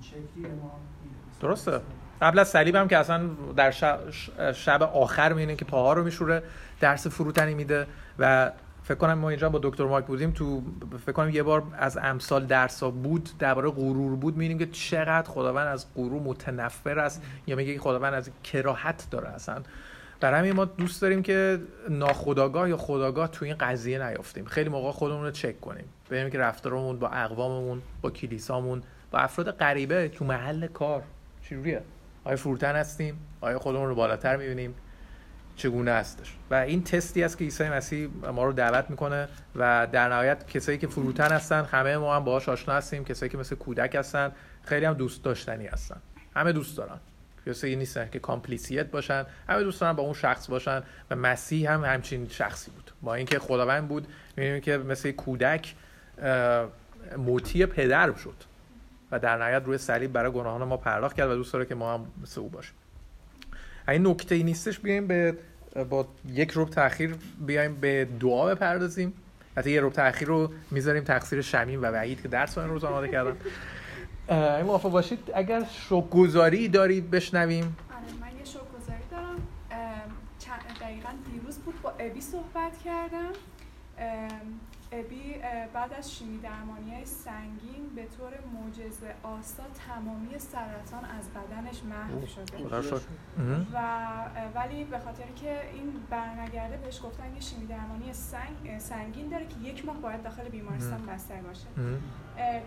درسته. 1.40 1.80
قبل 2.22 2.38
از 2.38 2.48
صلیب 2.48 2.76
هم 2.76 2.88
که 2.88 2.96
اصلا 2.96 3.30
در 3.56 3.70
شب, 4.52 4.82
آخر 4.82 5.32
می‌بینیم 5.32 5.56
که 5.56 5.64
پاها 5.64 5.92
رو 5.92 6.04
میشوره 6.04 6.42
درس 6.80 7.06
فروتنی 7.06 7.54
میده 7.54 7.86
و 8.18 8.52
فکر 8.82 8.94
کنم 8.94 9.14
ما 9.14 9.30
اینجا 9.30 9.48
با 9.48 9.60
دکتر 9.62 9.84
مارک 9.84 10.06
بودیم 10.06 10.30
تو 10.30 10.62
فکر 11.02 11.12
کنم 11.12 11.30
یه 11.30 11.42
بار 11.42 11.62
از 11.78 11.98
امثال 12.02 12.46
درسا 12.46 12.90
بود 12.90 13.30
درباره 13.38 13.70
غرور 13.70 14.16
بود 14.16 14.36
می‌بینیم 14.36 14.58
که 14.58 14.66
چقدر 14.66 15.30
خداوند 15.30 15.66
از 15.66 15.86
غرور 15.94 16.22
متنفر 16.22 16.98
است 16.98 17.22
یا 17.46 17.56
میگه 17.56 17.74
که 17.74 17.80
خداوند 17.80 18.14
از 18.14 18.30
کراهت 18.44 19.06
داره 19.10 19.28
اصلا. 19.28 19.62
در 20.20 20.34
همین 20.34 20.52
ما 20.52 20.64
دوست 20.64 21.02
داریم 21.02 21.22
که 21.22 21.60
ناخداگاه 21.88 22.68
یا 22.68 22.76
خداگاه 22.76 23.28
تو 23.28 23.44
این 23.44 23.54
قضیه 23.60 24.08
نیافتیم. 24.08 24.44
خیلی 24.44 24.68
موقع 24.68 24.90
خودمون 24.90 25.24
رو 25.24 25.30
چک 25.30 25.60
کنیم. 25.60 25.84
ببینیم 26.10 26.30
که 26.30 26.38
رفتارمون 26.38 26.98
با 26.98 27.08
اقواممون 27.08 27.82
با 28.02 28.10
کلیسامون 28.10 28.82
با 29.10 29.18
افراد 29.18 29.50
غریبه 29.50 30.08
تو 30.08 30.24
محل 30.24 30.66
کار. 30.66 31.02
چجوریه؟ 31.42 31.82
آیا 32.24 32.36
فروتن 32.36 32.76
هستیم؟ 32.76 33.18
آیا 33.40 33.58
خودمون 33.58 33.88
رو 33.88 33.94
بالاتر 33.94 34.36
می‌بینیم؟ 34.36 34.74
چگونه 35.56 35.92
هستش؟ 35.92 36.36
و 36.50 36.54
این 36.54 36.84
تستی 36.84 37.24
است 37.24 37.38
که 37.38 37.44
عیسی 37.44 37.68
مسیح 37.68 38.08
ما 38.32 38.44
رو 38.44 38.52
دعوت 38.52 38.90
می‌کنه 38.90 39.28
و 39.56 39.88
در 39.92 40.08
نهایت 40.08 40.46
کسایی 40.46 40.78
که 40.78 40.86
فروتن 40.86 41.32
هستن 41.32 41.64
همه 41.64 41.96
ما 41.96 42.16
هم 42.16 42.24
باهاش 42.24 42.48
آشنا 42.48 42.74
هستیم. 42.74 43.04
کسایی 43.04 43.30
که 43.30 43.38
مثل 43.38 43.56
کودک 43.56 43.94
هستن 43.94 44.32
خیلی 44.62 44.86
هم 44.86 44.94
دوست 44.94 45.24
داشتنی 45.24 45.66
هستن. 45.66 46.00
همه 46.36 46.52
دوست 46.52 46.76
دارن. 46.76 47.00
کسایی 47.46 47.76
نیستن 47.76 48.08
که 48.12 48.18
کامپلیسیت 48.18 48.90
باشن. 48.90 49.26
همه 49.48 49.62
دوست 49.62 49.80
دارن 49.80 49.92
با 49.92 50.02
اون 50.02 50.14
شخص 50.14 50.50
باشن 50.50 50.82
و 51.10 51.16
مسیح 51.16 51.72
هم 51.72 51.84
همچین 51.84 52.28
شخصی 52.28 52.70
بود. 52.70 52.90
با 53.02 53.14
اینکه 53.14 53.38
خداوند 53.38 53.88
بود 53.88 54.06
می‌بینیم 54.36 54.60
که 54.60 54.78
مثل 54.78 55.10
کودک 55.10 55.74
موتی 57.18 57.66
پدر 57.66 58.14
شد. 58.14 58.49
و 59.12 59.18
در 59.18 59.36
نهایت 59.36 59.62
روی 59.64 59.78
صلیب 59.78 60.12
برای 60.12 60.32
گناهان 60.32 60.64
ما 60.64 60.76
پرداخت 60.76 61.16
کرد 61.16 61.30
و 61.30 61.34
دوست 61.34 61.52
داره 61.52 61.66
که 61.66 61.74
ما 61.74 61.94
هم 61.94 62.06
مثل 62.22 62.40
او 62.40 62.48
باشیم. 62.48 62.74
این 63.88 64.06
نکته 64.06 64.34
ای 64.34 64.42
نیستش 64.42 64.78
بیایم 64.78 65.06
به 65.06 65.36
با 65.90 66.08
یک 66.26 66.50
روب 66.50 66.70
تاخیر 66.70 67.16
بیایم 67.46 67.74
به 67.74 68.08
دعا 68.20 68.46
بپردازیم. 68.46 69.12
حتی 69.56 69.70
یه 69.70 69.80
روب 69.80 69.92
تاخیر 69.92 70.28
رو 70.28 70.50
می‌ذاریم 70.70 71.04
تقصیر 71.04 71.42
شمیم 71.42 71.82
و 71.82 71.86
وحید 71.86 72.22
که 72.22 72.28
درس 72.28 72.58
این 72.58 72.68
روز 72.68 72.84
آماده 72.84 73.08
کردن. 73.08 73.36
این 74.56 74.66
موافق 74.66 74.90
باشید 74.90 75.18
اگر 75.34 75.62
گذاری 76.10 76.68
دارید 76.68 77.10
بشنویم. 77.10 77.76
آره 77.90 78.20
من 78.20 78.38
یه 78.38 78.44
گذاری 78.44 79.02
دارم. 79.10 79.36
دقیقا 80.80 81.08
دیروز 81.32 81.58
بود 81.58 81.82
با 81.82 81.92
ابی 81.98 82.20
صحبت 82.20 82.78
کردم. 82.84 83.32
ابی 84.92 85.34
بعد 85.74 85.92
از 85.92 86.14
شیمی 86.14 86.38
درمانی 86.38 86.94
های 86.94 87.04
سنگین 87.04 87.88
به 87.96 88.06
طور 88.18 88.32
معجزه 88.54 89.14
آسا 89.22 89.62
تمامی 89.88 90.38
سرطان 90.38 91.04
از 91.04 91.28
بدنش 91.30 91.82
محو 91.84 92.26
شده. 92.26 92.56
و 93.72 93.78
ولی 94.54 94.84
به 94.84 94.98
خاطر 94.98 95.24
که 95.36 95.60
این 95.74 95.92
برنگرده 96.10 96.76
بهش 96.76 97.00
گفتن 97.04 97.34
یه 97.34 97.40
شیمی 97.40 97.66
درمانی 97.66 98.12
سنگ، 98.12 98.78
سنگین 98.78 99.28
داره 99.28 99.46
که 99.46 99.68
یک 99.68 99.84
ماه 99.86 99.96
باید 99.96 100.22
داخل 100.22 100.48
بیمارستان 100.48 101.06
بستر 101.06 101.40
باشه. 101.40 101.66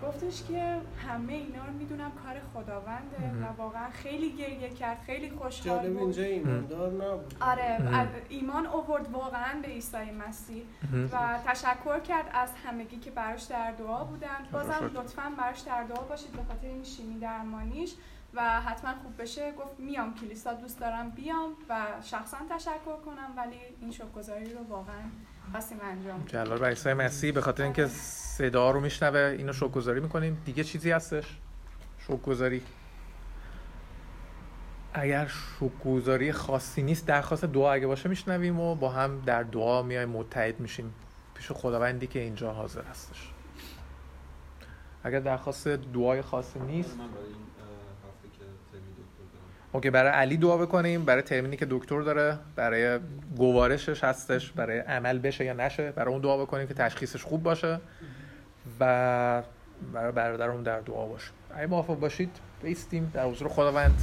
گفتش 0.03 0.43
که 0.43 0.77
همه 1.07 1.33
اینا 1.33 1.65
رو 1.65 1.73
می‌دونم 1.73 2.11
کار 2.11 2.35
خداونده 2.53 3.17
و 3.41 3.57
واقعا 3.57 3.89
خیلی 3.89 4.31
گریه 4.31 4.69
کرد 4.69 4.97
خیلی 5.05 5.29
خوشحال 5.29 5.89
بود. 5.89 5.97
اینجا 5.97 6.23
ایماندار 6.23 6.91
نبود. 6.91 7.35
آره 7.41 7.79
ایمان 8.29 8.65
اوورد 8.65 9.11
واقعا 9.11 9.61
به 9.61 9.67
عیسی 9.67 10.11
مسیح 10.27 10.63
و 11.11 11.39
تشکر 11.45 11.99
کرد 11.99 12.25
از 12.33 12.49
همگی 12.65 12.97
که 12.97 13.11
براش 13.11 13.43
در 13.43 13.71
دعا 13.71 14.03
بودن. 14.03 14.47
بازم 14.51 14.91
لطفا 14.93 15.31
براش 15.37 15.59
در 15.59 15.83
دعا 15.83 16.03
باشید 16.03 16.31
به 16.31 16.43
خاطر 16.43 16.67
این 16.67 16.83
شیمی 16.83 17.19
درمانیش 17.19 17.93
و 18.33 18.61
حتما 18.61 18.93
خوب 19.03 19.21
بشه. 19.21 19.51
گفت 19.51 19.79
میام 19.79 20.15
کلیسا 20.15 20.53
دوست 20.53 20.79
دارم 20.79 21.09
بیام 21.09 21.49
و 21.69 21.85
شخصا 22.03 22.37
تشکر 22.49 22.97
کنم 23.05 23.33
ولی 23.37 23.59
این 23.81 23.91
شکرگزاری 23.91 24.53
رو 24.53 24.63
واقعا 24.69 25.03
خواستیم 25.51 25.77
انجام 25.83 26.23
جلال 26.27 26.59
به 26.59 26.67
عیسی 26.67 26.93
مسیح 26.93 27.31
به 27.31 27.41
خاطر 27.41 27.63
اینکه 27.63 27.89
صدا 28.37 28.71
رو 28.71 28.79
میشنوه 28.79 29.19
اینو 29.19 29.53
شکرگزاری 29.53 29.99
می‌کنیم. 29.99 30.41
دیگه 30.45 30.63
چیزی 30.63 30.91
هستش؟ 30.91 31.37
شکرگزاری 31.99 32.61
اگر 34.93 35.31
شکرگزاری 35.59 36.31
خاصی 36.31 36.83
نیست 36.83 37.07
درخواست 37.07 37.45
دعا 37.45 37.71
اگه 37.71 37.87
باشه 37.87 38.09
میشنویم 38.09 38.59
و 38.59 38.75
با 38.75 38.89
هم 38.89 39.21
در 39.25 39.43
دعا 39.43 39.81
میایم 39.81 40.09
متحد 40.09 40.59
میشیم. 40.59 40.93
پیش 41.33 41.51
خداوندی 41.51 42.07
که 42.07 42.19
اینجا 42.19 42.53
حاضر 42.53 42.81
هستش. 42.81 43.29
اگر 45.03 45.19
درخواست 45.19 45.67
دعای 45.67 46.21
خاصی 46.21 46.59
نیست. 46.59 46.97
اوکی 49.71 49.89
برای 49.89 50.11
علی 50.11 50.37
دعا 50.37 50.57
بکنیم. 50.57 51.05
برای 51.05 51.21
ترمینی 51.21 51.57
که 51.57 51.67
دکتر 51.69 52.01
داره. 52.01 52.39
برای 52.55 52.99
گوارشش 53.37 54.03
هستش. 54.03 54.51
برای 54.51 54.79
عمل 54.79 55.19
بشه 55.19 55.45
یا 55.45 55.53
نشه. 55.53 55.91
برای 55.91 56.13
اون 56.13 56.21
دعا 56.21 56.37
بکنیم 56.37 56.67
که 56.67 56.73
تشخیصش 56.73 57.23
خوب 57.23 57.43
باشه. 57.43 57.79
و 58.79 59.43
برای 59.93 60.11
برادرمون 60.11 60.63
در 60.63 60.79
دعا 60.79 61.05
باشه 61.05 61.31
اگه 61.55 61.67
موافق 61.67 61.99
باشید 61.99 62.39
بیستیم 62.63 63.11
در 63.13 63.25
حضور 63.25 63.47
خداوند. 63.47 64.01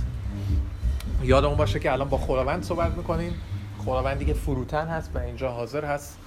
یادمون 1.22 1.56
باشه 1.56 1.78
که 1.78 1.92
الان 1.92 2.08
با 2.08 2.18
خداوند 2.18 2.62
صحبت 2.62 2.92
می‌کنیم. 2.92 3.34
خداوندی 3.78 4.24
که 4.24 4.34
فروتن 4.34 4.86
هست 4.86 5.16
و 5.16 5.18
اینجا 5.18 5.50
حاضر 5.50 5.84
هست 5.84 6.18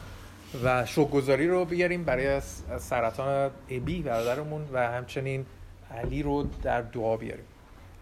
و 0.64 0.86
شوکگذاری 0.86 1.48
رو 1.48 1.66
بیاریم 1.66 2.04
برای 2.04 2.42
سرطان 2.80 3.52
ابی 3.70 4.02
برادرمون 4.02 4.68
و 4.74 4.88
همچنین 4.92 5.46
علی 5.92 6.24
رو 6.24 6.48
در 6.64 6.82
دعا 6.82 7.18
بیاریم. 7.18 7.46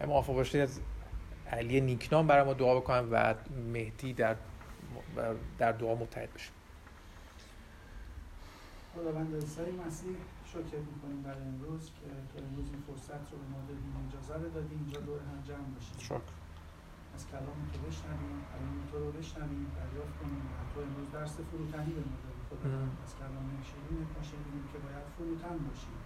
موافق 0.08 0.34
باشید 0.34 0.62
از 0.62 0.80
علی 1.52 1.82
نیکنام 1.82 2.28
برای 2.28 2.46
ما 2.46 2.54
دعا 2.54 2.76
بکنم 2.76 3.08
و 3.12 3.34
مهدی 3.74 4.14
در 4.14 4.36
در 5.58 5.72
دعا 5.72 5.96
متحد 5.96 6.34
بشیم. 6.34 6.52
خداوند 8.94 9.36
عیسی 9.36 9.72
مسیح 9.86 10.16
شکر 10.54 10.82
می‌کنیم 10.92 11.22
برای 11.28 11.46
امروز 11.54 11.84
که 11.98 12.08
تو 12.30 12.36
امروز 12.46 12.68
این 12.74 12.82
فرصت 12.88 13.24
رو 13.32 13.36
به 13.42 13.48
ما 13.54 13.60
دادیم 13.70 13.94
اجازه 14.08 14.36
رو 14.42 14.50
دادیم 14.58 14.80
اینجا 14.84 15.00
دور 15.08 15.20
هم 15.30 15.40
جمع 15.50 15.70
باشیم 15.76 15.98
شکر. 16.10 16.34
از 17.16 17.24
کلام 17.32 17.60
تو 17.72 17.78
بشنویم 17.88 18.38
کلام 18.52 18.78
تو 18.90 18.96
رو 19.04 19.10
بشنویم 19.20 19.64
دریافت 19.78 20.14
کنیم 20.20 20.44
و 20.52 20.58
تو 20.72 20.78
امروز 20.88 21.08
درس 21.18 21.36
فروتنی 21.50 21.92
به 21.98 22.04
ما 22.10 22.18
دادی. 22.24 22.42
خداوند 22.50 22.98
از 23.06 23.12
کلام 23.22 23.48
شیرین 23.70 24.02
ما 24.14 24.22
شنیدیم 24.30 24.66
که 24.72 24.78
باید 24.86 25.06
فروتن 25.16 25.58
باشیم. 25.68 25.98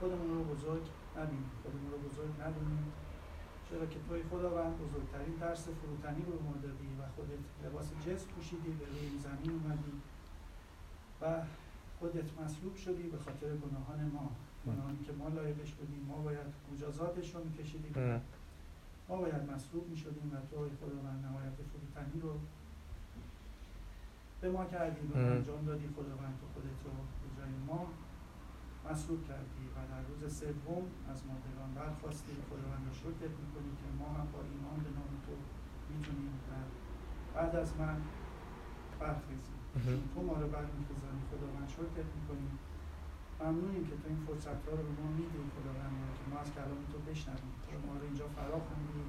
خودمون 0.00 0.30
رو 0.36 0.44
بزرگ 0.52 0.84
نبینیم. 1.18 1.50
خودمون 1.62 1.90
رو 1.94 1.98
بزرگ 2.08 2.32
نبینیم. 2.44 2.84
چرا 3.66 3.86
که 3.92 3.98
توی 4.06 4.20
خداوند 4.30 4.74
بزرگترین 4.84 5.34
درس 5.44 5.64
فروتنی 5.78 6.22
رو 6.28 6.36
ما 6.46 6.54
دادی 6.66 6.90
و 7.00 7.02
خودت 7.16 7.44
لباس 7.64 7.88
جس 8.04 8.22
پوشیدی 8.32 8.70
به 8.80 8.86
روی 8.92 9.18
زمین 9.26 9.50
اومدی 9.56 9.94
و 11.20 11.24
خودت 11.98 12.40
مصلوب 12.40 12.76
شدی 12.76 13.02
به 13.02 13.18
خاطر 13.18 13.46
گناهان 13.56 14.00
ما 14.14 14.30
گناهانی 14.66 14.98
که 15.06 15.12
ما 15.12 15.28
لایقش 15.28 15.72
بودیم. 15.72 16.04
ما 16.08 16.16
باید 16.16 16.48
مجازاتش 16.72 17.34
رو 17.34 17.44
میکشیدیم. 17.44 17.92
ما 19.08 19.16
باید 19.16 19.50
مصلوب 19.52 19.88
می‌شدیم 19.88 20.32
و 20.32 20.36
توی 20.50 20.70
خداوند 20.80 21.26
نمایت 21.26 21.56
فروتنی 21.70 22.20
رو 22.20 22.32
به 24.40 24.50
ما 24.50 24.64
کردی 24.64 25.06
و 25.06 25.16
انجام 25.16 25.64
دادی. 25.64 25.88
خداوند 25.96 26.34
تو 26.40 26.46
خودت 26.54 26.78
رو 26.84 26.90
به 27.20 27.28
جای 27.38 27.52
ما 27.66 27.86
مصلوب 28.90 29.28
کردی. 29.28 29.64
و 29.74 29.78
در 29.90 30.02
روز 30.08 30.38
سوم 30.38 30.84
از 31.10 31.18
مادران 31.26 31.70
برخواستی. 31.74 32.32
خداوند 32.50 32.82
رو 32.88 32.94
شکرت 32.94 33.34
می‌کنی 33.42 33.72
که 33.80 33.88
ما 33.98 34.08
هم 34.18 34.26
با 34.32 34.40
ایمان 34.50 34.78
به 34.84 34.90
نام 34.98 35.12
تو 35.26 35.32
می‌تونیم 35.90 36.32
بعد 37.34 37.56
از 37.56 37.76
من 37.76 37.96
برخیزیم 39.00 39.57
تو 40.14 40.18
ما 40.28 40.34
رو 40.42 40.46
برمیخیزانی 40.54 41.22
خداوند 41.30 41.68
شکرت 41.76 42.08
می‌کنیم. 42.16 42.52
ممنونیم 43.40 43.84
که 43.88 43.94
تو 44.00 44.06
این 44.12 44.20
فرصت 44.26 44.60
ها 44.66 44.72
رو 44.78 44.82
به 44.88 44.92
ما 45.00 45.08
میدی 45.18 45.38
خداوند 45.54 45.94
که 46.16 46.24
ما 46.30 46.36
از 46.44 46.50
کلام 46.58 46.80
تو 46.92 46.98
بشنویم. 47.10 47.52
تو 47.64 47.86
ما 47.86 47.94
رو 48.00 48.04
اینجا 48.08 48.26
فرا 48.36 48.58
خوندیم 48.66 49.08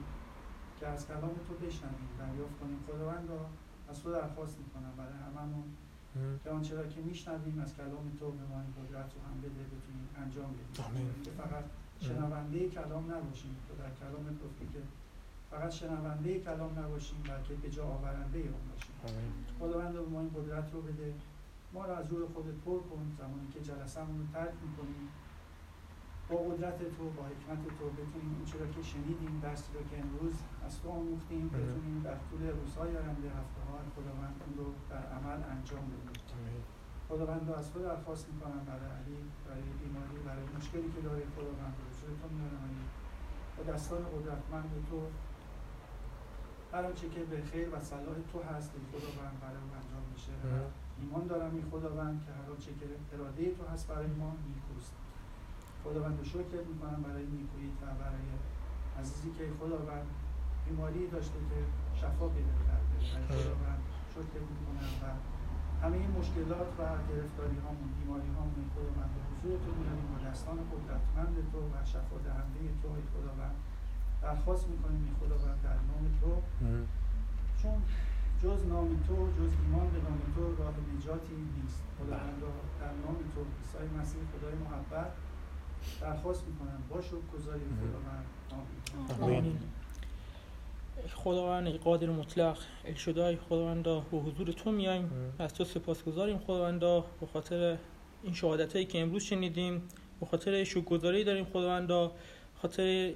که 0.80 0.86
از 0.88 1.02
کلام 1.08 1.36
تو 1.48 1.54
بشنویم 1.66 2.10
دریافت 2.22 2.56
کنیم. 2.60 2.80
خداوند 2.88 3.26
را 3.30 3.42
از 3.90 3.98
تو 4.02 4.08
درخواست 4.12 4.56
می‌کنم 4.64 4.94
برای 4.98 5.20
هممون 5.28 5.68
که 6.44 6.50
آنچه 6.50 6.76
را 6.76 6.86
که 6.94 7.02
میشنویم 7.02 7.60
از 7.66 7.72
کلام 7.80 8.06
تو 8.20 8.26
به 8.32 8.46
ما 8.52 8.58
این 8.64 8.74
قدرت 8.80 9.10
رو 9.16 9.20
هم 9.28 9.38
بده 9.44 9.64
بتونیم 9.74 10.06
انجام 10.24 10.52
بدیم. 10.54 11.24
که 11.26 11.32
فقط 11.32 11.66
شنونده 12.00 12.70
کلام 12.70 13.12
نباشیم. 13.14 13.54
تو 13.68 13.76
در 13.76 13.92
کلام 14.02 14.26
گفتی 14.44 14.66
که 14.74 14.80
فقط 15.52 15.72
شنونده 15.72 16.40
کلام 16.40 16.80
نباشیم 16.80 17.18
بلکه 17.24 17.54
به 17.62 17.70
جا 17.70 17.86
آورنده 17.86 18.40
اون 18.40 18.66
باشیم. 18.72 18.96
خداوند 19.60 19.94
به 19.94 20.02
ما 20.02 20.20
این 20.20 20.32
قدرت 20.38 20.74
رو 20.74 20.82
بده. 20.82 21.14
ما 21.74 21.86
رو 21.86 21.94
از 21.94 22.08
روی 22.12 22.26
خودت 22.34 22.58
پر 22.66 22.80
کن 22.90 23.12
زمانی 23.18 23.48
که 23.54 23.60
جلسهمون 23.70 24.18
رو 24.20 24.26
ترک 24.34 24.54
می‌کنیم. 24.66 25.06
با 26.30 26.38
قدرت 26.38 26.80
تو 26.96 27.04
با 27.18 27.24
حکمت 27.32 27.62
تو 27.78 27.86
بتونیم 28.00 28.32
اون 28.36 28.46
چرا 28.52 28.68
که 28.76 28.82
شنیدیم 28.92 29.40
درسی 29.44 29.72
رو 29.74 29.82
که 29.90 29.96
امروز 30.04 30.36
از 30.66 30.74
تو 30.82 30.90
آموختیم 30.90 31.46
بتونیم 31.56 31.98
در 32.08 32.18
طول 32.28 32.42
روزهای 32.60 32.92
آینده 33.02 33.30
هفته 33.40 33.62
ها 33.68 33.76
خداوند 33.96 34.36
اون 34.44 34.54
رو 34.60 34.68
در 34.92 35.04
عمل 35.18 35.40
انجام 35.54 35.86
بدیم. 35.92 36.18
خداوند 37.10 37.50
از 37.50 37.68
تو 37.74 37.80
درخواست 37.90 38.26
می‌کنم 38.32 38.62
برای 38.70 38.92
علی 39.00 39.20
برای 39.46 39.70
بیماری 39.82 40.18
برای 40.28 40.46
مشکلی 40.58 40.90
که 40.96 41.02
داره 41.08 41.24
خداوند 41.36 41.74
رو 41.78 41.84
حضور 41.90 42.12
تو 42.22 42.28
میارم 42.36 42.72
با 43.58 43.64
دستان 43.72 44.02
قدرتمند 44.14 44.72
تو 44.90 44.98
هر 46.74 46.84
آنچه 46.90 47.10
که 47.14 47.22
به 47.32 47.38
خیر 47.52 47.68
و 47.74 47.78
صلاح 47.92 48.18
تو 48.32 48.38
هست 48.52 48.70
این 48.76 48.86
خداوند 48.92 49.36
برای 49.44 49.64
من 49.72 49.78
انجام 49.82 50.06
میشه. 50.14 50.36
ایمان 51.02 51.26
دارم 51.32 51.52
این 51.58 51.66
خداوند 51.72 52.18
که 52.26 52.32
هر 52.38 52.48
آنچه 52.54 52.72
که 52.80 52.88
اراده 53.14 53.44
تو 53.58 53.64
هست 53.72 53.86
برای 53.92 54.12
ما 54.22 54.30
نیکوست. 54.48 54.94
خداوند 55.84 56.16
رو 56.20 56.26
شکر 56.36 56.64
می‌کنم 56.72 57.00
برای 57.08 57.26
نیکوییت 57.38 57.80
و 57.84 57.86
برای 58.04 58.28
عزیزی 59.00 59.30
که 59.38 59.44
خداوند 59.60 60.08
بیماری 60.66 61.08
داشته 61.16 61.40
که 61.50 61.60
شفا 62.02 62.26
پیدا 62.36 62.56
کرده. 62.68 62.96
خداوند 63.40 63.82
شکر 64.16 64.42
می‌کنم 64.52 64.92
و 65.02 65.06
همه 65.84 65.98
این 66.04 66.12
مشکلات 66.20 66.70
و 66.80 66.82
گرفتاری 67.10 67.58
هامون 67.66 67.90
بیماری 68.00 68.30
هامون 68.38 68.66
خداوند 68.76 69.12
به 69.16 69.22
حضور 69.30 69.56
تو 69.64 69.72
میاریم 69.80 70.08
با 70.12 70.18
دستان 70.30 70.58
قدرتمند 70.72 71.36
تو 71.52 71.60
و 71.74 71.76
شفا 71.94 72.18
دهنده 72.28 72.62
تو 72.82 72.88
ای 72.98 73.06
خداوند. 73.14 73.56
درخواست 74.22 74.68
می‌کنیم 74.68 75.04
ای 75.04 75.28
خداوند 75.28 75.62
در 75.64 75.70
نام 75.70 76.04
تو 76.22 76.42
چون 77.62 77.82
جز 78.44 78.66
نام 78.66 79.04
تو 79.08 79.16
جز 79.16 79.52
ایمان 79.64 79.90
به 79.90 79.98
نام 79.98 80.20
تو 80.36 80.64
راه 80.64 80.74
نجاتی 80.98 81.36
نیست. 81.36 81.84
خداوند 81.98 82.42
را 82.42 82.48
در 82.80 82.94
نام 83.06 83.16
تو 83.36 83.42
عیسی 83.60 83.96
مسیح 84.00 84.22
خدای 84.32 84.54
محبت 84.54 85.12
درخواست 86.02 86.44
می‌کنم. 86.48 86.84
با 86.90 86.96
گذاری 87.34 87.62
خداوند. 87.80 88.26
آمین. 89.22 89.60
خداوند 91.16 91.68
قادر 91.68 92.10
مطلق 92.10 92.58
الشدای 92.86 93.36
خداوندا 93.36 94.00
به 94.00 94.18
حضور 94.18 94.52
تو 94.52 94.72
میایم 94.72 95.12
از 95.40 95.54
تو 95.54 95.64
سپاسگزاریم 95.64 96.38
خداوندا 96.38 97.06
به 97.20 97.28
خاطر 97.34 97.78
این 98.24 98.34
شهادت 98.34 98.74
هایی 98.74 98.86
که 98.86 99.02
امروز 99.02 99.24
شنیدیم 99.24 99.82
به 100.20 100.26
خاطر 100.26 100.64
شکرگزاری 100.64 101.24
داریم 101.24 101.46
خداوندا 101.46 102.12
خاطر 102.62 103.14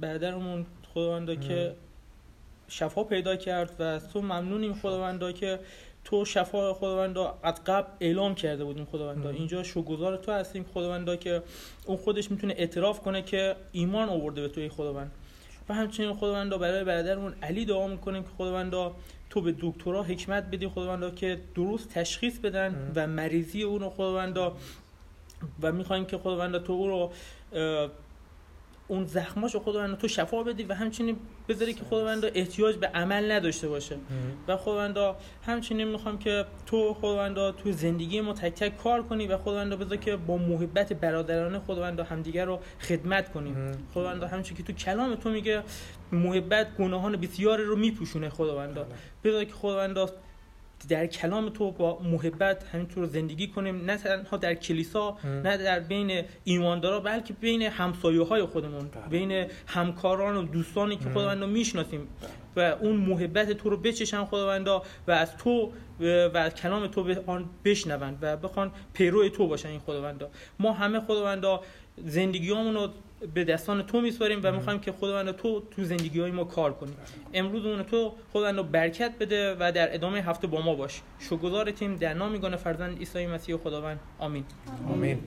برادرمون 0.00 0.66
خداوندا 0.94 1.34
که 1.34 1.74
شفا 2.68 3.04
پیدا 3.04 3.36
کرد 3.36 3.76
و 3.78 3.98
تو 3.98 4.22
ممنونیم 4.22 4.74
خداوندا 4.74 5.32
که 5.32 5.58
تو 6.04 6.24
شفا 6.24 6.74
خداوندا 6.74 7.38
از 7.42 7.64
قبل 7.64 7.88
اعلام 8.00 8.34
کرده 8.34 8.64
بودیم 8.64 8.84
خداوندا. 8.84 9.30
اینجا 9.30 9.62
شکرگزار 9.62 10.16
تو 10.16 10.32
هستیم 10.32 10.66
خداوندا 10.74 11.16
که 11.16 11.42
اون 11.86 11.96
خودش 11.96 12.30
می‌تونه 12.30 12.54
اعتراف 12.58 13.00
کنه 13.00 13.22
که 13.22 13.56
ایمان 13.72 14.08
آورده 14.08 14.40
به 14.40 14.48
توی 14.48 14.68
خداوند. 14.68 15.10
و 15.68 15.74
همچنین 15.74 16.14
خداوندا 16.14 16.58
برای 16.58 16.84
برادرمون 16.84 17.34
علی 17.42 17.64
دعا 17.64 17.86
می‌کنیم 17.86 18.22
که 18.22 18.28
خداوندا 18.38 18.94
تو 19.30 19.40
به 19.40 19.54
دکترها 19.60 20.02
حکمت 20.02 20.44
بدی 20.50 20.68
خداوندا 20.68 21.10
که 21.10 21.40
درست 21.54 21.88
تشخیص 21.88 22.38
بدن 22.38 22.92
و 22.94 23.06
مریضی 23.06 23.62
اون 23.62 23.80
رو 23.80 23.90
خداوندا. 23.90 24.56
و 25.62 25.72
می‌خوایم 25.72 26.04
که 26.04 26.18
خداوندا 26.18 26.58
تو 26.58 26.72
او 26.72 26.88
رو 26.88 27.12
اون 28.88 29.04
زخماش 29.04 29.54
رو 29.54 29.60
خداوند 29.60 29.98
تو 29.98 30.08
شفا 30.08 30.42
بدی 30.42 30.62
و 30.62 30.74
همچنین 30.74 31.16
بذاری 31.48 31.74
که 31.74 31.84
خداوند 31.84 32.24
احتیاج 32.34 32.76
به 32.76 32.86
عمل 32.86 33.32
نداشته 33.32 33.68
باشه. 33.68 33.96
و 34.48 34.56
خداوند 34.56 34.96
همچنین 35.46 35.88
می‌خوام 35.88 36.18
که 36.18 36.44
تو 36.66 36.94
خداوند 36.94 37.34
تو 37.56 37.72
زندگی 37.72 38.20
ما 38.20 38.32
تک 38.32 38.54
تک 38.54 38.76
کار 38.76 39.02
کنی 39.02 39.26
و 39.26 39.38
خداوند 39.38 39.78
بذار 39.78 39.96
که 39.96 40.16
با 40.16 40.36
محبت 40.36 40.92
برادرانه 40.92 41.58
خداوند 41.58 42.00
همدیگر 42.00 42.44
رو 42.44 42.60
خدمت 42.80 43.32
کنیم 43.32 43.72
خداوند 43.94 44.22
همچنین 44.22 44.56
که 44.56 44.62
تو 44.62 44.72
کلام 44.72 45.14
تو 45.14 45.30
میگه 45.30 45.62
محبت 46.12 46.76
گناهان 46.76 47.16
بسیار 47.16 47.58
رو 47.58 47.76
میپوشونه 47.76 48.28
خداوند 48.28 48.78
بذار 49.24 49.44
که 49.44 49.52
خداوند 49.52 49.98
در 50.88 51.06
کلام 51.06 51.48
تو 51.48 51.70
با 51.70 51.98
محبت 51.98 52.64
همینطور 52.72 53.06
زندگی 53.06 53.48
کنیم 53.48 53.84
نه 53.84 53.96
تنها 53.96 54.36
در 54.36 54.54
کلیسا 54.54 55.16
نه 55.24 55.56
در 55.56 55.80
بین 55.80 56.22
ایماندارا 56.44 57.00
بلکه 57.00 57.32
بین 57.32 57.62
همسایه 57.62 58.22
های 58.22 58.44
خودمون 58.44 58.88
بله. 58.88 59.08
بین 59.08 59.46
همکاران 59.66 60.36
و 60.36 60.42
دوستانی 60.42 60.96
که 60.96 61.10
خداوند 61.10 61.42
رو 61.42 61.46
می‌شناسیم 61.46 62.08
و 62.56 62.60
اون 62.60 62.96
محبت 62.96 63.52
تو 63.52 63.70
رو 63.70 63.76
بچشن 63.76 64.24
خداوندا 64.24 64.82
و 65.08 65.10
از 65.10 65.36
تو 65.36 65.72
و 66.00 66.36
از 66.36 66.54
کلام 66.54 66.86
تو 66.86 67.04
به 67.04 67.22
آن 67.26 67.44
بشنوند 67.64 68.18
و 68.22 68.36
بخوان 68.36 68.72
پیرو 68.92 69.28
تو 69.28 69.46
باشن 69.46 69.68
این 69.68 69.80
خداوندا. 69.80 70.28
ما 70.58 70.72
همه 70.72 71.00
خداوندا 71.00 71.60
زندگیامون 72.04 72.74
رو 72.74 72.88
به 73.34 73.44
دستان 73.44 73.82
تو 73.82 74.00
میسپاریم 74.00 74.40
و 74.42 74.52
می‌خوایم 74.52 74.80
که 74.80 74.92
خداوند 74.92 75.30
تو 75.30 75.62
تو 75.70 75.84
زندگی 75.84 76.20
های 76.20 76.30
ما 76.30 76.44
کار 76.44 76.72
کنیم. 76.72 76.96
امروز 77.34 77.66
اون 77.66 77.82
تو 77.82 78.14
خداوند 78.32 78.70
برکت 78.72 79.12
بده 79.20 79.56
و 79.60 79.72
در 79.72 79.94
ادامه 79.94 80.22
هفته 80.22 80.46
با 80.46 80.60
ما 80.60 80.74
باش. 80.74 81.02
شکرگزار 81.18 81.70
تیم 81.70 81.96
در 81.96 82.14
نام 82.14 82.32
میگانه 82.32 82.56
فرزند 82.56 82.98
عیسی 82.98 83.26
مسیح 83.26 83.56
خداوند. 83.56 84.00
آمین. 84.18 84.44
آمین. 84.92 85.18